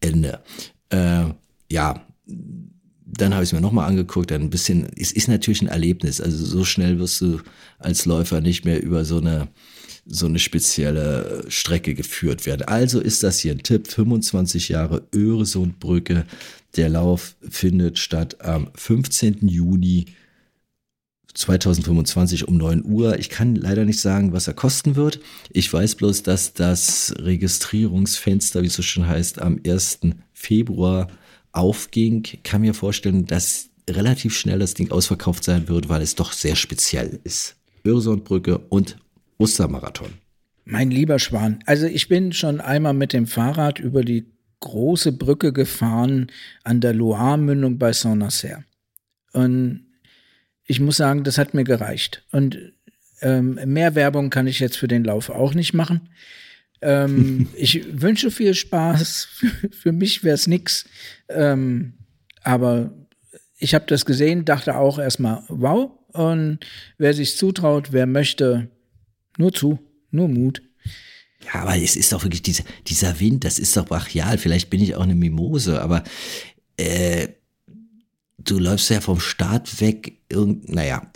Ende. 0.00 0.42
Äh, 0.90 1.24
ja, 1.70 2.06
dann 3.12 3.34
habe 3.34 3.42
ich 3.42 3.50
es 3.50 3.52
mir 3.52 3.60
nochmal 3.60 3.88
angeguckt, 3.88 4.30
dann 4.30 4.42
ein 4.42 4.50
bisschen, 4.50 4.88
es 4.96 5.12
ist 5.12 5.28
natürlich 5.28 5.62
ein 5.62 5.68
Erlebnis. 5.68 6.20
Also 6.20 6.44
so 6.44 6.64
schnell 6.64 6.98
wirst 6.98 7.20
du 7.20 7.40
als 7.78 8.06
Läufer 8.06 8.40
nicht 8.40 8.64
mehr 8.64 8.82
über 8.82 9.04
so 9.04 9.18
eine, 9.18 9.48
so 10.06 10.26
eine 10.26 10.38
spezielle 10.38 11.44
Strecke 11.48 11.94
geführt 11.94 12.46
werden. 12.46 12.62
Also 12.62 13.00
ist 13.00 13.22
das 13.22 13.38
hier 13.38 13.52
ein 13.52 13.62
Tipp, 13.62 13.88
25 13.88 14.68
Jahre 14.68 15.06
Öresundbrücke. 15.14 16.24
Der 16.76 16.88
Lauf 16.88 17.36
findet 17.48 17.98
statt 17.98 18.40
am 18.44 18.68
15. 18.74 19.48
Juni 19.48 20.06
2025 21.34 22.48
um 22.48 22.56
9 22.56 22.84
Uhr. 22.84 23.18
Ich 23.18 23.28
kann 23.28 23.54
leider 23.54 23.84
nicht 23.84 24.00
sagen, 24.00 24.32
was 24.32 24.48
er 24.48 24.54
kosten 24.54 24.96
wird. 24.96 25.20
Ich 25.50 25.72
weiß 25.72 25.94
bloß, 25.96 26.22
dass 26.22 26.54
das 26.54 27.14
Registrierungsfenster, 27.18 28.62
wie 28.62 28.66
es 28.66 28.74
so 28.74 28.82
schön 28.82 29.06
heißt, 29.06 29.40
am 29.40 29.60
1. 29.64 30.00
Februar 30.32 31.08
aufging, 31.52 32.26
kann 32.44 32.60
mir 32.62 32.74
vorstellen, 32.74 33.26
dass 33.26 33.70
relativ 33.88 34.36
schnell 34.36 34.58
das 34.58 34.74
Ding 34.74 34.90
ausverkauft 34.90 35.44
sein 35.44 35.68
wird, 35.68 35.88
weil 35.88 36.02
es 36.02 36.14
doch 36.14 36.32
sehr 36.32 36.56
speziell 36.56 37.20
ist. 37.24 37.56
Öresundbrücke 37.84 38.58
und 38.58 38.96
Ostermarathon. 39.38 40.12
Mein 40.64 40.90
lieber 40.90 41.18
Schwan, 41.18 41.60
also 41.66 41.86
ich 41.86 42.08
bin 42.08 42.32
schon 42.32 42.60
einmal 42.60 42.94
mit 42.94 43.12
dem 43.12 43.26
Fahrrad 43.26 43.78
über 43.80 44.04
die 44.04 44.26
große 44.60 45.12
Brücke 45.12 45.52
gefahren 45.52 46.30
an 46.62 46.80
der 46.80 46.92
Loire-Mündung 46.92 47.78
bei 47.78 47.92
Saint-Nazaire. 47.92 48.64
Und 49.32 49.86
ich 50.66 50.78
muss 50.80 50.98
sagen, 50.98 51.24
das 51.24 51.38
hat 51.38 51.54
mir 51.54 51.64
gereicht. 51.64 52.24
Und 52.30 52.72
ähm, 53.22 53.58
mehr 53.64 53.94
Werbung 53.94 54.30
kann 54.30 54.46
ich 54.46 54.60
jetzt 54.60 54.76
für 54.76 54.88
den 54.88 55.04
Lauf 55.04 55.30
auch 55.30 55.54
nicht 55.54 55.74
machen. 55.74 56.10
Ähm, 56.82 57.48
ich 57.54 58.00
wünsche 58.00 58.30
viel 58.30 58.54
Spaß. 58.54 59.28
Für 59.70 59.92
mich 59.92 60.24
wäre 60.24 60.34
es 60.34 60.46
nix. 60.46 60.84
Ähm, 61.28 61.94
aber 62.42 62.92
ich 63.58 63.74
habe 63.74 63.84
das 63.86 64.04
gesehen, 64.04 64.44
dachte 64.44 64.76
auch 64.76 64.98
erstmal, 64.98 65.42
wow. 65.48 65.90
Und 66.12 66.58
wer 66.98 67.14
sich 67.14 67.36
zutraut, 67.36 67.92
wer 67.92 68.06
möchte, 68.06 68.68
nur 69.36 69.52
zu, 69.52 69.78
nur 70.10 70.28
Mut. 70.28 70.62
Ja, 71.44 71.62
aber 71.62 71.76
es 71.76 71.96
ist 71.96 72.12
doch 72.12 72.24
wirklich 72.24 72.42
diese, 72.42 72.64
dieser 72.86 73.20
Wind, 73.20 73.44
das 73.44 73.58
ist 73.58 73.76
doch 73.76 73.86
brachial. 73.86 74.38
Vielleicht 74.38 74.70
bin 74.70 74.82
ich 74.82 74.94
auch 74.94 75.02
eine 75.02 75.14
Mimose, 75.14 75.80
aber 75.80 76.02
äh, 76.76 77.28
du 78.38 78.58
läufst 78.58 78.90
ja 78.90 79.00
vom 79.00 79.20
Start 79.20 79.80
weg. 79.80 80.18
Irgend, 80.28 80.68
naja, 80.68 81.10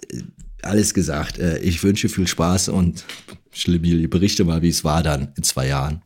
alles 0.63 0.95
gesagt. 0.95 1.39
Äh, 1.39 1.59
ich 1.59 1.83
wünsche 1.83 2.09
viel 2.09 2.27
Spaß 2.27 2.69
und 2.69 3.05
Schlimili, 3.55 4.07
berichte 4.07 4.45
mal, 4.45 4.63
wie 4.63 4.69
es 4.69 4.85
war 4.85 5.03
dann 5.03 5.33
in 5.37 5.43
zwei 5.43 5.69
Jahren. 5.69 6.03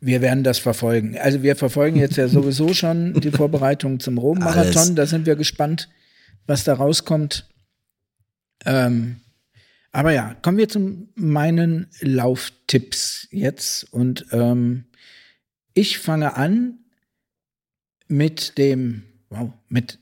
Wir 0.00 0.20
werden 0.20 0.44
das 0.44 0.58
verfolgen. 0.58 1.18
Also 1.18 1.42
wir 1.42 1.56
verfolgen 1.56 1.98
jetzt 1.98 2.16
ja 2.16 2.28
sowieso 2.28 2.74
schon 2.74 3.14
die 3.20 3.30
Vorbereitung 3.30 4.00
zum 4.00 4.18
Rom-Marathon. 4.18 4.96
Da 4.96 5.06
sind 5.06 5.26
wir 5.26 5.34
gespannt, 5.34 5.88
was 6.46 6.64
da 6.64 6.74
rauskommt. 6.74 7.48
Ähm, 8.66 9.16
aber 9.92 10.12
ja, 10.12 10.34
kommen 10.42 10.58
wir 10.58 10.68
zu 10.68 11.08
meinen 11.14 11.86
Lauftipps 12.00 13.28
jetzt. 13.30 13.84
Und 13.92 14.26
ähm, 14.32 14.84
ich 15.72 15.98
fange 15.98 16.36
an 16.36 16.80
mit 18.08 18.58
dem, 18.58 19.04
wow, 19.30 19.52
mit 19.68 19.98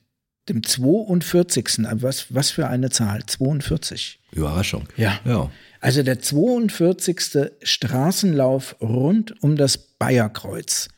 dem 0.49 0.62
42. 0.62 1.78
Was, 1.93 2.34
was 2.34 2.51
für 2.51 2.68
eine 2.68 2.90
Zahl? 2.90 3.24
42. 3.24 4.18
Überraschung. 4.32 4.88
Ja. 4.97 5.20
ja. 5.24 5.51
Also 5.82 6.04
der 6.04 6.20
42. 6.20 7.50
Straßenlauf 7.60 8.76
rund 8.80 9.42
um 9.42 9.56
das 9.56 9.76
Bayerkreuz 9.76 10.88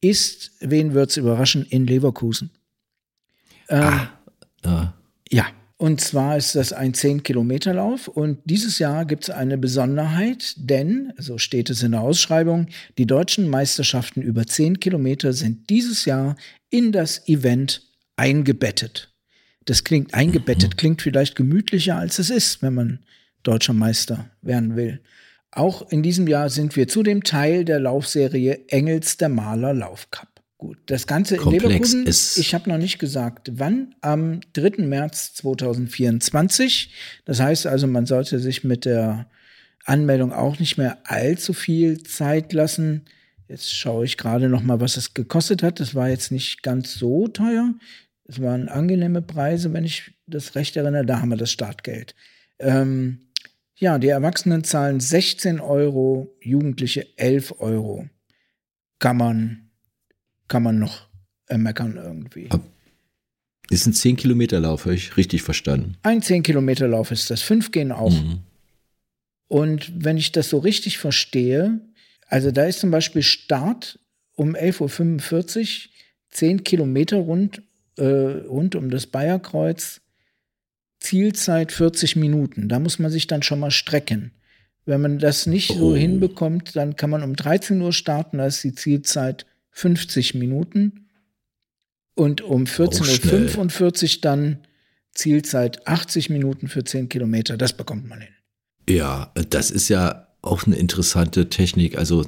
ist, 0.00 0.52
wen 0.60 0.94
wird 0.94 1.10
es 1.10 1.18
überraschen, 1.18 1.66
in 1.66 1.86
Leverkusen. 1.86 2.50
Ähm, 3.68 3.82
ah, 3.82 4.08
ja. 4.64 4.94
ja. 5.30 5.46
Und 5.76 6.00
zwar 6.00 6.38
ist 6.38 6.54
das 6.54 6.72
ein 6.72 6.94
10-Kilometer-Lauf 6.94 8.08
und 8.08 8.38
dieses 8.44 8.78
Jahr 8.78 9.04
gibt 9.04 9.24
es 9.24 9.30
eine 9.30 9.58
Besonderheit, 9.58 10.54
denn, 10.56 11.12
so 11.18 11.36
steht 11.36 11.68
es 11.68 11.82
in 11.82 11.92
der 11.92 12.00
Ausschreibung, 12.00 12.68
die 12.96 13.06
deutschen 13.06 13.50
Meisterschaften 13.50 14.22
über 14.22 14.46
10 14.46 14.80
Kilometer 14.80 15.34
sind 15.34 15.68
dieses 15.68 16.06
Jahr 16.06 16.36
in 16.70 16.92
das 16.92 17.28
Event 17.28 17.82
eingebettet. 18.16 19.12
Das 19.66 19.84
klingt 19.84 20.14
eingebettet, 20.14 20.70
mhm. 20.70 20.76
klingt 20.76 21.02
vielleicht 21.02 21.36
gemütlicher 21.36 21.96
als 21.96 22.18
es 22.18 22.30
ist, 22.30 22.62
wenn 22.62 22.74
man 22.74 22.98
deutscher 23.44 23.72
Meister 23.72 24.30
werden 24.42 24.74
will. 24.74 25.00
Auch 25.52 25.88
in 25.90 26.02
diesem 26.02 26.26
Jahr 26.26 26.50
sind 26.50 26.74
wir 26.74 26.88
zudem 26.88 27.22
Teil 27.22 27.64
der 27.64 27.78
Laufserie 27.78 28.68
Engels 28.68 29.16
der 29.18 29.28
Maler 29.28 29.72
Laufcup. 29.72 30.28
Gut, 30.58 30.78
das 30.86 31.06
Ganze 31.06 31.36
Komplex 31.36 31.62
in 31.64 31.68
Leverkusen, 31.70 32.06
ist 32.06 32.38
ich 32.38 32.54
habe 32.54 32.70
noch 32.70 32.78
nicht 32.78 32.98
gesagt, 32.98 33.52
wann, 33.54 33.94
am 34.00 34.40
3. 34.54 34.82
März 34.84 35.34
2024. 35.34 36.92
Das 37.24 37.38
heißt 37.38 37.66
also, 37.66 37.86
man 37.86 38.06
sollte 38.06 38.40
sich 38.40 38.64
mit 38.64 38.84
der 38.84 39.26
Anmeldung 39.84 40.32
auch 40.32 40.58
nicht 40.58 40.78
mehr 40.78 40.98
allzu 41.04 41.52
viel 41.52 42.02
Zeit 42.02 42.52
lassen. 42.52 43.02
Jetzt 43.46 43.74
schaue 43.74 44.06
ich 44.06 44.16
gerade 44.16 44.48
noch 44.48 44.62
mal, 44.62 44.80
was 44.80 44.96
es 44.96 45.14
gekostet 45.14 45.62
hat. 45.62 45.80
Das 45.80 45.94
war 45.94 46.08
jetzt 46.08 46.32
nicht 46.32 46.62
ganz 46.62 46.94
so 46.94 47.28
teuer. 47.28 47.74
Es 48.26 48.40
waren 48.40 48.68
angenehme 48.68 49.20
Preise, 49.22 49.72
wenn 49.72 49.84
ich 49.84 50.12
das 50.26 50.54
recht 50.54 50.76
erinnere. 50.76 51.04
Da 51.04 51.20
haben 51.20 51.28
wir 51.28 51.36
das 51.36 51.52
Startgeld. 51.52 52.14
Ähm, 52.58 53.23
ja, 53.76 53.98
die 53.98 54.08
Erwachsenen 54.08 54.64
zahlen 54.64 55.00
16 55.00 55.60
Euro, 55.60 56.34
Jugendliche 56.40 57.06
11 57.16 57.54
Euro. 57.58 58.08
Kann 58.98 59.16
man, 59.16 59.70
kann 60.48 60.62
man 60.62 60.78
noch 60.78 61.08
ermeckern 61.46 61.96
irgendwie. 61.96 62.48
Ist 63.70 63.86
ein 63.86 63.92
10 63.92 64.16
Kilometer 64.16 64.60
Lauf, 64.60 64.84
habe 64.84 64.94
ich 64.94 65.16
richtig 65.16 65.42
verstanden. 65.42 65.96
Ein 66.02 66.22
10 66.22 66.42
Kilometer 66.42 66.86
Lauf 66.86 67.10
ist 67.10 67.30
das. 67.30 67.42
Fünf 67.42 67.70
gehen 67.70 67.92
auch. 67.92 68.12
Mhm. 68.12 68.40
Und 69.48 69.92
wenn 70.04 70.16
ich 70.16 70.32
das 70.32 70.50
so 70.50 70.58
richtig 70.58 70.98
verstehe, 70.98 71.80
also 72.28 72.50
da 72.50 72.64
ist 72.64 72.80
zum 72.80 72.90
Beispiel 72.90 73.22
Start 73.22 73.98
um 74.34 74.54
11.45 74.54 75.60
Uhr, 75.60 75.90
10 76.30 76.64
Kilometer 76.64 77.18
rund, 77.18 77.62
äh, 77.96 78.04
rund 78.04 78.74
um 78.74 78.90
das 78.90 79.06
Bayerkreuz, 79.06 80.00
Zielzeit 81.04 81.70
40 81.70 82.16
Minuten. 82.16 82.68
Da 82.68 82.78
muss 82.78 82.98
man 82.98 83.10
sich 83.10 83.26
dann 83.26 83.42
schon 83.42 83.60
mal 83.60 83.70
strecken. 83.70 84.32
Wenn 84.86 85.00
man 85.02 85.18
das 85.18 85.46
nicht 85.46 85.68
so 85.68 85.92
Oh. 85.92 85.96
hinbekommt, 85.96 86.74
dann 86.76 86.96
kann 86.96 87.10
man 87.10 87.22
um 87.22 87.36
13 87.36 87.80
Uhr 87.80 87.92
starten, 87.92 88.38
da 88.38 88.46
ist 88.46 88.64
die 88.64 88.74
Zielzeit 88.74 89.44
50 89.70 90.34
Minuten. 90.34 91.08
Und 92.14 92.40
um 92.42 92.64
14.45 92.64 94.16
Uhr 94.16 94.20
dann 94.22 94.58
Zielzeit 95.12 95.86
80 95.86 96.30
Minuten 96.30 96.68
für 96.68 96.84
10 96.84 97.08
Kilometer. 97.08 97.56
Das 97.56 97.72
bekommt 97.76 98.08
man 98.08 98.20
hin. 98.20 98.30
Ja, 98.88 99.32
das 99.50 99.70
ist 99.70 99.88
ja 99.88 100.28
auch 100.42 100.64
eine 100.66 100.76
interessante 100.76 101.48
Technik. 101.50 101.98
Also 101.98 102.26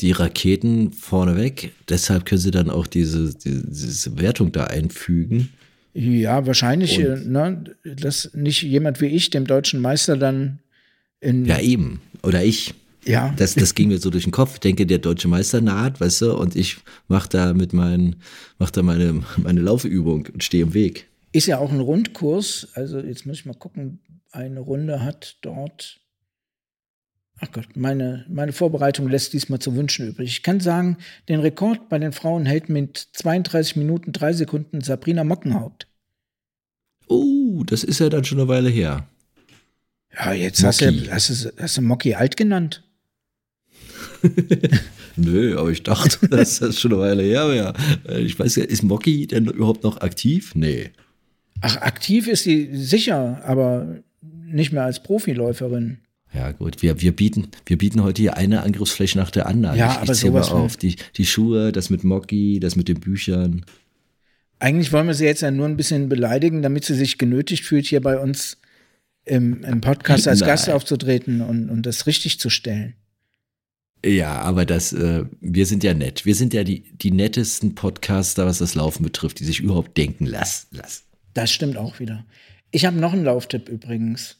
die 0.00 0.12
Raketen 0.12 0.92
vorneweg, 0.92 1.72
deshalb 1.88 2.24
können 2.26 2.40
sie 2.40 2.50
dann 2.50 2.70
auch 2.70 2.86
diese, 2.86 3.34
diese 3.34 4.18
Wertung 4.18 4.52
da 4.52 4.64
einfügen. 4.64 5.50
Ja, 5.92 6.46
wahrscheinlich, 6.46 6.98
Und- 6.98 7.04
äh, 7.04 7.16
ne, 7.28 7.64
dass 7.96 8.30
nicht 8.34 8.62
jemand 8.62 9.00
wie 9.00 9.06
ich 9.06 9.30
dem 9.30 9.46
deutschen 9.46 9.80
Meister 9.80 10.16
dann 10.16 10.60
in. 11.20 11.44
Ja, 11.44 11.58
eben. 11.60 12.00
Oder 12.22 12.44
ich. 12.44 12.74
ja. 13.04 13.34
Das, 13.36 13.54
das 13.54 13.74
ging 13.74 13.88
mir 13.88 13.98
so 13.98 14.10
durch 14.10 14.24
den 14.24 14.30
Kopf. 14.32 14.54
Ich 14.54 14.60
denke, 14.60 14.86
der 14.86 14.98
deutsche 14.98 15.26
Meister 15.28 15.60
naht, 15.60 16.00
weißt 16.00 16.22
du, 16.22 16.36
und 16.36 16.54
ich 16.56 16.76
mach 17.08 17.26
da 17.26 17.52
mit 17.54 17.72
meinen, 17.72 18.16
mach 18.58 18.70
da 18.70 18.82
meine, 18.82 19.22
meine 19.38 19.60
Laufübung 19.60 20.26
und 20.32 20.44
stehe 20.44 20.62
im 20.62 20.74
Weg. 20.74 21.06
Ist 21.32 21.46
ja 21.46 21.58
auch 21.58 21.72
ein 21.72 21.80
Rundkurs. 21.80 22.68
Also 22.74 23.00
jetzt 23.00 23.26
muss 23.26 23.38
ich 23.38 23.46
mal 23.46 23.54
gucken. 23.54 24.00
Eine 24.32 24.60
Runde 24.60 25.02
hat 25.02 25.38
dort. 25.42 25.98
Ach 27.40 27.50
Gott, 27.52 27.68
meine, 27.74 28.26
meine 28.28 28.52
Vorbereitung 28.52 29.08
lässt 29.08 29.32
diesmal 29.32 29.58
zu 29.58 29.74
wünschen 29.74 30.08
übrig. 30.08 30.30
Ich 30.30 30.42
kann 30.42 30.60
sagen, 30.60 30.98
den 31.28 31.40
Rekord 31.40 31.88
bei 31.88 31.98
den 31.98 32.12
Frauen 32.12 32.44
hält 32.44 32.68
mit 32.68 33.08
32 33.14 33.76
Minuten 33.76 34.12
3 34.12 34.34
Sekunden 34.34 34.82
Sabrina 34.82 35.24
Mockenhaupt. 35.24 35.86
Oh, 37.08 37.62
das 37.64 37.82
ist 37.82 37.98
ja 37.98 38.10
dann 38.10 38.24
schon 38.24 38.38
eine 38.38 38.48
Weile 38.48 38.68
her. 38.68 39.08
Ja, 40.14 40.32
jetzt 40.32 40.62
hast 40.62 40.82
du, 40.82 41.10
hast, 41.10 41.30
du, 41.30 41.52
hast 41.56 41.76
du 41.76 41.82
Mocki 41.82 42.14
alt 42.14 42.36
genannt. 42.36 42.82
Nö, 45.16 45.58
aber 45.58 45.70
ich 45.70 45.82
dachte, 45.82 46.28
das 46.28 46.60
ist 46.60 46.80
schon 46.80 46.92
eine 46.92 47.00
Weile 47.00 47.22
her. 47.22 47.54
Ja. 47.54 48.18
Ich 48.18 48.38
weiß 48.38 48.56
ja, 48.56 48.64
ist 48.64 48.82
Mocky 48.82 49.26
denn 49.26 49.46
überhaupt 49.46 49.82
noch 49.82 50.00
aktiv? 50.00 50.54
Nee. 50.54 50.90
Ach, 51.60 51.76
aktiv 51.78 52.26
ist 52.26 52.44
sie 52.44 52.70
sicher, 52.76 53.42
aber 53.44 54.02
nicht 54.22 54.72
mehr 54.72 54.84
als 54.84 55.02
Profiläuferin. 55.02 55.98
Ja, 56.32 56.52
gut, 56.52 56.80
wir, 56.82 57.00
wir, 57.00 57.10
bieten, 57.14 57.48
wir 57.66 57.76
bieten 57.76 58.02
heute 58.02 58.22
hier 58.22 58.36
eine 58.36 58.62
Angriffsfläche 58.62 59.18
nach 59.18 59.30
der 59.30 59.46
anderen. 59.46 59.76
Ja, 59.76 59.92
ich, 59.92 59.98
aber 59.98 60.12
ich 60.12 60.18
zähl 60.18 60.30
mal 60.30 60.42
sowas 60.44 60.48
von- 60.50 60.62
auf. 60.62 60.76
Die, 60.76 60.96
die 61.16 61.26
Schuhe, 61.26 61.72
das 61.72 61.90
mit 61.90 62.04
Mocky, 62.04 62.60
das 62.60 62.76
mit 62.76 62.88
den 62.88 63.00
Büchern. 63.00 63.64
Eigentlich 64.60 64.92
wollen 64.92 65.06
wir 65.08 65.14
sie 65.14 65.24
jetzt 65.24 65.42
ja 65.42 65.50
nur 65.50 65.66
ein 65.66 65.76
bisschen 65.76 66.08
beleidigen, 66.08 66.62
damit 66.62 66.84
sie 66.84 66.94
sich 66.94 67.18
genötigt 67.18 67.64
fühlt, 67.64 67.86
hier 67.86 68.00
bei 68.00 68.18
uns 68.18 68.58
im, 69.24 69.64
im 69.64 69.80
Podcast 69.80 70.28
als 70.28 70.40
Nein. 70.40 70.48
Gast 70.50 70.70
aufzutreten 70.70 71.40
und, 71.40 71.68
und 71.68 71.84
das 71.86 72.06
richtig 72.06 72.38
zu 72.38 72.48
stellen. 72.50 72.94
Ja, 74.04 74.38
aber 74.40 74.64
das, 74.64 74.92
äh, 74.92 75.24
wir 75.40 75.66
sind 75.66 75.82
ja 75.84 75.92
nett. 75.94 76.24
Wir 76.24 76.34
sind 76.34 76.54
ja 76.54 76.64
die, 76.64 76.84
die 76.96 77.10
nettesten 77.10 77.74
Podcaster, 77.74 78.46
was 78.46 78.58
das 78.58 78.74
Laufen 78.74 79.02
betrifft, 79.02 79.40
die 79.40 79.44
sich 79.44 79.60
überhaupt 79.60 79.96
denken. 79.98 80.26
Lass, 80.26 80.68
lass. 80.70 81.04
Das 81.34 81.50
stimmt 81.52 81.76
auch 81.76 82.00
wieder. 82.00 82.24
Ich 82.70 82.86
habe 82.86 82.96
noch 82.98 83.12
einen 83.12 83.24
Lauftipp 83.24 83.68
übrigens. 83.68 84.36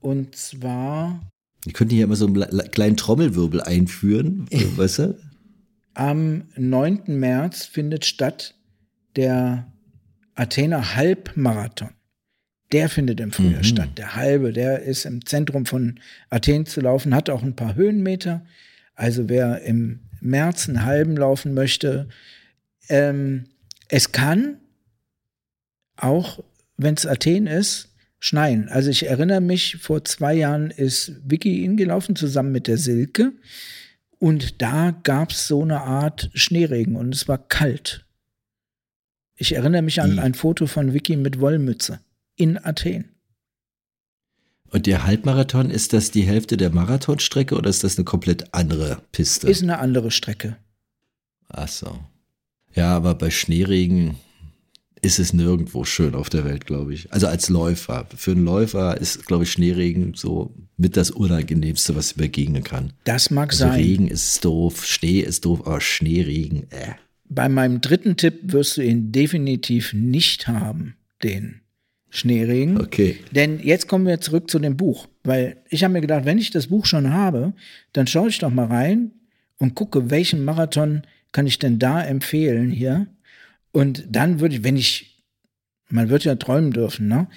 Und 0.00 0.34
zwar 0.36 1.20
Wir 1.64 1.72
könnten 1.72 1.94
hier 1.94 2.04
immer 2.04 2.16
so 2.16 2.26
einen 2.26 2.70
kleinen 2.70 2.96
Trommelwirbel 2.96 3.60
einführen, 3.60 4.46
weißt 4.76 4.98
du? 5.00 5.18
am 5.94 6.44
9. 6.56 7.02
März 7.18 7.66
findet 7.66 8.06
statt 8.06 8.54
der 9.16 9.70
Athener 10.34 10.94
Halbmarathon. 10.94 11.90
Der 12.72 12.88
findet 12.88 13.18
im 13.20 13.32
Frühjahr 13.32 13.58
Mhm. 13.58 13.64
statt. 13.64 13.88
Der 13.98 14.14
halbe, 14.14 14.52
der 14.52 14.82
ist 14.82 15.04
im 15.04 15.26
Zentrum 15.26 15.66
von 15.66 15.98
Athen 16.30 16.64
zu 16.64 16.80
laufen, 16.80 17.14
hat 17.14 17.28
auch 17.28 17.42
ein 17.42 17.56
paar 17.56 17.74
Höhenmeter. 17.74 18.46
Also 18.94 19.28
wer 19.28 19.62
im 19.62 20.00
März 20.20 20.68
einen 20.68 20.84
halben 20.84 21.16
laufen 21.16 21.52
möchte, 21.54 22.08
ähm, 22.88 23.46
es 23.88 24.12
kann 24.12 24.58
auch, 25.96 26.42
wenn 26.76 26.94
es 26.94 27.04
Athen 27.06 27.46
ist, 27.48 27.89
schneien. 28.20 28.68
Also 28.68 28.90
ich 28.90 29.06
erinnere 29.06 29.40
mich, 29.40 29.78
vor 29.78 30.04
zwei 30.04 30.34
Jahren 30.34 30.70
ist 30.70 31.12
Vicky 31.24 31.64
ihn 31.64 31.76
gelaufen, 31.76 32.14
zusammen 32.14 32.52
mit 32.52 32.68
der 32.68 32.78
Silke. 32.78 33.32
Und 34.18 34.60
da 34.62 34.92
gab 35.02 35.32
es 35.32 35.48
so 35.48 35.62
eine 35.62 35.80
Art 35.80 36.30
Schneeregen 36.34 36.94
und 36.94 37.14
es 37.14 37.26
war 37.26 37.38
kalt. 37.38 38.04
Ich 39.34 39.52
erinnere 39.52 39.80
mich 39.80 40.02
an 40.02 40.18
ein 40.18 40.34
Foto 40.34 40.66
von 40.66 40.92
Vicky 40.92 41.16
mit 41.16 41.40
Wollmütze 41.40 42.00
in 42.36 42.62
Athen. 42.62 43.08
Und 44.68 44.86
der 44.86 45.04
Halbmarathon, 45.04 45.70
ist 45.70 45.94
das 45.94 46.10
die 46.10 46.22
Hälfte 46.22 46.56
der 46.58 46.70
Marathonstrecke 46.70 47.56
oder 47.56 47.70
ist 47.70 47.82
das 47.82 47.96
eine 47.96 48.04
komplett 48.04 48.54
andere 48.54 49.02
Piste? 49.10 49.48
Ist 49.48 49.62
eine 49.62 49.78
andere 49.78 50.10
Strecke. 50.10 50.56
Ach 51.48 51.66
so. 51.66 51.98
Ja, 52.74 52.94
aber 52.94 53.14
bei 53.14 53.30
Schneeregen 53.30 54.16
ist 55.02 55.18
es 55.18 55.32
nirgendwo 55.32 55.84
schön 55.84 56.14
auf 56.14 56.28
der 56.28 56.44
Welt, 56.44 56.66
glaube 56.66 56.92
ich. 56.94 57.12
Also 57.12 57.26
als 57.26 57.48
Läufer. 57.48 58.06
Für 58.14 58.32
einen 58.32 58.44
Läufer 58.44 59.00
ist, 59.00 59.26
glaube 59.26 59.44
ich, 59.44 59.52
Schneeregen 59.52 60.14
so 60.14 60.54
mit 60.76 60.96
das 60.96 61.10
Unangenehmste, 61.10 61.96
was 61.96 62.14
begegnen 62.14 62.62
kann. 62.62 62.92
Das 63.04 63.30
mag 63.30 63.50
Also 63.50 63.64
sein. 63.64 63.80
Regen 63.80 64.08
ist 64.08 64.44
doof, 64.44 64.84
Schnee 64.84 65.20
ist 65.20 65.44
doof, 65.44 65.66
aber 65.66 65.80
Schneeregen, 65.80 66.64
äh. 66.70 66.92
Bei 67.32 67.48
meinem 67.48 67.80
dritten 67.80 68.16
Tipp 68.16 68.40
wirst 68.42 68.76
du 68.76 68.82
ihn 68.82 69.12
definitiv 69.12 69.92
nicht 69.92 70.48
haben, 70.48 70.96
den 71.22 71.60
Schneeregen. 72.08 72.80
Okay. 72.80 73.18
Denn 73.30 73.60
jetzt 73.60 73.86
kommen 73.86 74.04
wir 74.04 74.20
zurück 74.20 74.50
zu 74.50 74.58
dem 74.58 74.76
Buch, 74.76 75.06
weil 75.22 75.58
ich 75.68 75.84
habe 75.84 75.92
mir 75.92 76.00
gedacht, 76.00 76.24
wenn 76.24 76.38
ich 76.38 76.50
das 76.50 76.66
Buch 76.66 76.86
schon 76.86 77.12
habe, 77.12 77.52
dann 77.92 78.08
schaue 78.08 78.30
ich 78.30 78.40
doch 78.40 78.50
mal 78.50 78.66
rein 78.66 79.12
und 79.58 79.76
gucke, 79.76 80.10
welchen 80.10 80.44
Marathon 80.44 81.02
kann 81.30 81.46
ich 81.46 81.60
denn 81.60 81.78
da 81.78 82.02
empfehlen 82.02 82.70
hier. 82.70 83.06
Und 83.72 84.04
dann 84.08 84.40
würde 84.40 84.56
ich, 84.56 84.64
wenn 84.64 84.76
ich, 84.76 85.24
man 85.88 86.08
wird 86.08 86.24
ja 86.24 86.34
träumen 86.34 86.72
dürfen, 86.72 87.08
ne? 87.08 87.28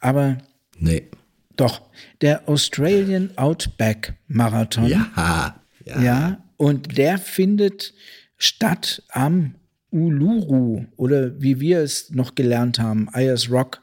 Aber 0.00 0.38
Nee. 0.78 1.08
doch, 1.56 1.82
der 2.20 2.48
Australian 2.48 3.36
Outback 3.36 4.14
Marathon. 4.26 4.86
Ja. 4.86 5.54
Ja. 5.84 6.00
Ja, 6.00 6.44
und 6.56 6.96
der 6.96 7.18
findet 7.18 7.92
statt 8.36 9.02
am 9.10 9.56
Uluru 9.90 10.86
oder 10.96 11.40
wie 11.40 11.60
wir 11.60 11.80
es 11.80 12.10
noch 12.10 12.34
gelernt 12.34 12.78
haben, 12.78 13.08
Ayers 13.12 13.50
Rock. 13.50 13.82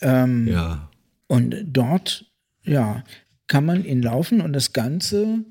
Ähm, 0.00 0.46
ja. 0.48 0.90
Und 1.26 1.56
dort, 1.66 2.30
ja, 2.62 3.04
kann 3.46 3.64
man 3.66 3.84
ihn 3.84 4.00
laufen 4.02 4.40
und 4.40 4.52
das 4.52 4.72
Ganze 4.72 5.44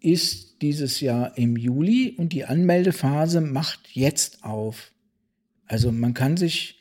ist 0.00 0.60
dieses 0.62 1.00
Jahr 1.00 1.36
im 1.38 1.56
Juli 1.56 2.14
und 2.16 2.32
die 2.32 2.44
Anmeldephase 2.44 3.40
macht 3.40 3.80
jetzt 3.94 4.44
auf. 4.44 4.92
Also 5.66 5.92
man 5.92 6.14
kann 6.14 6.36
sich 6.36 6.80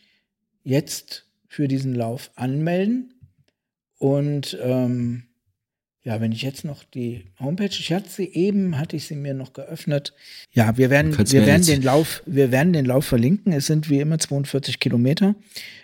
jetzt 0.64 1.26
für 1.48 1.68
diesen 1.68 1.94
Lauf 1.96 2.32
anmelden 2.36 3.14
und 3.98 4.58
ähm, 4.62 5.24
ja, 6.04 6.22
wenn 6.22 6.32
ich 6.32 6.42
jetzt 6.42 6.64
noch 6.64 6.86
die 6.86 7.26
Homepage, 7.40 7.66
ich 7.66 7.92
hatte 7.92 8.10
sie 8.10 8.30
eben, 8.34 8.78
hatte 8.78 8.96
ich 8.96 9.08
sie 9.08 9.16
mir 9.16 9.34
noch 9.34 9.52
geöffnet. 9.52 10.14
Ja, 10.54 10.78
wir 10.78 10.90
werden, 10.90 11.12
wir 11.18 11.46
werden 11.46 11.66
den 11.66 11.82
Lauf, 11.82 12.24
wir 12.26 12.52
werden 12.52 12.72
den 12.72 12.86
Lauf 12.86 13.06
verlinken. 13.06 13.52
Es 13.52 13.66
sind 13.68 13.90
wie 13.90 14.00
immer 14.00 14.18
42 14.18 14.80
Kilometer. 14.80 15.36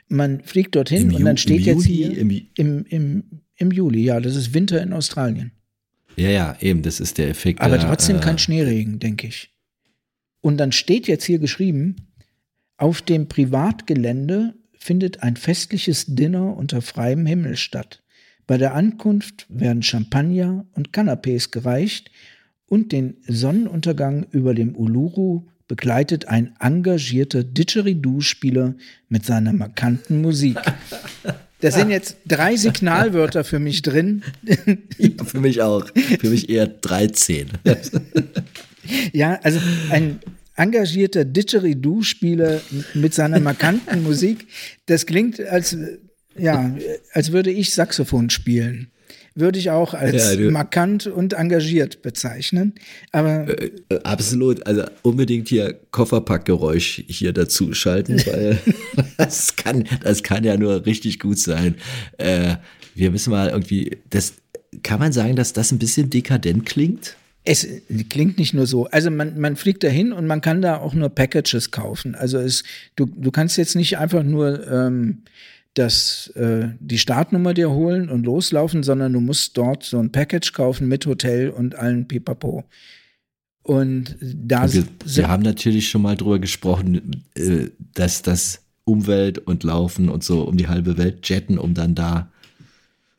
Man 0.07 0.41
fliegt 0.43 0.75
dorthin 0.75 1.09
Im 1.09 1.15
und 1.15 1.25
dann 1.25 1.35
Ju- 1.35 1.39
steht 1.39 1.59
im 1.59 1.65
jetzt 1.65 1.85
Juli, 1.87 1.97
hier 1.97 2.17
im- 2.17 2.29
im, 2.55 2.85
im, 2.85 3.23
im 3.57 3.71
Juli. 3.71 4.03
Ja, 4.05 4.19
das 4.21 4.37
ist 4.37 4.53
Winter 4.53 4.81
in 4.81 4.93
Australien. 4.93 5.51
Ja, 6.15 6.29
ja, 6.29 6.57
eben, 6.59 6.81
das 6.81 6.99
ist 6.99 7.17
der 7.17 7.29
Effekt. 7.29 7.61
Aber 7.61 7.77
der, 7.77 7.87
trotzdem 7.87 8.17
äh, 8.17 8.19
kein 8.19 8.37
Schneeregen, 8.37 8.99
denke 8.99 9.27
ich. 9.27 9.53
Und 10.41 10.57
dann 10.57 10.71
steht 10.71 11.07
jetzt 11.07 11.23
hier 11.23 11.39
geschrieben, 11.39 11.95
auf 12.77 13.01
dem 13.01 13.27
Privatgelände 13.27 14.55
findet 14.77 15.23
ein 15.23 15.37
festliches 15.37 16.05
Dinner 16.07 16.55
unter 16.57 16.81
freiem 16.81 17.25
Himmel 17.25 17.55
statt. 17.55 18.03
Bei 18.45 18.57
der 18.57 18.75
Ankunft 18.75 19.45
werden 19.47 19.83
Champagner 19.83 20.65
und 20.73 20.91
Canapés 20.91 21.51
gereicht 21.51 22.11
und 22.65 22.91
den 22.91 23.15
Sonnenuntergang 23.27 24.25
über 24.31 24.53
dem 24.53 24.75
Uluru 24.75 25.47
begleitet 25.67 26.27
ein 26.27 26.55
engagierter 26.59 27.43
Didgeridoo-Spieler 27.43 28.75
mit 29.07 29.25
seiner 29.25 29.53
markanten 29.53 30.21
Musik. 30.21 30.57
Da 31.63 31.71
sind 31.71 31.91
jetzt 31.91 32.17
drei 32.27 32.57
Signalwörter 32.57 33.45
für 33.45 33.57
mich 33.57 33.81
drin. 33.81 34.23
Ja, 34.97 35.23
für 35.23 35.39
mich 35.39 35.61
auch. 35.61 35.87
Für 36.19 36.29
mich 36.29 36.49
eher 36.49 36.67
13. 36.67 37.47
Ja, 39.13 39.39
also 39.43 39.61
ein 39.91 40.19
engagierter 40.57 41.23
Didgeridoo-Spieler 41.23 42.59
mit 42.95 43.13
seiner 43.13 43.39
markanten 43.39 44.03
Musik, 44.03 44.45
das 44.87 45.05
klingt 45.05 45.39
als, 45.39 45.77
ja, 46.37 46.75
als 47.13 47.31
würde 47.31 47.49
ich 47.49 47.73
Saxophon 47.73 48.29
spielen. 48.29 48.91
Würde 49.35 49.57
ich 49.57 49.71
auch 49.71 49.93
als 49.93 50.35
Ja, 50.35 50.51
markant 50.51 51.07
und 51.07 51.33
engagiert 51.33 52.01
bezeichnen. 52.01 52.75
Aber 53.11 53.47
Äh, 53.49 53.71
Absolut. 54.03 54.65
Also 54.67 54.83
unbedingt 55.01 55.49
hier 55.49 55.73
Kofferpackgeräusch 55.91 57.03
hier 57.07 57.33
dazu 57.33 57.73
schalten, 57.73 58.17
weil 58.25 58.59
das 59.17 59.55
kann, 59.55 59.85
das 60.03 60.23
kann 60.23 60.43
ja 60.43 60.57
nur 60.57 60.85
richtig 60.85 61.19
gut 61.19 61.39
sein. 61.39 61.75
Äh, 62.17 62.55
wir 62.95 63.09
müssen 63.09 63.31
mal 63.31 63.49
irgendwie, 63.49 63.97
das, 64.09 64.33
kann 64.81 64.99
man 64.99 65.11
sagen, 65.11 65.35
dass 65.35 65.53
das 65.53 65.71
ein 65.71 65.79
bisschen 65.79 66.09
dekadent 66.09 66.65
klingt? 66.65 67.15
Es 67.43 67.67
klingt 68.09 68.37
nicht 68.39 68.53
nur 68.53 68.65
so. 68.65 68.85
Also 68.87 69.11
man, 69.11 69.37
man 69.37 69.57
fliegt 69.57 69.83
dahin 69.83 70.13
und 70.13 70.25
man 70.25 70.39
kann 70.39 70.61
da 70.61 70.77
auch 70.77 70.93
nur 70.93 71.09
Packages 71.09 71.71
kaufen. 71.71 72.15
Also 72.15 72.39
es, 72.39 72.63
du, 72.95 73.05
du 73.05 73.31
kannst 73.31 73.57
jetzt 73.57 73.75
nicht 73.75 73.97
einfach 73.97 74.23
nur 74.23 74.65
ähm, 74.71 75.23
das, 75.73 76.27
äh, 76.35 76.69
die 76.79 76.99
Startnummer 76.99 77.53
dir 77.53 77.71
holen 77.71 78.09
und 78.09 78.25
loslaufen, 78.25 78.83
sondern 78.83 79.13
du 79.13 79.19
musst 79.19 79.57
dort 79.57 79.83
so 79.83 79.97
ein 79.99 80.11
Package 80.11 80.53
kaufen 80.53 80.87
mit 80.87 81.05
Hotel 81.05 81.49
und 81.49 81.75
allen 81.75 82.07
Pipapo. 82.07 82.63
Und 83.63 84.17
da 84.21 84.63
Wir, 84.63 84.67
sind, 84.69 84.89
wir 85.17 85.27
haben 85.29 85.41
natürlich 85.43 85.89
schon 85.89 86.01
mal 86.01 86.15
drüber 86.17 86.39
gesprochen, 86.39 87.23
äh, 87.35 87.69
dass 87.93 88.21
das 88.21 88.61
Umwelt 88.85 89.39
und 89.39 89.63
Laufen 89.63 90.09
und 90.09 90.23
so 90.23 90.43
um 90.43 90.57
die 90.57 90.67
halbe 90.67 90.97
Welt 90.97 91.27
jetten, 91.29 91.57
um 91.57 91.73
dann 91.73 91.95
da. 91.95 92.29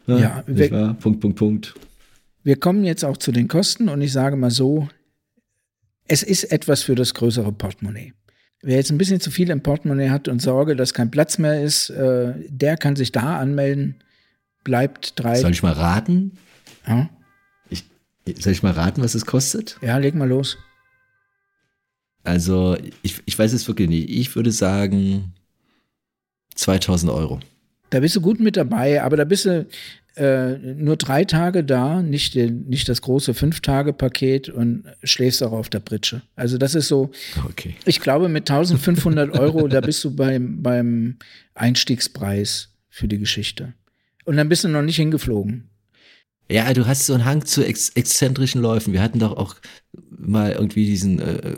ne, 0.07 0.21
Ja, 0.21 0.45
nicht 0.47 0.59
wir- 0.59 0.71
wahr? 0.71 0.95
Punkt, 0.95 1.21
Punkt, 1.21 1.39
Punkt. 1.39 1.75
wir 2.43 2.57
kommen 2.57 2.85
jetzt 2.85 3.05
auch 3.05 3.17
zu 3.17 3.33
den 3.33 3.49
Kosten 3.49 3.89
und 3.89 4.03
ich 4.03 4.13
sage 4.13 4.37
mal 4.37 4.51
so, 4.51 4.89
es 6.07 6.23
ist 6.23 6.45
etwas 6.53 6.83
für 6.83 6.95
das 6.95 7.15
größere 7.15 7.51
Portemonnaie. 7.51 8.13
Wer 8.67 8.77
jetzt 8.77 8.91
ein 8.91 8.97
bisschen 8.99 9.21
zu 9.21 9.31
viel 9.31 9.51
im 9.51 9.63
Portemonnaie 9.63 10.09
hat 10.11 10.27
und 10.27 10.41
Sorge, 10.41 10.75
dass 10.75 10.95
kein 10.95 11.11
Platz 11.11 11.37
mehr 11.39 11.63
ist, 11.63 11.91
äh, 11.91 12.33
der 12.49 12.77
kann 12.79 12.97
sich 12.97 13.13
da 13.13 13.39
anmelden, 13.39 13.97
bleibt 14.65 15.13
drei. 15.21 15.37
Soll 15.37 15.51
ich 15.51 15.63
mal 15.63 15.73
raten? 15.73 16.39
Ja, 16.87 17.11
Ich, 17.69 17.85
soll 18.43 18.53
ich 18.53 18.63
mal 18.63 18.73
raten, 18.73 19.03
was 19.03 19.15
es 19.15 19.27
kostet? 19.27 19.79
ja, 19.83 19.99
leg 19.99 20.15
mal 20.15 20.29
los. 20.29 20.57
Also, 22.23 22.77
ich, 23.03 23.23
ich 23.27 23.39
weiß 23.39 23.53
es 23.53 23.69
wirklich 23.69 23.89
nicht. 23.91 24.09
Ich 24.09 24.35
würde 24.35 24.51
sagen 24.51 25.35
2000 26.55 27.13
Euro. 27.13 27.41
Da 27.91 28.01
bist 28.01 28.17
du 28.17 28.23
gut 28.23 28.41
mit 28.41 28.57
dabei, 28.57 29.03
aber 29.03 29.19
da 29.19 29.25
bist 29.25 29.45
du 29.45 29.67
äh, 30.17 30.57
nur 30.59 30.97
drei 30.97 31.25
Tage 31.25 31.65
da, 31.65 32.03
nicht, 32.03 32.35
den, 32.35 32.67
nicht 32.69 32.89
das 32.89 33.03
große 33.03 33.35
Fünf-Tage-Paket 33.35 34.49
und 34.49 34.85
schläfst 35.03 35.43
auch 35.43 35.53
auf 35.53 35.69
der 35.69 35.81
Pritsche. 35.81 36.23
Also 36.37 36.57
das 36.59 36.75
ist 36.75 36.89
so, 36.89 37.11
Okay. 37.49 37.75
ich 37.85 38.01
glaube 38.01 38.29
mit 38.29 38.49
1500 38.49 39.31
Euro, 39.39 39.67
da 39.69 39.81
bist 39.81 40.03
du 40.05 40.15
beim, 40.15 40.63
beim 40.63 41.17
Einstiegspreis 41.55 42.69
für 42.89 43.09
die 43.09 43.19
Geschichte. 43.19 43.75
Und 44.25 44.37
dann 44.37 44.49
bist 44.49 44.65
du 44.65 44.69
noch 44.69 44.83
nicht 44.83 44.97
hingeflogen. 44.97 45.69
Ja, 46.51 46.73
du 46.75 46.87
hast 46.87 47.07
so 47.07 47.15
einen 47.15 47.25
Hang 47.25 47.45
zu 47.45 47.65
ex 47.67 47.89
exzentrischen 47.91 48.61
Läufen. 48.61 48.93
Wir 48.93 49.03
hatten 49.03 49.19
doch 49.19 49.37
auch 49.37 49.57
mal 50.11 50.53
irgendwie 50.53 50.85
diesen, 50.85 51.19
äh, 51.19 51.57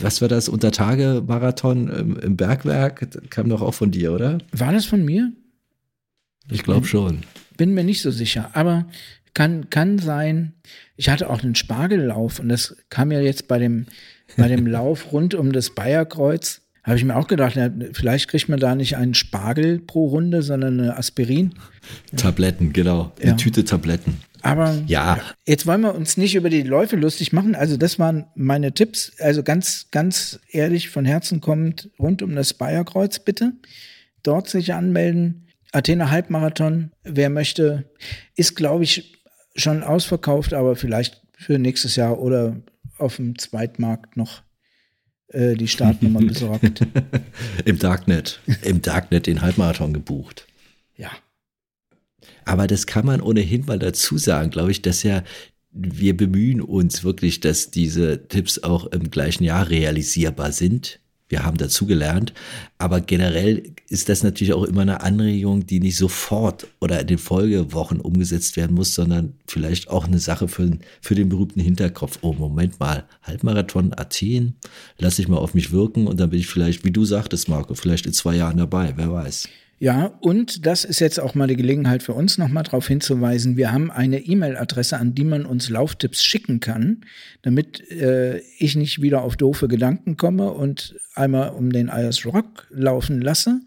was 0.00 0.20
war 0.20 0.28
das, 0.28 0.48
Untertage-Marathon 0.48 1.88
im, 1.88 2.16
im 2.18 2.36
Bergwerk? 2.36 3.06
Das 3.10 3.22
kam 3.30 3.48
doch 3.48 3.60
auch 3.60 3.74
von 3.74 3.90
dir, 3.90 4.12
oder? 4.12 4.38
War 4.52 4.72
das 4.72 4.86
von 4.86 5.04
mir? 5.04 5.32
Ich 6.50 6.62
glaube 6.62 6.86
schon. 6.86 7.20
Bin 7.60 7.74
mir 7.74 7.84
nicht 7.84 8.00
so 8.00 8.10
sicher, 8.10 8.48
aber 8.54 8.86
kann, 9.34 9.68
kann 9.68 9.98
sein. 9.98 10.54
Ich 10.96 11.10
hatte 11.10 11.28
auch 11.28 11.42
einen 11.42 11.54
Spargellauf 11.54 12.40
und 12.40 12.48
das 12.48 12.74
kam 12.88 13.12
ja 13.12 13.20
jetzt 13.20 13.48
bei 13.48 13.58
dem, 13.58 13.84
bei 14.38 14.48
dem 14.48 14.66
Lauf 14.76 15.12
rund 15.12 15.34
um 15.34 15.52
das 15.52 15.68
Bayerkreuz. 15.74 16.62
Habe 16.84 16.96
ich 16.96 17.04
mir 17.04 17.14
auch 17.16 17.26
gedacht, 17.26 17.56
ja, 17.56 17.68
vielleicht 17.92 18.28
kriegt 18.28 18.48
man 18.48 18.58
da 18.58 18.74
nicht 18.74 18.96
einen 18.96 19.12
Spargel 19.12 19.78
pro 19.78 20.06
Runde, 20.06 20.40
sondern 20.40 20.80
eine 20.80 20.96
Aspirin. 20.96 21.52
Tabletten, 22.16 22.72
genau. 22.72 23.12
Eine 23.20 23.32
Ja. 23.32 23.36
Tüte 23.36 23.62
Tabletten. 23.62 24.16
Aber 24.40 24.82
Ja. 24.86 25.20
jetzt 25.46 25.66
wollen 25.66 25.82
wir 25.82 25.94
uns 25.94 26.16
nicht 26.16 26.34
über 26.36 26.48
die 26.48 26.62
Läufe 26.62 26.96
lustig 26.96 27.34
machen. 27.34 27.54
Also 27.54 27.76
das 27.76 27.98
waren 27.98 28.24
meine 28.34 28.72
Tipps. 28.72 29.12
Also 29.20 29.42
ganz, 29.42 29.88
ganz 29.90 30.40
ehrlich 30.48 30.88
von 30.88 31.04
Herzen 31.04 31.42
kommend 31.42 31.90
rund 31.98 32.22
um 32.22 32.34
das 32.34 32.54
Bayerkreuz 32.54 33.18
bitte. 33.18 33.52
Dort 34.22 34.48
sich 34.48 34.72
anmelden. 34.72 35.46
Athener 35.72 36.10
Halbmarathon, 36.10 36.92
wer 37.04 37.30
möchte, 37.30 37.90
ist 38.36 38.56
glaube 38.56 38.84
ich 38.84 39.22
schon 39.54 39.82
ausverkauft, 39.82 40.54
aber 40.54 40.76
vielleicht 40.76 41.22
für 41.32 41.58
nächstes 41.58 41.96
Jahr 41.96 42.20
oder 42.20 42.56
auf 42.98 43.16
dem 43.16 43.38
Zweitmarkt 43.38 44.16
noch 44.16 44.42
äh, 45.28 45.54
die 45.54 45.68
Startnummer 45.68 46.20
besorgt. 46.26 46.86
Im 47.64 47.78
Darknet. 47.78 48.40
Im 48.62 48.82
Darknet 48.82 49.26
den 49.26 49.40
Halbmarathon 49.40 49.92
gebucht. 49.92 50.46
Ja. 50.96 51.10
Aber 52.44 52.66
das 52.66 52.86
kann 52.86 53.06
man 53.06 53.20
ohnehin 53.20 53.64
mal 53.64 53.78
dazu 53.78 54.18
sagen, 54.18 54.50
glaube 54.50 54.70
ich, 54.70 54.82
dass 54.82 55.02
ja 55.02 55.22
wir 55.72 56.16
bemühen 56.16 56.60
uns 56.60 57.04
wirklich, 57.04 57.40
dass 57.40 57.70
diese 57.70 58.26
Tipps 58.26 58.62
auch 58.62 58.86
im 58.86 59.10
gleichen 59.10 59.44
Jahr 59.44 59.70
realisierbar 59.70 60.52
sind. 60.52 61.00
Wir 61.30 61.44
haben 61.44 61.56
dazu 61.56 61.86
gelernt. 61.86 62.34
Aber 62.76 63.00
generell 63.00 63.72
ist 63.88 64.08
das 64.08 64.22
natürlich 64.22 64.52
auch 64.52 64.64
immer 64.64 64.82
eine 64.82 65.00
Anregung, 65.00 65.64
die 65.64 65.80
nicht 65.80 65.96
sofort 65.96 66.66
oder 66.80 67.00
in 67.00 67.06
den 67.06 67.18
Folgewochen 67.18 68.00
umgesetzt 68.00 68.56
werden 68.56 68.74
muss, 68.74 68.94
sondern 68.94 69.34
vielleicht 69.46 69.88
auch 69.88 70.06
eine 70.06 70.18
Sache 70.18 70.48
für, 70.48 70.76
für 71.00 71.14
den 71.14 71.28
berühmten 71.28 71.60
Hinterkopf. 71.60 72.18
Oh, 72.20 72.32
Moment 72.32 72.80
mal, 72.80 73.04
Halbmarathon 73.22 73.94
Athen, 73.96 74.56
lass 74.98 75.18
ich 75.20 75.28
mal 75.28 75.38
auf 75.38 75.54
mich 75.54 75.70
wirken 75.72 76.08
und 76.08 76.18
dann 76.18 76.30
bin 76.30 76.40
ich 76.40 76.48
vielleicht, 76.48 76.84
wie 76.84 76.90
du 76.90 77.04
sagtest, 77.04 77.48
Marco, 77.48 77.74
vielleicht 77.74 78.06
in 78.06 78.12
zwei 78.12 78.34
Jahren 78.34 78.58
dabei, 78.58 78.94
wer 78.96 79.12
weiß. 79.12 79.48
Ja, 79.82 80.12
und 80.20 80.66
das 80.66 80.84
ist 80.84 81.00
jetzt 81.00 81.18
auch 81.18 81.34
mal 81.34 81.46
die 81.46 81.56
Gelegenheit 81.56 82.02
für 82.02 82.12
uns 82.12 82.36
nochmal 82.36 82.64
darauf 82.64 82.86
hinzuweisen, 82.86 83.56
wir 83.56 83.72
haben 83.72 83.90
eine 83.90 84.18
E-Mail-Adresse, 84.18 84.98
an 84.98 85.14
die 85.14 85.24
man 85.24 85.46
uns 85.46 85.70
Lauftipps 85.70 86.22
schicken 86.22 86.60
kann, 86.60 87.06
damit 87.40 87.90
äh, 87.90 88.40
ich 88.58 88.76
nicht 88.76 89.00
wieder 89.00 89.22
auf 89.22 89.38
doofe 89.38 89.68
Gedanken 89.68 90.18
komme 90.18 90.50
und 90.50 90.96
einmal 91.14 91.52
um 91.52 91.72
den 91.72 91.88
IS 91.88 92.26
Rock 92.26 92.66
laufen 92.68 93.22
lasse 93.22 93.62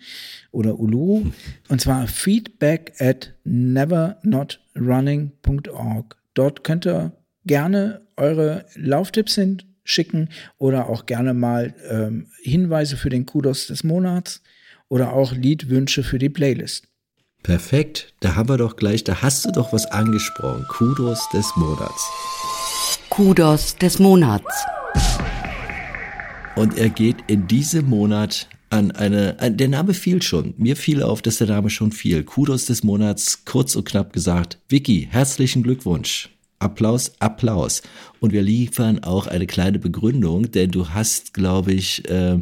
oder 0.52 0.80
Uluru. 0.80 1.32
Und 1.70 1.82
zwar 1.82 2.06
feedback 2.06 2.94
at 3.00 3.34
nevernotrunning.org. 3.44 6.16
Dort 6.36 6.64
könnt 6.64 6.86
ihr 6.86 7.14
gerne 7.48 8.02
eure 8.18 8.68
Lauftipps 8.76 9.34
hinschicken 9.34 10.30
oder 10.60 10.90
auch 10.90 11.08
gerne 11.08 11.34
mal 11.34 11.74
ähm, 11.90 12.28
Hinweise 12.44 12.98
für 12.98 13.10
den 13.10 13.26
Kudos 13.26 13.66
des 13.66 13.84
Monats 13.84 14.44
oder 14.94 15.14
auch 15.14 15.34
Liedwünsche 15.34 16.04
für 16.04 16.20
die 16.20 16.30
Playlist. 16.30 16.88
Perfekt, 17.42 18.14
da 18.20 18.36
haben 18.36 18.48
wir 18.48 18.58
doch 18.58 18.76
gleich, 18.76 19.04
da 19.04 19.24
hast 19.24 19.44
du 19.44 19.52
doch 19.52 19.74
was 19.74 19.88
angesprochen. 19.88 20.68
Kudos 20.70 21.20
des 21.34 21.52
Monats. 21.56 22.12
Kudos 23.10 23.76
des 23.76 23.98
Monats. 23.98 24.46
Und 26.56 26.78
er 26.78 26.90
geht 26.90 27.16
in 27.26 27.48
diesem 27.48 27.90
Monat 27.90 28.48
an 28.70 28.92
eine, 28.92 29.40
an, 29.40 29.58
der 29.58 29.68
Name 29.68 29.96
fiel 29.96 30.22
schon. 30.22 30.54
Mir 30.58 30.76
fiel 30.76 31.02
auf, 31.02 31.24
dass 31.24 31.38
der 31.38 31.48
Name 31.48 31.72
schon 31.72 31.92
fiel. 31.92 32.24
Kudos 32.24 32.68
des 32.68 32.84
Monats, 32.84 33.46
kurz 33.46 33.76
und 33.76 33.86
knapp 33.86 34.14
gesagt. 34.14 34.60
Vicky, 34.70 35.08
herzlichen 35.10 35.64
Glückwunsch. 35.64 36.30
Applaus, 36.60 37.14
Applaus. 37.18 37.82
Und 38.20 38.32
wir 38.32 38.44
liefern 38.44 39.04
auch 39.04 39.26
eine 39.26 39.48
kleine 39.48 39.80
Begründung, 39.80 40.52
denn 40.52 40.70
du 40.70 40.90
hast, 40.90 41.34
glaube 41.34 41.74
ich, 41.74 42.08
äh, 42.12 42.40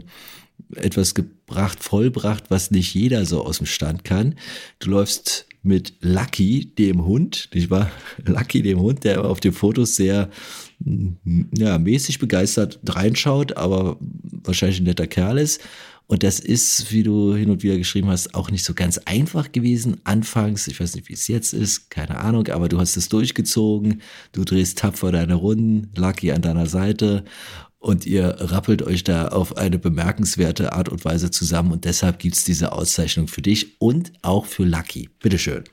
etwas 0.75 1.15
gebracht, 1.15 1.40
vollbracht, 1.83 2.45
was 2.49 2.71
nicht 2.71 2.93
jeder 2.93 3.25
so 3.25 3.45
aus 3.45 3.57
dem 3.57 3.67
Stand 3.67 4.03
kann. 4.03 4.35
Du 4.79 4.89
läufst 4.89 5.47
mit 5.63 5.93
Lucky, 6.01 6.73
dem 6.75 7.05
Hund, 7.05 7.49
nicht 7.53 7.69
wahr? 7.69 7.91
Lucky, 8.25 8.61
dem 8.61 8.79
Hund, 8.79 9.03
der 9.03 9.25
auf 9.25 9.39
den 9.39 9.53
Fotos 9.53 9.95
sehr 9.95 10.29
mm, 10.79 11.09
ja, 11.55 11.77
mäßig 11.77 12.19
begeistert 12.19 12.79
reinschaut, 12.87 13.57
aber 13.57 13.97
wahrscheinlich 14.43 14.79
ein 14.79 14.85
netter 14.85 15.07
Kerl 15.07 15.37
ist. 15.37 15.61
Und 16.07 16.23
das 16.23 16.41
ist, 16.41 16.91
wie 16.91 17.03
du 17.03 17.35
hin 17.35 17.49
und 17.49 17.63
wieder 17.63 17.77
geschrieben 17.77 18.09
hast, 18.09 18.35
auch 18.35 18.51
nicht 18.51 18.65
so 18.65 18.73
ganz 18.73 18.97
einfach 19.05 19.53
gewesen. 19.53 20.01
Anfangs, 20.03 20.67
ich 20.67 20.77
weiß 20.77 20.95
nicht, 20.95 21.07
wie 21.07 21.13
es 21.13 21.29
jetzt 21.29 21.53
ist, 21.53 21.89
keine 21.89 22.19
Ahnung, 22.19 22.49
aber 22.49 22.67
du 22.67 22.79
hast 22.79 22.97
es 22.97 23.07
durchgezogen. 23.07 24.01
Du 24.33 24.43
drehst 24.43 24.79
tapfer 24.79 25.13
deine 25.13 25.35
Runden, 25.35 25.89
Lucky 25.95 26.33
an 26.33 26.41
deiner 26.41 26.65
Seite 26.65 27.23
und 27.81 28.05
ihr 28.05 28.35
rappelt 28.39 28.83
euch 28.83 29.03
da 29.03 29.29
auf 29.29 29.57
eine 29.57 29.79
bemerkenswerte 29.79 30.71
Art 30.73 30.87
und 30.87 31.03
Weise 31.03 31.31
zusammen 31.31 31.71
und 31.71 31.83
deshalb 31.83 32.19
gibt's 32.19 32.43
diese 32.43 32.71
Auszeichnung 32.71 33.27
für 33.27 33.41
dich 33.41 33.81
und 33.81 34.13
auch 34.21 34.45
für 34.45 34.63
Lucky. 34.63 35.09
Bitteschön. 35.19 35.63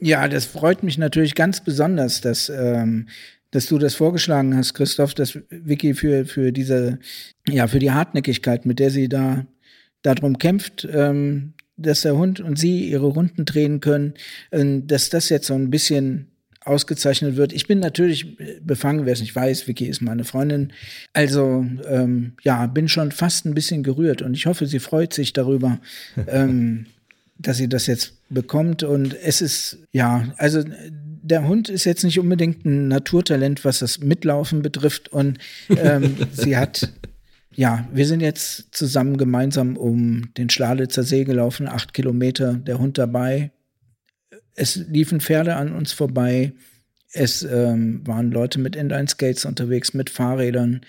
Ja, 0.00 0.28
das 0.28 0.44
freut 0.44 0.82
mich 0.82 0.98
natürlich 0.98 1.34
ganz 1.34 1.64
besonders, 1.64 2.20
dass, 2.20 2.50
ähm, 2.50 3.08
dass 3.50 3.66
du 3.66 3.78
das 3.78 3.94
vorgeschlagen 3.94 4.54
hast, 4.54 4.74
Christoph, 4.74 5.14
dass 5.14 5.38
Vicky 5.48 5.94
für, 5.94 6.26
für 6.26 6.52
diese, 6.52 6.98
ja, 7.48 7.66
für 7.66 7.78
die 7.78 7.90
Hartnäckigkeit, 7.90 8.66
mit 8.66 8.78
der 8.78 8.90
sie 8.90 9.08
da 9.08 9.46
darum 10.02 10.38
kämpft, 10.38 10.86
ähm, 10.90 11.54
dass 11.78 12.02
der 12.02 12.16
Hund 12.16 12.40
und 12.40 12.58
sie 12.58 12.90
ihre 12.90 13.06
Runden 13.06 13.46
drehen 13.46 13.80
können, 13.80 14.12
äh, 14.50 14.80
dass 14.82 15.08
das 15.08 15.30
jetzt 15.30 15.46
so 15.46 15.54
ein 15.54 15.70
bisschen 15.70 16.29
ausgezeichnet 16.64 17.36
wird. 17.36 17.52
Ich 17.52 17.66
bin 17.66 17.78
natürlich 17.78 18.36
befangen, 18.62 19.06
wer 19.06 19.12
es 19.12 19.20
nicht 19.20 19.34
weiß, 19.34 19.66
Vicky 19.66 19.86
ist 19.86 20.02
meine 20.02 20.24
Freundin. 20.24 20.72
Also 21.12 21.64
ähm, 21.88 22.32
ja, 22.42 22.66
bin 22.66 22.88
schon 22.88 23.12
fast 23.12 23.46
ein 23.46 23.54
bisschen 23.54 23.82
gerührt 23.82 24.22
und 24.22 24.34
ich 24.34 24.46
hoffe, 24.46 24.66
sie 24.66 24.78
freut 24.78 25.12
sich 25.12 25.32
darüber, 25.32 25.78
ähm, 26.26 26.86
dass 27.38 27.56
sie 27.56 27.68
das 27.68 27.86
jetzt 27.86 28.14
bekommt. 28.28 28.82
Und 28.82 29.14
es 29.14 29.40
ist, 29.40 29.78
ja, 29.92 30.32
also 30.36 30.62
der 31.22 31.46
Hund 31.46 31.68
ist 31.68 31.84
jetzt 31.84 32.04
nicht 32.04 32.18
unbedingt 32.18 32.64
ein 32.64 32.88
Naturtalent, 32.88 33.64
was 33.64 33.78
das 33.78 34.00
Mitlaufen 34.00 34.62
betrifft. 34.62 35.08
Und 35.08 35.38
ähm, 35.70 36.16
sie 36.32 36.56
hat 36.56 36.92
ja, 37.56 37.88
wir 37.92 38.06
sind 38.06 38.20
jetzt 38.20 38.74
zusammen 38.74 39.16
gemeinsam 39.16 39.76
um 39.76 40.32
den 40.34 40.50
Schlalitzer 40.50 41.02
See 41.02 41.24
gelaufen, 41.24 41.68
acht 41.68 41.92
Kilometer, 41.94 42.54
der 42.54 42.78
Hund 42.78 42.96
dabei. 42.96 43.50
Es 44.60 44.76
liefen 44.76 45.20
Pferde 45.20 45.56
an 45.56 45.72
uns 45.72 45.92
vorbei. 45.92 46.52
Es 47.12 47.42
ähm, 47.42 48.06
waren 48.06 48.30
Leute 48.30 48.60
mit 48.60 48.76
Inline-Skates 48.76 49.46
unterwegs, 49.46 49.94
mit 49.94 50.10
Fahrrädern. 50.10 50.82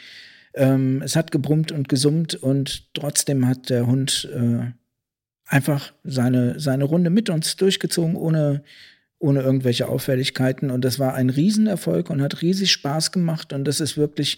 Ähm, 0.54 1.02
es 1.02 1.16
hat 1.16 1.32
gebrummt 1.32 1.72
und 1.72 1.88
gesummt 1.88 2.36
und 2.36 2.94
trotzdem 2.94 3.48
hat 3.48 3.70
der 3.70 3.88
Hund 3.88 4.30
äh, 4.36 4.72
einfach 5.46 5.94
seine, 6.04 6.60
seine 6.60 6.84
Runde 6.84 7.10
mit 7.10 7.30
uns 7.30 7.56
durchgezogen, 7.56 8.18
ohne, 8.18 8.62
ohne 9.20 9.40
irgendwelche 9.40 9.88
Auffälligkeiten. 9.88 10.70
Und 10.70 10.84
das 10.84 11.00
war 11.00 11.14
ein 11.14 11.30
Riesenerfolg 11.30 12.10
und 12.10 12.22
hat 12.22 12.42
riesig 12.42 12.74
Spaß 12.74 13.14
gemacht. 13.14 13.54
Und 13.54 13.64
das 13.64 13.80
ist 13.80 13.96
wirklich 13.96 14.38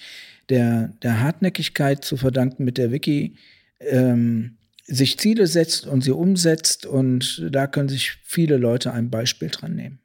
der, 0.49 0.93
der 1.01 1.21
Hartnäckigkeit 1.21 2.05
zu 2.05 2.17
verdanken, 2.17 2.65
mit 2.65 2.77
der 2.77 2.91
Wiki 2.91 3.35
ähm, 3.79 4.57
sich 4.85 5.17
Ziele 5.17 5.47
setzt 5.47 5.87
und 5.87 6.03
sie 6.03 6.11
umsetzt. 6.11 6.85
Und 6.85 7.47
da 7.51 7.67
können 7.67 7.89
sich 7.89 8.11
viele 8.23 8.57
Leute 8.57 8.93
ein 8.93 9.09
Beispiel 9.09 9.49
dran 9.49 9.75
nehmen. 9.75 9.99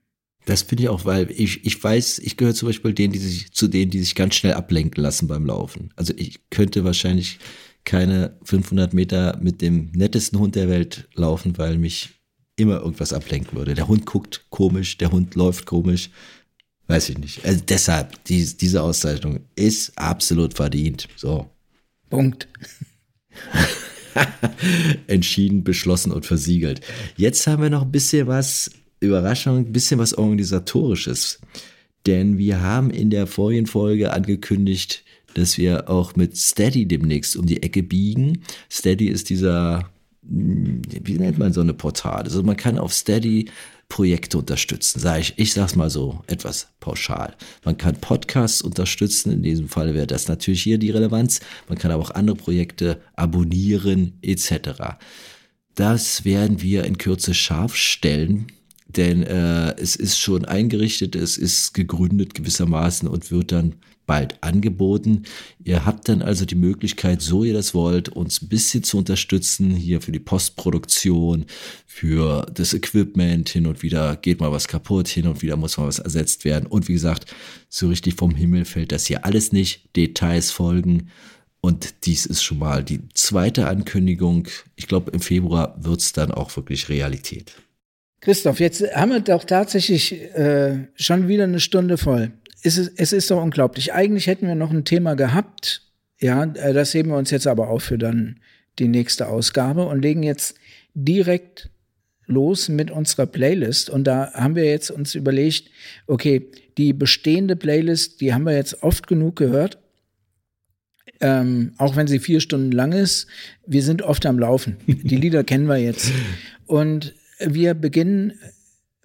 Das 0.45 0.63
finde 0.63 0.85
ich 0.85 0.89
auch, 0.89 1.05
weil 1.05 1.31
ich, 1.31 1.67
ich 1.67 1.83
weiß, 1.83 2.21
ich 2.21 2.39
gehöre 2.39 2.55
zum 2.55 2.69
Beispiel 2.69 2.95
denen, 2.95 3.13
die 3.13 3.19
sich, 3.19 3.53
zu 3.53 3.69
denen, 3.69 3.91
die 3.91 3.99
sich 3.99 4.15
ganz 4.15 4.35
schnell 4.35 4.55
ablenken 4.55 5.03
lassen 5.03 5.29
beim 5.29 5.45
Laufen. 5.45 5.91
Also 5.95 6.15
ich 6.17 6.49
könnte 6.49 6.85
wahrscheinlich 6.85 7.39
keine 7.85 8.37
500 8.45 8.95
Meter 8.95 9.39
mit 9.43 9.61
dem 9.61 9.91
nettesten 9.93 10.39
Hund 10.39 10.57
der 10.57 10.69
Welt 10.69 11.07
laufen, 11.15 11.59
weil 11.59 11.77
mich 11.77 12.11
immer 12.57 12.81
irgendwas 12.81 13.13
ablenken 13.13 13.59
würde. 13.59 13.75
Der 13.75 13.89
Hund 13.89 14.07
guckt 14.07 14.47
komisch, 14.49 14.97
der 14.97 15.13
Hund 15.13 15.35
läuft 15.35 15.67
komisch. 15.67 16.11
Weiß 16.87 17.11
ich 17.11 17.19
nicht. 17.19 17.45
Also 17.45 17.63
deshalb, 17.69 18.25
die, 18.25 18.45
diese 18.57 18.83
Auszeichnung 18.83 19.41
ist 19.55 19.97
absolut 19.99 20.55
verdient. 20.55 21.09
So. 21.17 21.51
Punkt. 22.09 22.49
Entschieden, 25.07 25.65
beschlossen 25.65 26.13
und 26.13 26.27
versiegelt. 26.27 26.81
Jetzt 27.17 27.47
haben 27.47 27.63
wir 27.63 27.71
noch 27.71 27.83
ein 27.83 27.93
bisschen 27.93 28.27
was, 28.27 28.71
Überraschung, 29.01 29.59
ein 29.59 29.73
bisschen 29.73 29.99
was 29.99 30.15
Organisatorisches. 30.15 31.41
Denn 32.07 32.39
wir 32.39 32.63
haben 32.63 32.91
in 32.91 33.11
der 33.11 33.27
vorigen 33.27 33.67
Folge 33.67 34.13
angekündigt, 34.13 35.05
dass 35.35 35.59
wir 35.59 35.89
auch 35.91 36.17
mit 36.17 36.37
Steady 36.37 36.87
demnächst 36.87 37.37
um 37.37 37.47
die 37.47 37.63
Ecke 37.63 37.83
biegen. 37.83 38.43
Steady 38.71 39.09
ist 39.09 39.31
dieser, 39.31 39.91
hm, 40.27 40.83
wie 41.05 41.19
nennt 41.19 41.39
man 41.39 41.53
so 41.53 41.61
eine 41.61 41.75
Portal? 41.75 42.23
Also 42.23 42.43
man 42.43 42.57
kann 42.57 42.79
auf 42.79 42.93
Steady 42.93 43.51
Projekte 43.89 44.39
unterstützen, 44.39 45.01
sage 45.01 45.21
ich, 45.21 45.35
ich 45.37 45.53
sage 45.53 45.67
es 45.67 45.77
mal 45.77 45.91
so 45.91 46.23
etwas 46.27 46.69
pauschal. 46.79 47.35
Man 47.65 47.79
kann 47.79 47.97
Podcasts 47.97 48.61
unterstützen, 48.63 49.33
in 49.33 49.43
diesem 49.43 49.69
Fall 49.69 49.95
wäre 49.95 50.07
das 50.07 50.29
natürlich 50.29 50.63
hier 50.63 50.79
die 50.79 50.91
Relevanz. 50.91 51.41
Man 51.69 51.79
kann 51.79 51.91
aber 51.91 52.03
auch 52.03 52.11
andere 52.11 52.37
Projekte 52.37 53.01
abonnieren 53.17 54.19
etc. 54.23 54.99
Das 55.75 56.25
werden 56.25 56.61
wir 56.61 56.85
in 56.85 56.99
Kürze 56.99 57.35
scharf 57.35 57.75
stellen, 57.75 58.49
denn 58.89 59.23
äh, 59.23 59.75
es 59.77 59.97
ist 59.97 60.19
schon 60.19 60.45
eingerichtet, 60.45 61.15
es 61.15 61.39
ist 61.39 61.73
gegründet 61.73 62.35
gewissermaßen 62.35 63.09
und 63.09 63.31
wird 63.31 63.53
dann 63.53 63.77
bald 64.09 64.43
angeboten. 64.43 65.23
Ihr 65.63 65.85
habt 65.85 66.09
dann 66.09 66.23
also 66.23 66.45
die 66.45 66.57
Möglichkeit, 66.57 67.23
so 67.23 67.45
ihr 67.45 67.53
das 67.53 67.75
wollt, 67.75 68.09
uns 68.09 68.43
ein 68.43 68.49
bisschen 68.49 68.83
zu 68.83 68.99
unterstützen, 68.99 69.71
hier 69.71 70.01
für 70.01 70.11
die 70.11 70.19
Postproduktion, 70.19 71.45
für 71.87 72.47
das 72.53 72.75
Equipment, 72.75 73.51
hin 73.51 73.67
und 73.67 73.85
wieder 73.85 74.17
geht 74.17 74.41
mal 74.41 74.51
was 74.51 74.67
kaputt, 74.67 75.07
hin 75.07 75.29
und 75.29 75.43
wieder 75.43 75.57
muss 75.57 75.77
mal 75.77 75.87
was 75.87 76.01
ersetzt 76.01 76.45
werden. 76.45 76.67
Und 76.67 76.89
wie 76.89 76.95
gesagt, 76.95 77.27
so 77.69 77.89
richtig 77.89 78.15
vom 78.15 78.35
Himmel 78.35 78.65
fällt 78.65 78.91
das 78.91 79.07
hier 79.07 79.25
alles 79.25 79.53
nicht. 79.53 79.95
Details 79.95 80.51
folgen. 80.51 81.11
Und 81.61 82.07
dies 82.07 82.25
ist 82.25 82.43
schon 82.43 82.59
mal 82.59 82.83
die 82.83 83.01
zweite 83.13 83.69
Ankündigung. 83.69 84.49
Ich 84.75 84.89
glaube, 84.89 85.11
im 85.11 85.21
Februar 85.21 85.77
wird 85.79 86.01
es 86.01 86.13
dann 86.13 86.31
auch 86.31 86.57
wirklich 86.57 86.89
Realität. 86.89 87.53
Christoph, 88.21 88.59
jetzt 88.59 88.83
haben 88.95 89.13
wir 89.13 89.21
doch 89.21 89.45
tatsächlich 89.45 90.13
äh, 90.13 90.89
schon 90.95 91.29
wieder 91.29 91.45
eine 91.45 91.61
Stunde 91.61 91.99
voll 91.99 92.33
es 92.63 92.79
ist, 92.79 92.93
es 92.97 93.13
ist 93.13 93.31
doch 93.31 93.43
unglaublich. 93.43 93.93
Eigentlich 93.93 94.27
hätten 94.27 94.47
wir 94.47 94.55
noch 94.55 94.71
ein 94.71 94.85
Thema 94.85 95.15
gehabt. 95.15 95.83
Ja, 96.21 96.45
äh, 96.45 96.73
das 96.73 96.95
heben 96.95 97.11
wir 97.11 97.17
uns 97.17 97.31
jetzt 97.31 97.47
aber 97.47 97.69
auf 97.69 97.85
für 97.85 97.99
dann 97.99 98.41
die 98.79 98.89
nächste 98.89 99.29
Ausgabe 99.29 99.87
und 99.87 100.03
legen 100.03 100.23
jetzt 100.23 100.57
direkt 100.95 101.71
los 102.27 102.69
mit 102.69 102.91
unserer 102.91 103.27
Playlist. 103.27 103.91
Und 103.91 104.05
da 104.05 104.33
haben 104.35 104.55
wir 104.55 104.65
jetzt 104.65 104.91
uns 104.91 105.15
überlegt, 105.15 105.71
okay, 106.07 106.47
die 106.77 106.93
bestehende 106.93 107.57
Playlist, 107.57 108.21
die 108.21 108.35
haben 108.35 108.45
wir 108.45 108.55
jetzt 108.55 108.83
oft 108.83 109.07
genug 109.07 109.37
gehört. 109.37 109.79
Ähm, 111.21 111.73
auch 111.79 111.97
wenn 111.97 112.07
sie 112.07 112.21
vier 112.21 112.41
Stunden 112.41 112.71
lang 112.71 112.93
ist, 112.93 113.27
wir 113.67 113.83
sind 113.83 114.03
oft 114.03 114.25
am 114.27 114.39
Laufen. 114.39 114.77
Die 114.87 115.17
Lieder 115.17 115.43
kennen 115.43 115.67
wir 115.67 115.79
jetzt. 115.79 116.13
Und 116.67 117.15
wir 117.41 117.75
beginnen 117.75 118.35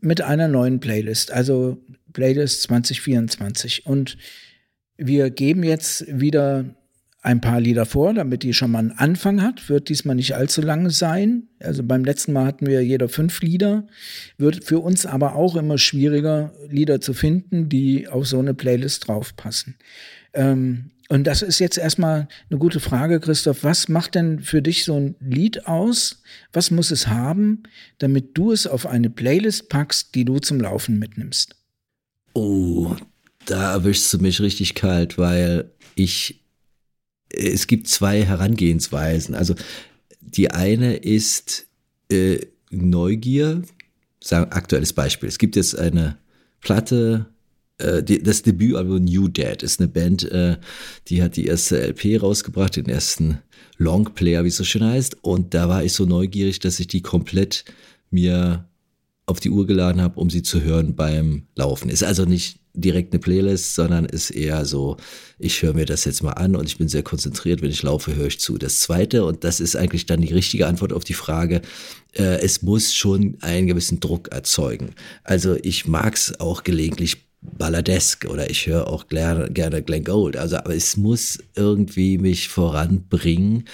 mit 0.02 0.22
einer 0.22 0.48
neuen 0.48 0.80
Playlist. 0.80 1.32
Also 1.32 1.82
Playlist 2.14 2.64
2024. 2.64 3.86
Und 3.86 4.18
wir 4.98 5.30
geben 5.30 5.64
jetzt 5.64 6.06
wieder 6.08 6.76
ein 7.24 7.40
paar 7.40 7.62
Lieder 7.62 7.86
vor, 7.86 8.14
damit 8.14 8.44
die 8.44 8.54
schon 8.54 8.72
mal 8.72 8.80
einen 8.80 8.92
Anfang 8.92 9.42
hat. 9.42 9.70
Wird 9.70 9.88
diesmal 9.88 10.16
nicht 10.16 10.36
allzu 10.36 10.62
lang 10.62 10.90
sein. 10.90 11.48
Also 11.60 11.82
beim 11.82 12.04
letzten 12.04 12.34
Mal 12.34 12.46
hatten 12.46 12.68
wir 12.68 12.84
jeder 12.84 13.08
fünf 13.08 13.42
Lieder. 13.42 13.88
Wird 14.38 14.66
für 14.66 14.80
uns 14.80 15.06
aber 15.06 15.36
auch 15.36 15.56
immer 15.56 15.78
schwieriger, 15.78 16.54
Lieder 16.68 17.00
zu 17.00 17.14
finden, 17.14 17.70
die 17.70 18.10
auf 18.10 18.28
so 18.28 18.40
eine 18.40 18.54
Playlist 18.54 19.08
draufpassen. 19.08 19.78
Ähm, 20.34 20.92
und 21.08 21.26
das 21.26 21.42
ist 21.42 21.60
jetzt 21.60 21.78
erstmal 21.78 22.28
eine 22.50 22.60
gute 22.60 22.82
Frage, 22.82 23.22
Christoph. 23.22 23.64
Was 23.64 23.88
macht 23.88 24.16
denn 24.16 24.42
für 24.42 24.62
dich 24.62 24.84
so 24.84 25.00
ein 25.00 25.16
Lied 25.20 25.66
aus? 25.66 26.24
Was 26.52 26.72
muss 26.72 26.92
es 26.92 27.08
haben, 27.08 27.64
damit 28.00 28.38
du 28.38 28.52
es 28.52 28.68
auf 28.68 28.86
eine 28.86 29.10
Playlist 29.10 29.70
packst, 29.70 30.16
die 30.16 30.26
du 30.26 30.40
zum 30.40 30.60
Laufen 30.60 31.00
mitnimmst? 31.00 31.56
Oh, 32.34 32.96
da 33.46 33.74
erwischst 33.74 34.12
du 34.14 34.18
mich 34.20 34.40
richtig 34.40 34.76
kalt, 34.76 35.18
weil 35.18 35.72
ich, 35.96 36.44
es 37.30 37.68
gibt 37.68 37.88
zwei 37.88 38.24
Herangehensweisen. 38.24 39.36
Also 39.36 39.56
die 40.20 40.52
eine 40.52 40.96
ist 40.96 41.68
äh, 42.10 42.40
Neugier, 42.72 43.62
sagen 44.20 44.52
aktuelles 44.52 44.94
Beispiel. 44.94 45.30
Es 45.30 45.38
gibt 45.38 45.56
jetzt 45.56 45.78
eine 45.78 46.18
Platte, 46.62 47.28
äh, 47.78 48.04
das 48.04 48.42
Debütalbum 48.42 49.04
New 49.04 49.28
Dead 49.28 49.62
ist 49.62 49.80
eine 49.80 49.90
Band, 49.90 50.24
äh, 50.32 50.58
die 51.08 51.22
hat 51.22 51.36
die 51.36 51.46
erste 51.46 51.82
LP 51.82 52.22
rausgebracht, 52.22 52.78
den 52.78 52.88
ersten 52.88 53.40
Longplayer, 53.78 54.44
wie 54.44 54.50
es 54.50 54.58
so 54.58 54.64
schön 54.64 54.84
heißt. 54.84 55.24
Und 55.24 55.54
da 55.54 55.70
war 55.70 55.84
ich 55.84 55.94
so 55.94 56.06
neugierig, 56.06 56.60
dass 56.60 56.80
ich 56.80 56.88
die 56.88 57.02
komplett 57.02 57.66
mir 58.10 58.68
auf 59.34 59.40
die 59.40 59.50
Uhr 59.50 59.66
geladen 59.66 60.00
habe, 60.00 60.20
um 60.20 60.30
sie 60.30 60.44
zu 60.44 60.62
hören 60.62 60.96
beim 60.96 61.48
Laufen. 61.56 61.90
Ist 61.90 62.04
also 62.04 62.26
nicht 62.26 62.60
direkt 62.76 63.14
eine 63.14 63.20
Playlist, 63.20 63.74
sondern 63.74 64.06
ist 64.06 64.30
eher 64.30 64.66
so, 64.66 64.98
ich 65.40 65.62
höre 65.64 65.74
mir 65.74 65.86
das 65.86 66.06
jetzt 66.06 66.22
mal 66.22 66.34
an 66.34 66.56
und 66.56 66.66
ich 66.66 66.78
bin 66.78 66.88
sehr 66.88 67.02
konzentriert, 67.02 67.64
wenn 67.64 67.72
ich 67.72 67.82
laufe, 67.82 68.16
höre 68.16 68.28
ich 68.28 68.40
zu. 68.40 68.60
Das 68.60 68.80
Zweite, 68.80 69.26
und 69.26 69.44
das 69.44 69.60
ist 69.60 69.76
eigentlich 69.76 70.06
dann 70.06 70.22
die 70.22 70.34
richtige 70.34 70.68
Antwort 70.68 70.94
auf 70.94 71.04
die 71.04 71.16
Frage, 71.16 71.62
äh, 72.14 72.42
es 72.42 72.62
muss 72.62 72.94
schon 72.94 73.38
einen 73.42 73.68
gewissen 73.68 74.00
Druck 74.00 74.30
erzeugen. 74.32 74.92
Also 75.24 75.58
ich 75.64 75.88
mag 75.88 76.14
es 76.14 76.40
auch 76.40 76.64
gelegentlich 76.64 77.18
Balladesk 77.42 78.26
oder 78.26 78.50
ich 78.50 78.68
höre 78.68 78.88
auch 78.88 79.08
gerne, 79.08 79.50
gerne 79.52 79.82
Glenn 79.82 80.04
Gold. 80.04 80.38
Also, 80.38 80.58
aber 80.58 80.76
es 80.76 80.98
muss 80.98 81.40
irgendwie 81.56 82.18
mich 82.18 82.48
voranbringen. 82.50 83.66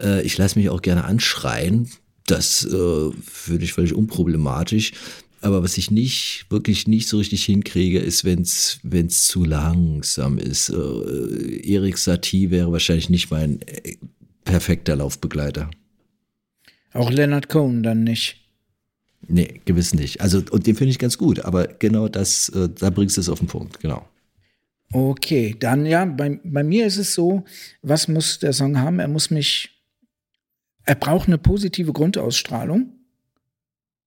Äh, 0.00 0.22
ich 0.22 0.36
lasse 0.38 0.58
mich 0.58 0.70
auch 0.70 0.82
gerne 0.82 1.04
anschreien, 1.04 1.88
das 2.26 2.64
äh, 2.64 3.10
finde 3.22 3.64
ich 3.64 3.72
völlig 3.72 3.94
unproblematisch. 3.94 4.92
Aber 5.40 5.62
was 5.64 5.76
ich 5.76 5.90
nicht, 5.90 6.46
wirklich 6.50 6.86
nicht 6.86 7.08
so 7.08 7.18
richtig 7.18 7.44
hinkriege, 7.44 7.98
ist, 7.98 8.24
wenn 8.24 8.42
es 8.42 9.26
zu 9.26 9.44
langsam 9.44 10.38
ist. 10.38 10.68
Äh, 10.68 11.68
Erik 11.68 11.98
Satie 11.98 12.50
wäre 12.50 12.70
wahrscheinlich 12.70 13.10
nicht 13.10 13.30
mein 13.30 13.60
äh, 13.62 13.96
perfekter 14.44 14.94
Laufbegleiter. 14.94 15.68
Auch 16.92 17.10
Leonard 17.10 17.48
Cohen 17.48 17.82
dann 17.82 18.04
nicht. 18.04 18.36
Nee, 19.28 19.60
gewiss 19.64 19.94
nicht. 19.94 20.20
Also, 20.20 20.42
und 20.50 20.66
den 20.66 20.76
finde 20.76 20.90
ich 20.90 20.98
ganz 20.98 21.16
gut, 21.16 21.40
aber 21.40 21.66
genau 21.66 22.08
das, 22.08 22.48
äh, 22.50 22.68
da 22.68 22.90
bringst 22.90 23.16
du 23.16 23.20
es 23.20 23.28
auf 23.28 23.38
den 23.38 23.48
Punkt, 23.48 23.80
genau. 23.80 24.06
Okay, 24.92 25.56
dann 25.58 25.86
ja, 25.86 26.04
bei, 26.04 26.38
bei 26.44 26.62
mir 26.62 26.86
ist 26.86 26.98
es 26.98 27.14
so, 27.14 27.44
was 27.80 28.08
muss 28.08 28.40
der 28.40 28.52
Song 28.52 28.78
haben? 28.78 28.98
Er 28.98 29.08
muss 29.08 29.30
mich, 29.30 29.70
er 30.84 30.94
braucht 30.94 31.28
eine 31.28 31.38
positive 31.38 31.92
Grundausstrahlung, 31.92 32.92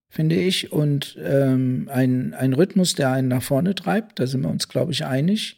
finde 0.09 0.35
ich, 0.35 0.71
und 0.71 1.17
ähm, 1.23 1.89
ein, 1.91 2.33
ein 2.33 2.53
Rhythmus, 2.53 2.95
der 2.95 3.11
einen 3.11 3.27
nach 3.27 3.43
vorne 3.43 3.75
treibt, 3.75 4.19
da 4.19 4.27
sind 4.27 4.41
wir 4.41 4.49
uns, 4.49 4.67
glaube 4.67 4.91
ich, 4.91 5.05
einig. 5.05 5.57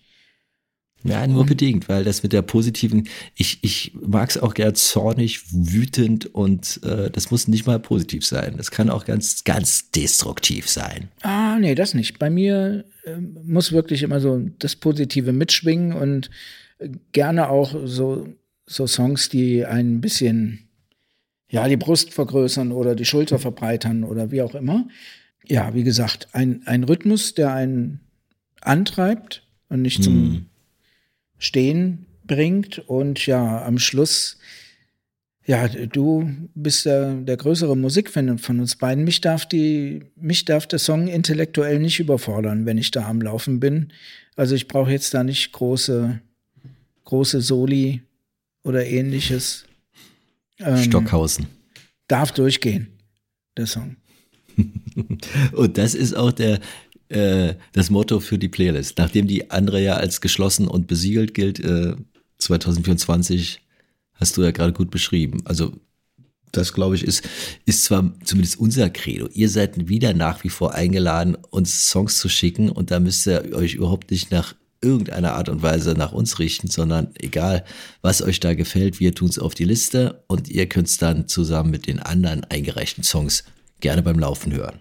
Ja, 1.04 1.28
nur 1.28 1.46
bedingt, 1.46 1.88
weil 1.90 2.04
das 2.04 2.24
mit 2.24 2.34
der 2.34 2.42
positiven, 2.42 3.08
ich, 3.36 3.60
ich 3.62 3.94
mag 3.94 4.30
es 4.30 4.38
auch 4.38 4.54
gern 4.54 4.74
zornig, 4.74 5.42
wütend 5.52 6.34
und 6.34 6.82
äh, 6.84 7.10
das 7.12 7.30
muss 7.30 7.48
nicht 7.48 7.68
mal 7.68 7.80
positiv 7.80 8.26
sein. 8.26 8.56
Das 8.58 8.72
kann 8.72 8.90
auch 8.90 9.06
ganz, 9.06 9.44
ganz 9.44 9.92
destruktiv 9.92 10.68
sein. 10.68 11.10
Ah, 11.22 11.60
nee, 11.60 11.76
das 11.76 11.94
nicht. 11.94 12.18
Bei 12.18 12.30
mir 12.30 12.84
äh, 13.06 13.18
muss 13.18 13.72
wirklich 13.72 14.02
immer 14.04 14.20
so 14.20 14.42
das 14.60 14.76
Positive 14.76 15.32
mitschwingen 15.32 15.94
und 15.94 16.32
äh, 16.80 16.90
gerne 17.12 17.50
auch 17.50 17.76
so, 17.86 18.28
so 18.66 18.88
Songs, 18.88 19.30
die 19.30 19.66
ein 19.66 20.02
bisschen, 20.02 20.67
ja, 21.50 21.68
die 21.68 21.78
Brust 21.78 22.14
vergrößern 22.14 22.72
oder 22.72 22.96
die 22.96 23.06
Schulter 23.06 23.40
verbreitern 23.40 24.04
oder 24.04 24.32
wie 24.32 24.42
auch 24.42 24.56
immer. 24.56 24.88
Ja, 25.46 25.74
wie 25.74 25.84
gesagt, 25.84 26.28
ein, 26.34 26.62
ein 26.66 26.84
Rhythmus, 26.84 27.34
der 27.34 27.54
einen 27.54 28.02
antreibt 28.62 29.44
und 29.70 29.82
nicht 29.82 30.04
zum 30.04 30.14
Hm. 30.14 30.46
Stehen 31.38 32.06
bringt. 32.26 32.80
Und 32.80 33.26
ja, 33.26 33.64
am 33.66 33.80
Schluss, 33.80 34.38
ja, 35.46 35.68
du 35.68 36.30
bist 36.56 36.86
der, 36.86 37.14
der 37.16 37.38
größere 37.38 37.78
Musikfan 37.78 38.38
von 38.38 38.60
uns 38.60 38.76
beiden. 38.76 39.06
Mich 39.06 39.22
darf, 39.22 39.46
die, 39.46 40.04
mich 40.16 40.44
darf 40.44 40.68
der 40.68 40.80
Song 40.80 41.08
intellektuell 41.08 41.80
nicht 41.80 42.00
überfordern, 42.00 42.66
wenn 42.66 42.78
ich 42.78 42.92
da 42.92 43.08
am 43.08 43.22
Laufen 43.22 43.60
bin. 43.60 43.94
Also 44.36 44.56
ich 44.56 44.68
brauche 44.68 44.92
jetzt 44.92 45.14
da 45.14 45.24
nicht 45.24 45.54
große, 45.54 46.20
große 47.06 47.42
Soli 47.42 48.02
oder 48.64 48.86
ähnliches. 48.86 49.67
Ähm, 50.60 50.78
Stockhausen. 50.78 51.48
Darf 52.08 52.32
durchgehen, 52.32 52.88
der 53.58 53.68
Song. 53.68 53.98
Und 55.54 55.78
das 55.78 55.94
ist 55.94 56.16
auch 56.16 56.32
der, 56.32 56.60
äh, 57.10 57.56
das 57.74 57.90
Motto 57.90 58.20
für 58.20 58.38
die 58.38 58.50
Playlist. 58.50 58.98
Nachdem 58.98 59.28
die 59.28 59.52
andere 59.52 59.82
ja 59.82 59.96
als 59.96 60.22
geschlossen 60.22 60.68
und 60.68 60.88
besiegelt 60.88 61.34
gilt, 61.34 61.60
äh, 61.60 61.96
2024 62.40 63.62
hast 64.14 64.38
du 64.38 64.44
ja 64.44 64.52
gerade 64.52 64.74
gut 64.74 64.92
beschrieben. 64.92 65.42
Also 65.46 65.74
das, 66.52 66.74
glaube 66.74 66.96
ich, 66.96 67.04
ist, 67.04 67.28
ist 67.66 67.84
zwar 67.84 68.14
zumindest 68.24 68.60
unser 68.60 68.90
Credo. 68.90 69.28
Ihr 69.34 69.50
seid 69.50 69.90
wieder 69.90 70.14
nach 70.14 70.44
wie 70.44 70.50
vor 70.50 70.74
eingeladen, 70.74 71.36
uns 71.50 71.90
Songs 71.90 72.18
zu 72.18 72.30
schicken 72.30 72.70
und 72.70 72.92
da 72.92 73.00
müsst 73.00 73.28
ihr 73.28 73.54
euch 73.54 73.76
überhaupt 73.76 74.12
nicht 74.12 74.32
nach 74.32 74.56
irgendeiner 74.82 75.34
Art 75.34 75.50
und 75.50 75.62
Weise 75.62 75.94
nach 75.94 76.12
uns 76.12 76.40
richten, 76.40 76.68
sondern 76.68 77.10
egal, 77.20 77.64
was 78.02 78.22
euch 78.22 78.40
da 78.40 78.54
gefällt, 78.54 79.00
wir 79.00 79.14
tun 79.14 79.30
es 79.30 79.40
auf 79.40 79.54
die 79.54 79.66
Liste 79.66 80.24
und 80.28 80.50
ihr 80.50 80.68
könnt 80.68 80.88
es 80.88 80.98
dann 80.98 81.28
zusammen 81.28 81.72
mit 81.72 81.88
den 81.88 82.00
anderen 82.00 82.44
eingereichten 82.46 83.04
Songs 83.04 83.44
gerne 83.80 84.02
beim 84.02 84.20
Laufen 84.20 84.54
hören. 84.54 84.80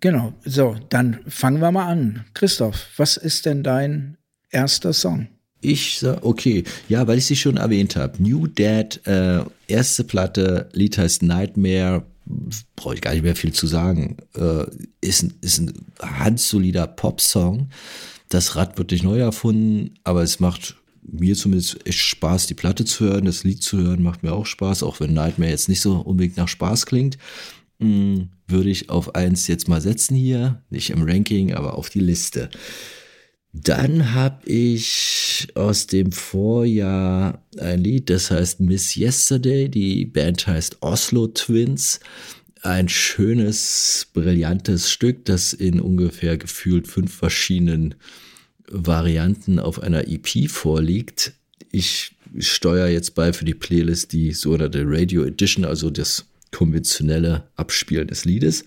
Genau, 0.00 0.34
so, 0.44 0.76
dann 0.88 1.20
fangen 1.26 1.60
wir 1.60 1.72
mal 1.72 1.86
an. 1.86 2.24
Christoph, 2.34 2.86
was 2.96 3.16
ist 3.16 3.46
denn 3.46 3.62
dein 3.62 4.18
erster 4.50 4.92
Song? 4.92 5.28
Ich 5.62 5.98
sag, 5.98 6.22
okay, 6.24 6.64
ja, 6.88 7.06
weil 7.06 7.18
ich 7.18 7.26
sie 7.26 7.36
schon 7.36 7.56
erwähnt 7.56 7.96
habe. 7.96 8.22
New 8.22 8.46
Dad, 8.46 9.00
äh, 9.06 9.40
erste 9.66 10.04
Platte, 10.04 10.68
Lied 10.72 10.98
heißt 10.98 11.22
Nightmare, 11.22 12.04
brauche 12.76 12.94
ich 12.94 13.00
gar 13.00 13.12
nicht 13.12 13.22
mehr 13.22 13.36
viel 13.36 13.52
zu 13.52 13.66
sagen. 13.66 14.18
Äh, 14.36 14.64
ist, 15.00 15.26
ist 15.40 15.58
ein 15.58 15.72
handsolider 16.00 16.86
Popsong. 16.86 17.70
Das 18.28 18.56
Rad 18.56 18.78
wird 18.78 18.90
nicht 18.90 19.04
neu 19.04 19.18
erfunden, 19.18 19.94
aber 20.04 20.22
es 20.22 20.40
macht 20.40 20.76
mir 21.02 21.36
zumindest 21.36 21.86
echt 21.86 21.98
Spaß, 21.98 22.46
die 22.46 22.54
Platte 22.54 22.84
zu 22.84 23.04
hören. 23.04 23.26
Das 23.26 23.44
Lied 23.44 23.62
zu 23.62 23.78
hören 23.78 24.02
macht 24.02 24.22
mir 24.22 24.32
auch 24.32 24.46
Spaß, 24.46 24.82
auch 24.82 25.00
wenn 25.00 25.14
Nightmare 25.14 25.50
jetzt 25.50 25.68
nicht 25.68 25.80
so 25.80 25.98
unbedingt 25.98 26.36
nach 26.36 26.48
Spaß 26.48 26.86
klingt. 26.86 27.18
Mm, 27.78 28.22
Würde 28.48 28.70
ich 28.70 28.90
auf 28.90 29.14
eins 29.14 29.46
jetzt 29.46 29.68
mal 29.68 29.80
setzen 29.80 30.16
hier. 30.16 30.62
Nicht 30.70 30.90
im 30.90 31.02
Ranking, 31.02 31.54
aber 31.54 31.76
auf 31.76 31.90
die 31.90 32.00
Liste. 32.00 32.50
Dann 33.52 34.12
habe 34.12 34.46
ich 34.50 35.48
aus 35.54 35.86
dem 35.86 36.12
Vorjahr 36.12 37.42
ein 37.58 37.80
Lied, 37.80 38.10
das 38.10 38.30
heißt 38.30 38.60
Miss 38.60 38.96
Yesterday. 38.96 39.68
Die 39.68 40.04
Band 40.04 40.46
heißt 40.46 40.82
Oslo 40.82 41.28
Twins. 41.28 42.00
Ein 42.66 42.88
schönes, 42.88 44.08
brillantes 44.12 44.90
Stück, 44.90 45.24
das 45.24 45.52
in 45.52 45.80
ungefähr 45.80 46.36
gefühlt 46.36 46.88
fünf 46.88 47.14
verschiedenen 47.14 47.94
Varianten 48.68 49.60
auf 49.60 49.80
einer 49.80 50.08
EP 50.08 50.50
vorliegt. 50.50 51.32
Ich 51.70 52.16
steuere 52.40 52.88
jetzt 52.88 53.14
bei 53.14 53.32
für 53.32 53.44
die 53.44 53.54
Playlist 53.54 54.12
die 54.12 54.32
sogenannte 54.32 54.82
Radio 54.84 55.22
Edition, 55.22 55.64
also 55.64 55.90
das 55.90 56.26
konventionelle 56.50 57.44
Abspielen 57.54 58.08
des 58.08 58.24
Liedes. 58.24 58.64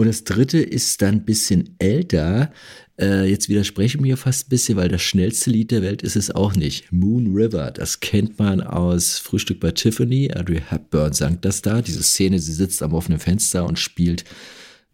Und 0.00 0.06
das 0.06 0.24
dritte 0.24 0.58
ist 0.58 1.02
dann 1.02 1.16
ein 1.16 1.24
bisschen 1.26 1.76
älter. 1.78 2.50
Äh, 2.98 3.28
jetzt 3.28 3.50
widerspreche 3.50 3.98
ich 3.98 4.00
mir 4.00 4.16
fast 4.16 4.46
ein 4.46 4.48
bisschen, 4.48 4.78
weil 4.78 4.88
das 4.88 5.02
schnellste 5.02 5.50
Lied 5.50 5.72
der 5.72 5.82
Welt 5.82 6.00
ist 6.00 6.16
es 6.16 6.30
auch 6.30 6.56
nicht. 6.56 6.90
Moon 6.90 7.34
River, 7.34 7.70
das 7.70 8.00
kennt 8.00 8.38
man 8.38 8.62
aus 8.62 9.18
Frühstück 9.18 9.60
bei 9.60 9.72
Tiffany. 9.72 10.32
Audrey 10.34 10.62
Hepburn 10.66 11.12
sang 11.12 11.42
das 11.42 11.60
da. 11.60 11.82
Diese 11.82 12.02
Szene, 12.02 12.38
sie 12.38 12.54
sitzt 12.54 12.82
am 12.82 12.94
offenen 12.94 13.18
Fenster 13.18 13.66
und 13.66 13.78
spielt 13.78 14.24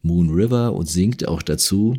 Moon 0.02 0.30
River 0.30 0.74
und 0.74 0.88
singt 0.88 1.28
auch 1.28 1.42
dazu. 1.42 1.96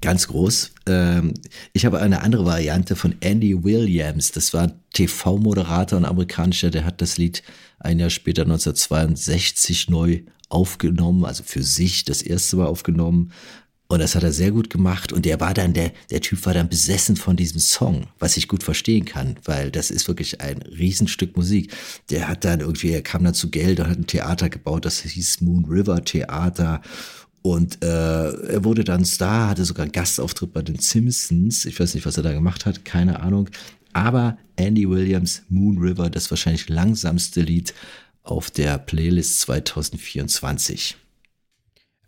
Ganz 0.00 0.28
groß. 0.28 0.70
Ähm, 0.86 1.34
ich 1.74 1.84
habe 1.84 2.00
eine 2.00 2.22
andere 2.22 2.46
Variante 2.46 2.96
von 2.96 3.16
Andy 3.20 3.64
Williams. 3.64 4.32
Das 4.32 4.54
war 4.54 4.72
TV-Moderator, 4.94 5.98
ein 5.98 6.06
amerikanischer, 6.06 6.70
der 6.70 6.86
hat 6.86 7.02
das 7.02 7.18
Lied 7.18 7.42
ein 7.80 7.98
Jahr 7.98 8.08
später 8.08 8.44
1962 8.44 9.90
neu 9.90 10.22
aufgenommen, 10.48 11.24
also 11.24 11.42
für 11.44 11.62
sich 11.62 12.04
das 12.04 12.22
erste 12.22 12.56
Mal 12.56 12.66
aufgenommen. 12.66 13.32
Und 13.90 14.00
das 14.00 14.14
hat 14.14 14.22
er 14.22 14.32
sehr 14.32 14.50
gut 14.50 14.68
gemacht. 14.68 15.12
Und 15.12 15.24
der 15.24 15.40
war 15.40 15.54
dann, 15.54 15.72
der, 15.72 15.92
der 16.10 16.20
Typ 16.20 16.44
war 16.44 16.52
dann 16.52 16.68
besessen 16.68 17.16
von 17.16 17.36
diesem 17.36 17.58
Song, 17.58 18.06
was 18.18 18.36
ich 18.36 18.46
gut 18.46 18.62
verstehen 18.62 19.06
kann, 19.06 19.36
weil 19.44 19.70
das 19.70 19.90
ist 19.90 20.08
wirklich 20.08 20.42
ein 20.42 20.60
Riesenstück 20.60 21.36
Musik. 21.36 21.72
Der 22.10 22.28
hat 22.28 22.44
dann 22.44 22.60
irgendwie, 22.60 22.90
er 22.90 23.02
kam 23.02 23.24
dann 23.24 23.32
zu 23.32 23.50
Geld 23.50 23.80
und 23.80 23.88
hat 23.88 23.98
ein 23.98 24.06
Theater 24.06 24.50
gebaut, 24.50 24.84
das 24.84 25.00
hieß 25.00 25.40
Moon 25.40 25.64
River 25.64 26.04
Theater. 26.04 26.82
Und 27.40 27.82
äh, 27.82 28.28
er 28.28 28.64
wurde 28.64 28.84
dann 28.84 29.06
Star, 29.06 29.48
hatte 29.48 29.64
sogar 29.64 29.84
einen 29.84 29.92
Gastauftritt 29.92 30.52
bei 30.52 30.60
den 30.60 30.78
Simpsons. 30.78 31.64
Ich 31.64 31.80
weiß 31.80 31.94
nicht, 31.94 32.04
was 32.04 32.18
er 32.18 32.22
da 32.22 32.32
gemacht 32.32 32.66
hat, 32.66 32.84
keine 32.84 33.20
Ahnung. 33.20 33.48
Aber 33.94 34.36
Andy 34.56 34.88
Williams, 34.88 35.42
Moon 35.48 35.78
River, 35.78 36.10
das 36.10 36.30
wahrscheinlich 36.30 36.68
langsamste 36.68 37.40
Lied 37.40 37.72
auf 38.30 38.50
der 38.50 38.78
Playlist 38.78 39.40
2024. 39.40 40.96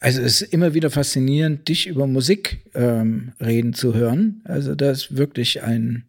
Also 0.00 0.22
es 0.22 0.40
ist 0.40 0.52
immer 0.52 0.72
wieder 0.72 0.90
faszinierend, 0.90 1.68
dich 1.68 1.86
über 1.86 2.06
Musik 2.06 2.64
ähm, 2.74 3.32
reden 3.38 3.74
zu 3.74 3.94
hören. 3.94 4.40
Also 4.44 4.74
da 4.74 4.90
ist 4.90 5.16
wirklich 5.16 5.62
ein 5.62 6.04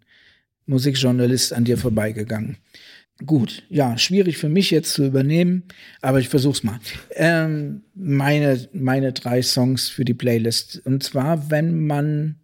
Musikjournalist 0.65 1.53
an 1.53 1.65
dir 1.65 1.77
vorbeigegangen. 1.77 2.57
Gut, 3.25 3.63
ja, 3.69 3.97
schwierig 3.97 4.37
für 4.37 4.49
mich 4.49 4.71
jetzt 4.71 4.93
zu 4.93 5.05
übernehmen, 5.05 5.63
aber 6.01 6.19
ich 6.19 6.29
versuch's 6.29 6.63
mal. 6.63 6.79
Ähm, 7.11 7.83
meine, 7.93 8.67
meine 8.73 9.13
drei 9.13 9.41
Songs 9.43 9.89
für 9.89 10.05
die 10.05 10.15
Playlist. 10.15 10.81
Und 10.85 11.03
zwar, 11.03 11.51
wenn 11.51 11.85
man, 11.85 12.37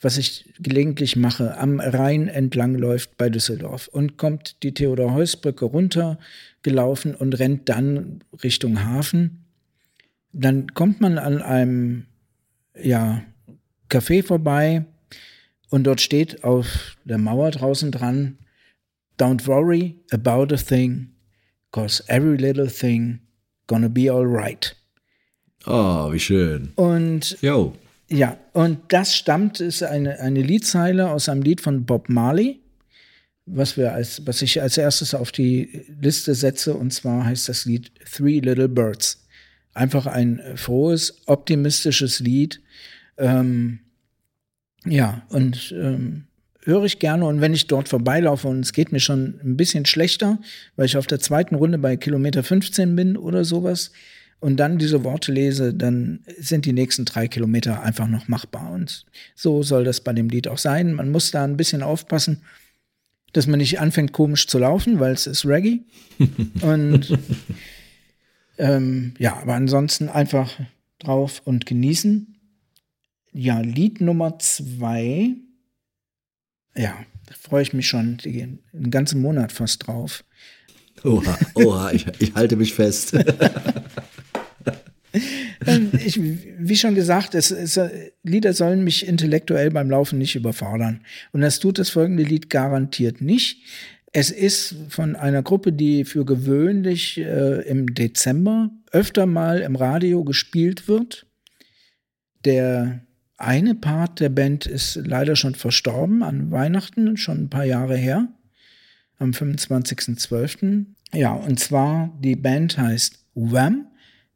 was 0.00 0.18
ich 0.18 0.52
gelegentlich 0.58 1.16
mache, 1.16 1.56
am 1.56 1.80
Rhein 1.80 2.28
entlang 2.28 2.74
läuft 2.74 3.16
bei 3.16 3.30
Düsseldorf 3.30 3.88
und 3.88 4.18
kommt 4.18 4.62
die 4.62 4.74
Theodor-Heuss-Brücke 4.74 5.64
runter 5.64 6.18
gelaufen 6.62 7.14
und 7.14 7.38
rennt 7.38 7.68
dann 7.68 8.24
Richtung 8.42 8.84
Hafen 8.84 9.44
dann 10.32 10.74
kommt 10.74 11.00
man 11.00 11.18
an 11.18 11.42
einem 11.42 12.06
ja, 12.80 13.22
Café 13.88 14.22
vorbei 14.22 14.84
und 15.70 15.84
dort 15.84 16.00
steht 16.00 16.44
auf 16.44 16.96
der 17.04 17.18
Mauer 17.18 17.50
draußen 17.50 17.90
dran, 17.90 18.38
Don't 19.18 19.46
worry 19.46 19.96
about 20.12 20.54
a 20.54 20.56
thing, 20.56 21.08
cause 21.72 22.04
every 22.06 22.36
little 22.36 22.68
thing 22.68 23.18
gonna 23.66 23.88
be 23.88 24.10
alright. 24.10 24.76
Oh, 25.66 26.12
wie 26.12 26.20
schön. 26.20 26.72
Und 26.76 27.36
Jo. 27.42 27.74
ja, 28.08 28.36
und 28.52 28.78
das 28.88 29.16
stammt, 29.16 29.58
ist 29.58 29.82
eine, 29.82 30.20
eine 30.20 30.40
Liedzeile 30.40 31.10
aus 31.10 31.28
einem 31.28 31.42
Lied 31.42 31.60
von 31.60 31.84
Bob 31.84 32.08
Marley, 32.08 32.60
was 33.50 33.76
wir 33.76 33.92
als, 33.92 34.26
was 34.26 34.42
ich 34.42 34.60
als 34.60 34.76
erstes 34.78 35.14
auf 35.14 35.32
die 35.32 35.86
Liste 36.00 36.34
setze, 36.34 36.74
und 36.74 36.92
zwar 36.92 37.24
heißt 37.24 37.48
das 37.48 37.64
Lied 37.64 37.90
Three 38.04 38.40
Little 38.40 38.68
Birds. 38.68 39.26
Einfach 39.74 40.06
ein 40.06 40.40
frohes, 40.56 41.22
optimistisches 41.26 42.20
Lied. 42.20 42.60
Ähm, 43.16 43.80
ja, 44.84 45.22
und 45.28 45.74
ähm, 45.76 46.24
höre 46.64 46.84
ich 46.84 46.98
gerne. 46.98 47.24
Und 47.26 47.40
wenn 47.40 47.54
ich 47.54 47.66
dort 47.66 47.88
vorbeilaufe 47.88 48.48
und 48.48 48.60
es 48.60 48.72
geht 48.72 48.92
mir 48.92 49.00
schon 49.00 49.40
ein 49.42 49.56
bisschen 49.56 49.86
schlechter, 49.86 50.38
weil 50.76 50.86
ich 50.86 50.96
auf 50.96 51.06
der 51.06 51.20
zweiten 51.20 51.54
Runde 51.54 51.78
bei 51.78 51.96
Kilometer 51.96 52.42
15 52.42 52.96
bin 52.96 53.16
oder 53.16 53.44
sowas, 53.44 53.92
und 54.40 54.58
dann 54.58 54.78
diese 54.78 55.02
Worte 55.04 55.32
lese, 55.32 55.74
dann 55.74 56.20
sind 56.38 56.64
die 56.64 56.72
nächsten 56.72 57.04
drei 57.04 57.26
Kilometer 57.26 57.82
einfach 57.82 58.06
noch 58.06 58.28
machbar. 58.28 58.70
Und 58.70 59.04
so 59.34 59.62
soll 59.62 59.84
das 59.84 60.00
bei 60.00 60.12
dem 60.12 60.28
Lied 60.28 60.46
auch 60.48 60.58
sein. 60.58 60.94
Man 60.94 61.10
muss 61.10 61.30
da 61.30 61.44
ein 61.44 61.56
bisschen 61.56 61.82
aufpassen, 61.82 62.42
dass 63.32 63.46
man 63.46 63.58
nicht 63.58 63.80
anfängt 63.80 64.12
komisch 64.12 64.46
zu 64.46 64.58
laufen, 64.58 65.00
weil 65.00 65.12
es 65.12 65.26
ist 65.26 65.44
Reggae. 65.44 65.80
und 66.62 67.18
ähm, 68.58 69.14
ja, 69.18 69.36
aber 69.36 69.54
ansonsten 69.54 70.08
einfach 70.08 70.58
drauf 70.98 71.42
und 71.44 71.66
genießen. 71.66 72.36
Ja, 73.32 73.60
Lied 73.60 74.00
Nummer 74.00 74.38
zwei. 74.38 75.34
Ja, 76.76 76.96
da 77.26 77.34
freue 77.40 77.62
ich 77.62 77.72
mich 77.72 77.88
schon 77.88 78.16
die, 78.18 78.32
gehen 78.32 78.58
einen 78.72 78.90
ganzen 78.90 79.20
Monat 79.20 79.52
fast 79.52 79.86
drauf. 79.86 80.24
Oha, 81.04 81.38
oha, 81.54 81.92
ich, 81.92 82.06
ich 82.18 82.34
halte 82.34 82.56
mich 82.56 82.74
fest. 82.74 83.16
Ähm, 85.66 85.90
ich, 86.04 86.20
wie 86.20 86.76
schon 86.76 86.94
gesagt, 86.94 87.34
es, 87.34 87.50
es, 87.50 87.80
Lieder 88.22 88.52
sollen 88.52 88.84
mich 88.84 89.06
intellektuell 89.06 89.70
beim 89.70 89.90
Laufen 89.90 90.18
nicht 90.18 90.36
überfordern. 90.36 91.00
Und 91.32 91.40
das 91.40 91.58
tut 91.58 91.78
das 91.78 91.90
folgende 91.90 92.22
Lied 92.22 92.50
garantiert 92.50 93.20
nicht. 93.20 93.62
Es 94.12 94.30
ist 94.30 94.74
von 94.88 95.16
einer 95.16 95.42
Gruppe, 95.42 95.72
die 95.72 96.04
für 96.04 96.24
gewöhnlich 96.24 97.18
äh, 97.18 97.62
im 97.68 97.94
Dezember 97.94 98.70
öfter 98.90 99.26
mal 99.26 99.60
im 99.60 99.76
Radio 99.76 100.24
gespielt 100.24 100.88
wird. 100.88 101.26
Der 102.44 103.00
eine 103.36 103.74
Part 103.74 104.20
der 104.20 104.30
Band 104.30 104.66
ist 104.66 104.96
leider 104.96 105.36
schon 105.36 105.54
verstorben 105.54 106.22
an 106.22 106.50
Weihnachten, 106.50 107.16
schon 107.16 107.44
ein 107.44 107.50
paar 107.50 107.64
Jahre 107.64 107.96
her, 107.96 108.28
am 109.18 109.30
25.12. 109.30 110.86
Ja, 111.12 111.32
und 111.32 111.60
zwar 111.60 112.16
die 112.20 112.36
Band 112.36 112.78
heißt 112.78 113.24
Wham. 113.34 113.86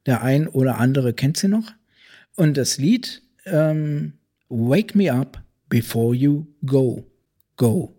Der 0.05 0.21
ein 0.21 0.47
oder 0.47 0.77
andere 0.79 1.13
kennt 1.13 1.37
sie 1.37 1.47
noch. 1.47 1.71
Und 2.35 2.57
das 2.57 2.77
Lied 2.77 3.21
ähm, 3.45 4.13
Wake 4.49 4.95
Me 4.95 5.11
Up 5.13 5.41
Before 5.69 6.15
You 6.15 6.45
Go. 6.65 7.05
Go. 7.57 7.95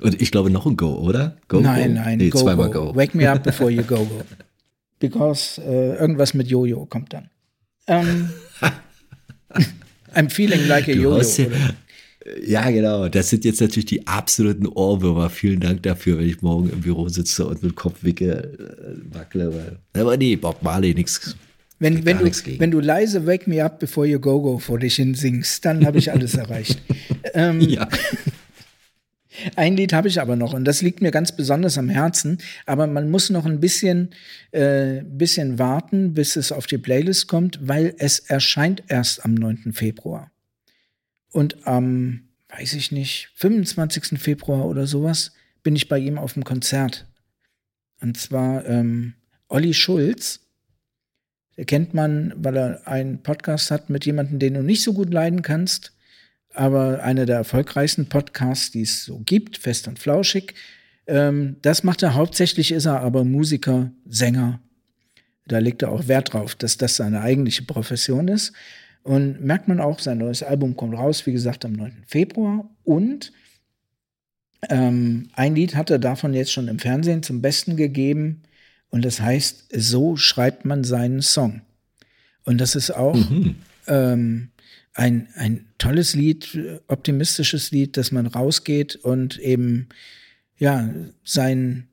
Und 0.00 0.20
ich 0.20 0.30
glaube 0.30 0.50
noch 0.50 0.66
ein 0.66 0.76
Go, 0.76 0.94
oder? 0.98 1.36
Go, 1.48 1.60
nein, 1.60 1.94
go? 1.94 2.00
nein, 2.00 2.18
nee, 2.18 2.30
go, 2.30 2.38
zweimal 2.40 2.70
go. 2.70 2.92
go. 2.92 2.96
Wake 2.96 3.14
Me 3.14 3.30
Up 3.30 3.42
Before 3.42 3.70
You 3.70 3.82
Go, 3.86 4.04
Go. 4.04 4.22
Because 4.98 5.60
äh, 5.62 5.96
irgendwas 5.96 6.34
mit 6.34 6.48
Jojo 6.48 6.86
kommt 6.86 7.12
dann. 7.12 7.30
Ähm, 7.86 8.30
I'm 10.14 10.28
feeling 10.30 10.66
like 10.68 10.88
a 10.88 10.92
Du 10.92 11.00
Jojo. 11.02 11.20
ja- 11.42 11.46
oder? 11.46 11.74
Ja, 12.44 12.70
genau. 12.70 13.08
Das 13.08 13.30
sind 13.30 13.44
jetzt 13.44 13.60
natürlich 13.60 13.86
die 13.86 14.06
absoluten 14.06 14.66
Ohrwürmer. 14.66 15.30
Vielen 15.30 15.60
Dank 15.60 15.82
dafür, 15.82 16.18
wenn 16.18 16.28
ich 16.28 16.42
morgen 16.42 16.68
im 16.70 16.80
Büro 16.80 17.08
sitze 17.08 17.46
und 17.46 17.62
mit 17.62 17.76
Kopf 17.76 18.02
wicke, 18.02 18.30
äh, 18.30 19.14
wackle. 19.14 19.78
Weil, 19.92 20.02
aber 20.02 20.16
nee, 20.16 20.36
Bob 20.36 20.62
Marley, 20.62 20.94
nix. 20.94 21.34
Wenn, 21.78 22.04
wenn, 22.04 22.18
du, 22.18 22.24
nichts 22.24 22.44
wenn 22.58 22.70
du 22.70 22.80
leise 22.80 23.26
Wake 23.26 23.46
Me 23.46 23.64
Up 23.64 23.78
Before 23.78 24.06
You 24.06 24.20
Go 24.20 24.42
Go 24.42 24.58
vor 24.58 24.78
dich 24.78 24.96
hin 24.96 25.14
singst, 25.14 25.64
dann 25.64 25.86
habe 25.86 25.98
ich 25.98 26.12
alles 26.12 26.34
erreicht. 26.34 26.82
ähm, 27.34 27.60
Ja. 27.60 27.88
Ein 29.56 29.76
Lied 29.76 29.94
habe 29.94 30.08
ich 30.08 30.20
aber 30.20 30.36
noch 30.36 30.52
und 30.52 30.64
das 30.66 30.82
liegt 30.82 31.00
mir 31.00 31.10
ganz 31.10 31.34
besonders 31.34 31.78
am 31.78 31.88
Herzen. 31.88 32.38
Aber 32.66 32.86
man 32.86 33.10
muss 33.10 33.30
noch 33.30 33.46
ein 33.46 33.60
bisschen, 33.60 34.10
äh, 34.50 35.02
bisschen 35.04 35.58
warten, 35.58 36.12
bis 36.12 36.36
es 36.36 36.52
auf 36.52 36.66
die 36.66 36.76
Playlist 36.76 37.28
kommt, 37.28 37.58
weil 37.62 37.94
es 37.96 38.18
erscheint 38.18 38.82
erst 38.88 39.24
am 39.24 39.32
9. 39.32 39.72
Februar. 39.72 40.30
Und 41.30 41.66
am, 41.66 42.28
weiß 42.48 42.74
ich 42.74 42.92
nicht, 42.92 43.30
25. 43.36 44.18
Februar 44.18 44.66
oder 44.66 44.86
sowas 44.86 45.32
bin 45.62 45.76
ich 45.76 45.88
bei 45.88 45.98
ihm 45.98 46.18
auf 46.18 46.34
dem 46.34 46.44
Konzert. 46.44 47.06
Und 48.00 48.16
zwar 48.16 48.66
ähm, 48.66 49.14
Olli 49.48 49.74
Schulz. 49.74 50.40
Den 51.56 51.66
kennt 51.66 51.94
man, 51.94 52.32
weil 52.36 52.56
er 52.56 52.88
einen 52.88 53.22
Podcast 53.22 53.70
hat 53.70 53.90
mit 53.90 54.06
jemandem, 54.06 54.38
den 54.38 54.54
du 54.54 54.62
nicht 54.62 54.82
so 54.82 54.94
gut 54.94 55.12
leiden 55.12 55.42
kannst 55.42 55.92
aber 56.54 57.02
einer 57.02 57.26
der 57.26 57.36
erfolgreichsten 57.36 58.06
Podcasts, 58.06 58.70
die 58.70 58.82
es 58.82 59.04
so 59.04 59.20
gibt, 59.20 59.58
fest 59.58 59.88
und 59.88 59.98
flauschig. 59.98 60.54
Ähm, 61.06 61.56
das 61.62 61.84
macht 61.84 62.02
er 62.02 62.14
hauptsächlich, 62.14 62.72
ist 62.72 62.86
er 62.86 63.00
aber 63.00 63.24
Musiker, 63.24 63.92
Sänger. 64.06 64.60
Da 65.46 65.58
legt 65.58 65.82
er 65.82 65.90
auch 65.90 66.08
Wert 66.08 66.32
drauf, 66.32 66.54
dass 66.54 66.76
das 66.76 66.96
seine 66.96 67.20
eigentliche 67.22 67.64
Profession 67.64 68.28
ist. 68.28 68.52
Und 69.02 69.40
merkt 69.40 69.68
man 69.68 69.80
auch, 69.80 69.98
sein 69.98 70.18
neues 70.18 70.42
Album 70.42 70.76
kommt 70.76 70.94
raus, 70.94 71.26
wie 71.26 71.32
gesagt, 71.32 71.64
am 71.64 71.72
9. 71.72 72.04
Februar. 72.06 72.68
Und 72.84 73.32
ähm, 74.68 75.28
ein 75.32 75.54
Lied 75.54 75.74
hat 75.74 75.90
er 75.90 75.98
davon 75.98 76.34
jetzt 76.34 76.52
schon 76.52 76.68
im 76.68 76.78
Fernsehen 76.78 77.22
zum 77.22 77.40
Besten 77.40 77.76
gegeben. 77.76 78.42
Und 78.90 79.04
das 79.04 79.20
heißt, 79.20 79.68
so 79.74 80.16
schreibt 80.16 80.64
man 80.64 80.84
seinen 80.84 81.22
Song. 81.22 81.62
Und 82.44 82.58
das 82.60 82.74
ist 82.74 82.90
auch 82.90 83.16
ähm, 83.86 84.50
ein, 84.94 85.28
ein 85.34 85.66
tolles 85.78 86.14
Lied, 86.14 86.58
optimistisches 86.88 87.70
Lied, 87.70 87.96
dass 87.96 88.12
man 88.12 88.26
rausgeht 88.26 88.96
und 88.96 89.38
eben 89.38 89.88
ja 90.58 90.92
sein, 91.24 91.88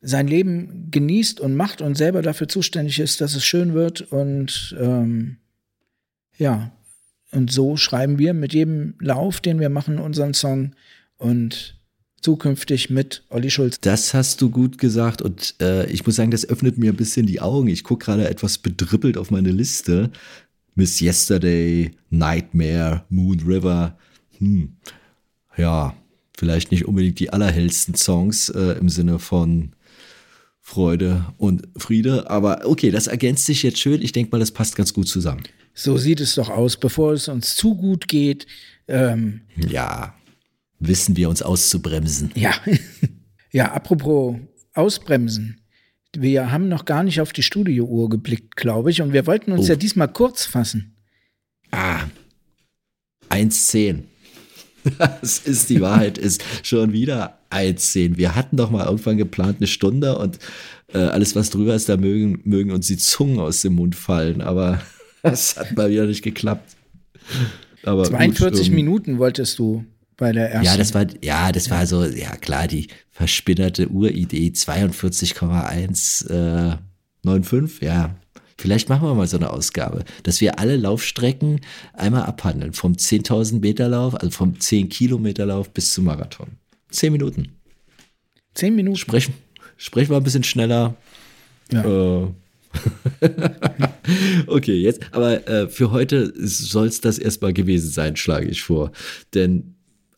sein 0.00 0.28
Leben 0.28 0.90
genießt 0.90 1.40
und 1.40 1.56
macht 1.56 1.80
und 1.80 1.96
selber 1.96 2.22
dafür 2.22 2.48
zuständig 2.48 3.00
ist, 3.00 3.20
dass 3.20 3.34
es 3.34 3.44
schön 3.44 3.74
wird. 3.74 4.00
Und 4.02 4.76
ähm, 4.78 5.38
ja, 6.36 6.72
und 7.32 7.50
so 7.50 7.76
schreiben 7.76 8.18
wir 8.18 8.34
mit 8.34 8.52
jedem 8.52 8.94
Lauf, 9.00 9.40
den 9.40 9.58
wir 9.58 9.70
machen, 9.70 9.98
unseren 9.98 10.34
Song 10.34 10.74
und 11.16 11.80
zukünftig 12.20 12.90
mit 12.90 13.24
Olli 13.30 13.50
Schulz. 13.50 13.80
Das 13.80 14.14
hast 14.14 14.40
du 14.40 14.50
gut 14.50 14.78
gesagt 14.78 15.22
und 15.22 15.54
äh, 15.60 15.90
ich 15.90 16.06
muss 16.06 16.16
sagen, 16.16 16.30
das 16.30 16.48
öffnet 16.48 16.78
mir 16.78 16.92
ein 16.92 16.96
bisschen 16.96 17.26
die 17.26 17.40
Augen. 17.40 17.68
Ich 17.68 17.84
gucke 17.84 18.04
gerade 18.04 18.28
etwas 18.28 18.58
bedribbelt 18.58 19.16
auf 19.16 19.30
meine 19.30 19.50
Liste. 19.50 20.10
Miss 20.74 21.00
Yesterday, 21.00 21.90
Nightmare, 22.10 23.04
Moon 23.08 23.40
River. 23.40 23.98
Hm. 24.38 24.76
Ja, 25.56 25.94
vielleicht 26.36 26.70
nicht 26.70 26.86
unbedingt 26.86 27.18
die 27.18 27.30
allerhellsten 27.30 27.94
Songs 27.94 28.48
äh, 28.50 28.78
im 28.78 28.88
Sinne 28.88 29.18
von 29.18 29.72
Freude 30.60 31.26
und 31.38 31.68
Friede, 31.76 32.30
aber 32.30 32.62
okay, 32.64 32.90
das 32.90 33.08
ergänzt 33.08 33.46
sich 33.46 33.62
jetzt 33.64 33.80
schön. 33.80 34.00
Ich 34.00 34.12
denke 34.12 34.30
mal, 34.30 34.38
das 34.38 34.52
passt 34.52 34.76
ganz 34.76 34.94
gut 34.94 35.08
zusammen. 35.08 35.42
So 35.74 35.96
sieht 35.96 36.20
es 36.20 36.34
doch 36.34 36.50
aus, 36.50 36.76
bevor 36.76 37.12
es 37.12 37.28
uns 37.28 37.56
zu 37.56 37.74
gut 37.76 38.08
geht. 38.08 38.46
Ähm, 38.88 39.42
Ja, 39.56 40.14
wissen 40.78 41.16
wir 41.16 41.28
uns 41.28 41.42
auszubremsen. 41.42 42.30
Ja, 42.34 42.52
ja, 43.52 43.72
apropos 43.72 44.36
Ausbremsen. 44.74 45.58
Wir 46.14 46.50
haben 46.52 46.68
noch 46.68 46.84
gar 46.84 47.02
nicht 47.02 47.20
auf 47.22 47.32
die 47.32 47.42
Studiouhr 47.42 48.10
geblickt, 48.10 48.56
glaube 48.56 48.90
ich, 48.90 49.00
und 49.00 49.12
wir 49.14 49.26
wollten 49.26 49.52
uns 49.52 49.66
Oh. 49.66 49.68
ja 49.70 49.76
diesmal 49.76 50.08
kurz 50.12 50.44
fassen. 50.44 50.94
Ah, 51.70 52.00
1,10. 53.30 54.02
Das 54.98 55.38
ist 55.38 55.70
die 55.70 55.80
Wahrheit, 55.80 56.18
ist 56.18 56.42
schon 56.64 56.92
wieder 56.92 57.38
1,10. 57.50 58.16
Wir 58.16 58.34
hatten 58.34 58.56
doch 58.56 58.68
mal 58.70 58.84
irgendwann 58.84 59.16
geplant 59.16 59.58
eine 59.58 59.68
Stunde 59.68 60.18
und 60.18 60.40
äh, 60.92 60.98
alles, 60.98 61.36
was 61.36 61.50
drüber 61.50 61.76
ist, 61.76 61.88
da 61.88 61.96
mögen, 61.96 62.40
mögen 62.42 62.72
uns 62.72 62.88
die 62.88 62.96
Zungen 62.96 63.38
aus 63.38 63.62
dem 63.62 63.74
Mund 63.74 63.94
fallen, 63.94 64.40
aber 64.40 64.82
das 65.30 65.56
hat 65.56 65.76
mal 65.76 65.90
wieder 65.90 66.06
nicht 66.06 66.22
geklappt. 66.22 66.76
Aber 67.84 68.04
42 68.04 68.58
gut, 68.58 68.68
ähm, 68.68 68.74
Minuten 68.74 69.18
wolltest 69.18 69.58
du 69.58 69.84
bei 70.16 70.32
der 70.32 70.50
ersten. 70.50 70.66
Ja, 70.66 70.76
das 70.76 70.94
war, 70.94 71.06
ja, 71.22 71.52
das 71.52 71.70
war 71.70 71.86
so, 71.86 72.04
ja 72.04 72.36
klar, 72.36 72.68
die 72.68 72.88
verspinnerte 73.10 73.88
Uridee 73.88 74.48
42,1, 74.48 76.30
äh, 76.30 76.76
95, 77.24 77.82
ja. 77.82 78.16
Vielleicht 78.58 78.88
machen 78.88 79.08
wir 79.08 79.14
mal 79.14 79.26
so 79.26 79.38
eine 79.38 79.50
Ausgabe, 79.50 80.04
dass 80.22 80.40
wir 80.40 80.60
alle 80.60 80.76
Laufstrecken 80.76 81.60
einmal 81.94 82.22
abhandeln. 82.22 82.72
Vom 82.72 82.92
10.000 82.92 83.60
Meter 83.60 83.88
Lauf, 83.88 84.14
also 84.14 84.30
vom 84.30 84.60
10 84.60 84.88
Kilometer 84.88 85.46
Lauf 85.46 85.70
bis 85.70 85.92
zum 85.92 86.04
Marathon. 86.04 86.48
Zehn 86.88 87.12
Minuten. 87.12 87.56
Zehn 88.54 88.76
Minuten. 88.76 88.98
Sprechen, 88.98 89.34
sprechen 89.76 90.10
wir 90.10 90.16
ein 90.18 90.22
bisschen 90.22 90.44
schneller. 90.44 90.94
Ja. 91.72 91.82
Äh, 91.82 92.28
okay, 94.46 94.74
jetzt, 94.74 95.00
aber 95.12 95.46
äh, 95.48 95.68
für 95.68 95.90
heute 95.90 96.32
soll 96.36 96.86
es 96.86 97.00
das 97.00 97.18
erstmal 97.18 97.52
gewesen 97.52 97.90
sein, 97.90 98.16
schlage 98.16 98.48
ich 98.48 98.62
vor. 98.62 98.92
Denn 99.34 99.74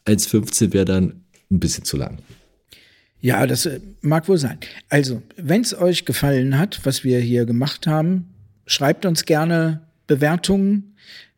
1,15 0.07 0.73
wäre 0.73 0.85
dann 0.85 1.25
ein 1.51 1.61
bisschen 1.61 1.85
zu 1.85 1.97
lang. 1.97 2.19
Ja, 3.21 3.47
das 3.47 3.67
äh, 3.67 3.81
mag 4.03 4.29
wohl 4.29 4.39
sein. 4.39 4.59
Also, 4.89 5.23
wenn 5.37 5.63
es 5.63 5.77
euch 5.77 6.05
gefallen 6.05 6.59
hat, 6.59 6.81
was 6.85 7.05
wir 7.05 7.21
hier 7.21 7.47
gemacht 7.47 7.87
haben, 7.87 8.35
schreibt 8.67 9.07
uns 9.07 9.25
gerne 9.25 9.81
Bewertungen, 10.07 10.95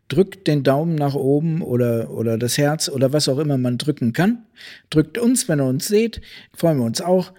drückt 0.09 0.47
den 0.47 0.63
Daumen 0.63 0.95
nach 0.95 1.15
oben 1.15 1.63
oder, 1.63 2.11
oder 2.11 2.39
das 2.39 2.59
Herz 2.59 2.89
oder 2.89 3.13
was 3.13 3.29
auch 3.29 3.39
immer 3.39 3.59
man 3.59 3.79
drücken 3.79 4.13
kann. 4.13 4.47
Drückt 4.91 5.19
uns, 5.19 5.49
wenn 5.49 5.61
ihr 5.61 5.67
uns 5.67 5.87
seht, 5.87 6.21
freuen 6.55 6.79
wir 6.79 6.85
uns 6.85 7.01
auch. 7.01 7.33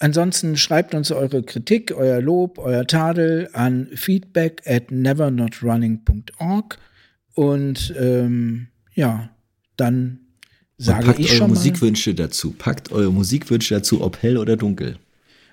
Ansonsten 0.00 0.56
schreibt 0.56 0.94
uns 0.94 1.10
eure 1.12 1.42
Kritik, 1.42 1.92
euer 1.96 2.20
Lob, 2.20 2.58
euer 2.58 2.86
Tadel 2.86 3.48
an 3.52 3.88
feedback 3.94 4.62
at 4.66 4.90
nevernotrunning.org 4.90 6.78
und 7.34 7.94
ähm, 7.98 8.68
ja, 8.94 9.30
dann 9.76 10.18
Und 10.78 10.84
sage 10.84 11.06
packt 11.06 11.18
ich 11.20 11.28
eure 11.30 11.36
schon 11.36 11.50
mal. 11.50 11.54
Musikwünsche 11.54 12.14
dazu. 12.14 12.52
Packt 12.52 12.92
eure 12.92 13.12
Musikwünsche 13.12 13.74
dazu, 13.74 14.02
ob 14.02 14.22
hell 14.22 14.36
oder 14.36 14.56
dunkel. 14.56 14.98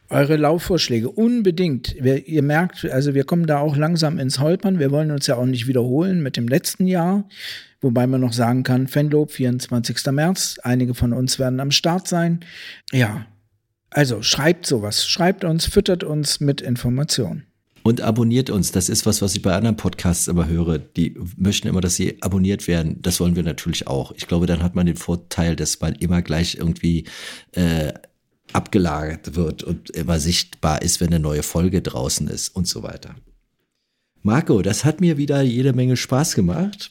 eure 0.09 0.35
Laufvorschläge 0.37 1.09
unbedingt. 1.09 1.95
Wir, 1.99 2.27
ihr 2.27 2.41
merkt, 2.43 2.83
also 2.85 3.13
wir 3.13 3.23
kommen 3.23 3.45
da 3.45 3.59
auch 3.59 3.77
langsam 3.77 4.19
ins 4.19 4.39
Holpern. 4.39 4.79
Wir 4.79 4.91
wollen 4.91 5.11
uns 5.11 5.27
ja 5.27 5.37
auch 5.37 5.45
nicht 5.45 5.67
wiederholen 5.67 6.21
mit 6.21 6.35
dem 6.35 6.47
letzten 6.47 6.87
Jahr, 6.87 7.29
wobei 7.79 8.07
man 8.07 8.21
noch 8.21 8.33
sagen 8.33 8.63
kann, 8.63 8.87
Fanlob, 8.87 9.31
24. 9.31 10.05
März. 10.11 10.57
Einige 10.63 10.93
von 10.95 11.13
uns 11.13 11.39
werden 11.39 11.59
am 11.59 11.71
Start 11.71 12.07
sein. 12.07 12.41
Ja, 12.91 13.25
also 13.91 14.21
schreibt 14.21 14.65
sowas, 14.65 15.05
schreibt 15.05 15.43
uns, 15.43 15.65
füttert 15.65 16.03
uns 16.03 16.39
mit 16.39 16.61
Informationen. 16.61 17.45
Und 17.83 18.01
abonniert 18.01 18.49
uns. 18.49 18.71
Das 18.71 18.89
ist 18.89 19.05
was, 19.05 19.21
was 19.21 19.35
ich 19.35 19.41
bei 19.41 19.55
anderen 19.55 19.75
Podcasts 19.75 20.27
immer 20.27 20.47
höre. 20.47 20.77
Die 20.77 21.17
möchten 21.35 21.67
immer, 21.67 21.81
dass 21.81 21.95
sie 21.95 22.21
abonniert 22.21 22.67
werden. 22.67 23.01
Das 23.01 23.19
wollen 23.19 23.35
wir 23.35 23.43
natürlich 23.43 23.87
auch. 23.87 24.11
Ich 24.15 24.27
glaube, 24.27 24.45
dann 24.45 24.61
hat 24.61 24.75
man 24.75 24.85
den 24.85 24.95
Vorteil, 24.95 25.55
dass 25.55 25.79
man 25.79 25.95
immer 25.95 26.21
gleich 26.21 26.55
irgendwie 26.55 27.05
äh, 27.53 27.93
abgelagert 28.53 29.35
wird 29.35 29.63
und 29.63 29.89
immer 29.91 30.19
sichtbar 30.19 30.81
ist, 30.83 31.01
wenn 31.01 31.07
eine 31.07 31.19
neue 31.19 31.41
Folge 31.43 31.81
draußen 31.81 32.27
ist 32.27 32.49
und 32.49 32.67
so 32.67 32.83
weiter. 32.83 33.15
Marco, 34.21 34.61
das 34.61 34.85
hat 34.85 35.01
mir 35.01 35.17
wieder 35.17 35.41
jede 35.41 35.73
Menge 35.73 35.97
Spaß 35.97 36.35
gemacht. 36.35 36.89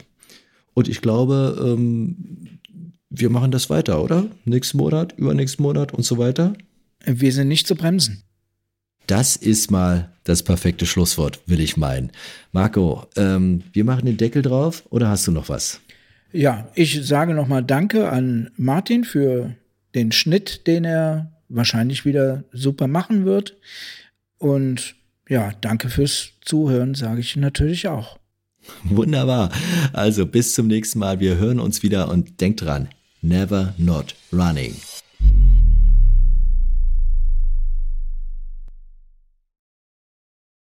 Und 0.74 0.88
ich 0.88 1.00
glaube, 1.00 1.56
ähm, 1.64 2.58
wir 3.10 3.30
machen 3.30 3.52
das 3.52 3.70
weiter, 3.70 4.02
oder? 4.02 4.26
Nächsten 4.44 4.78
Monat, 4.78 5.16
übernächsten 5.16 5.62
Monat 5.62 5.94
und 5.94 6.04
so 6.04 6.18
weiter. 6.18 6.54
Wir 7.04 7.32
sind 7.32 7.48
nicht 7.48 7.66
zu 7.66 7.74
bremsen. 7.74 8.22
Das 9.06 9.36
ist 9.36 9.70
mal 9.70 10.12
das 10.24 10.42
perfekte 10.42 10.86
Schlusswort, 10.86 11.40
will 11.46 11.60
ich 11.60 11.76
meinen. 11.76 12.12
Marco, 12.52 13.06
ähm, 13.16 13.64
wir 13.72 13.84
machen 13.84 14.06
den 14.06 14.16
Deckel 14.16 14.42
drauf 14.42 14.84
oder 14.90 15.08
hast 15.08 15.26
du 15.26 15.32
noch 15.32 15.48
was? 15.48 15.80
Ja, 16.32 16.68
ich 16.74 17.04
sage 17.04 17.34
nochmal 17.34 17.64
Danke 17.64 18.10
an 18.10 18.50
Martin 18.56 19.04
für 19.04 19.56
den 19.94 20.12
Schnitt, 20.12 20.66
den 20.66 20.84
er 20.84 21.32
wahrscheinlich 21.48 22.04
wieder 22.04 22.44
super 22.52 22.86
machen 22.86 23.24
wird. 23.24 23.56
Und 24.38 24.94
ja, 25.28 25.52
danke 25.60 25.88
fürs 25.88 26.32
Zuhören, 26.44 26.94
sage 26.94 27.20
ich 27.20 27.36
natürlich 27.36 27.88
auch. 27.88 28.18
Wunderbar. 28.84 29.50
Also 29.92 30.26
bis 30.26 30.54
zum 30.54 30.68
nächsten 30.68 30.98
Mal. 30.98 31.20
Wir 31.20 31.36
hören 31.38 31.60
uns 31.60 31.82
wieder 31.82 32.08
und 32.08 32.40
denkt 32.40 32.62
dran, 32.62 32.88
never 33.22 33.74
not 33.78 34.14
running. 34.32 34.76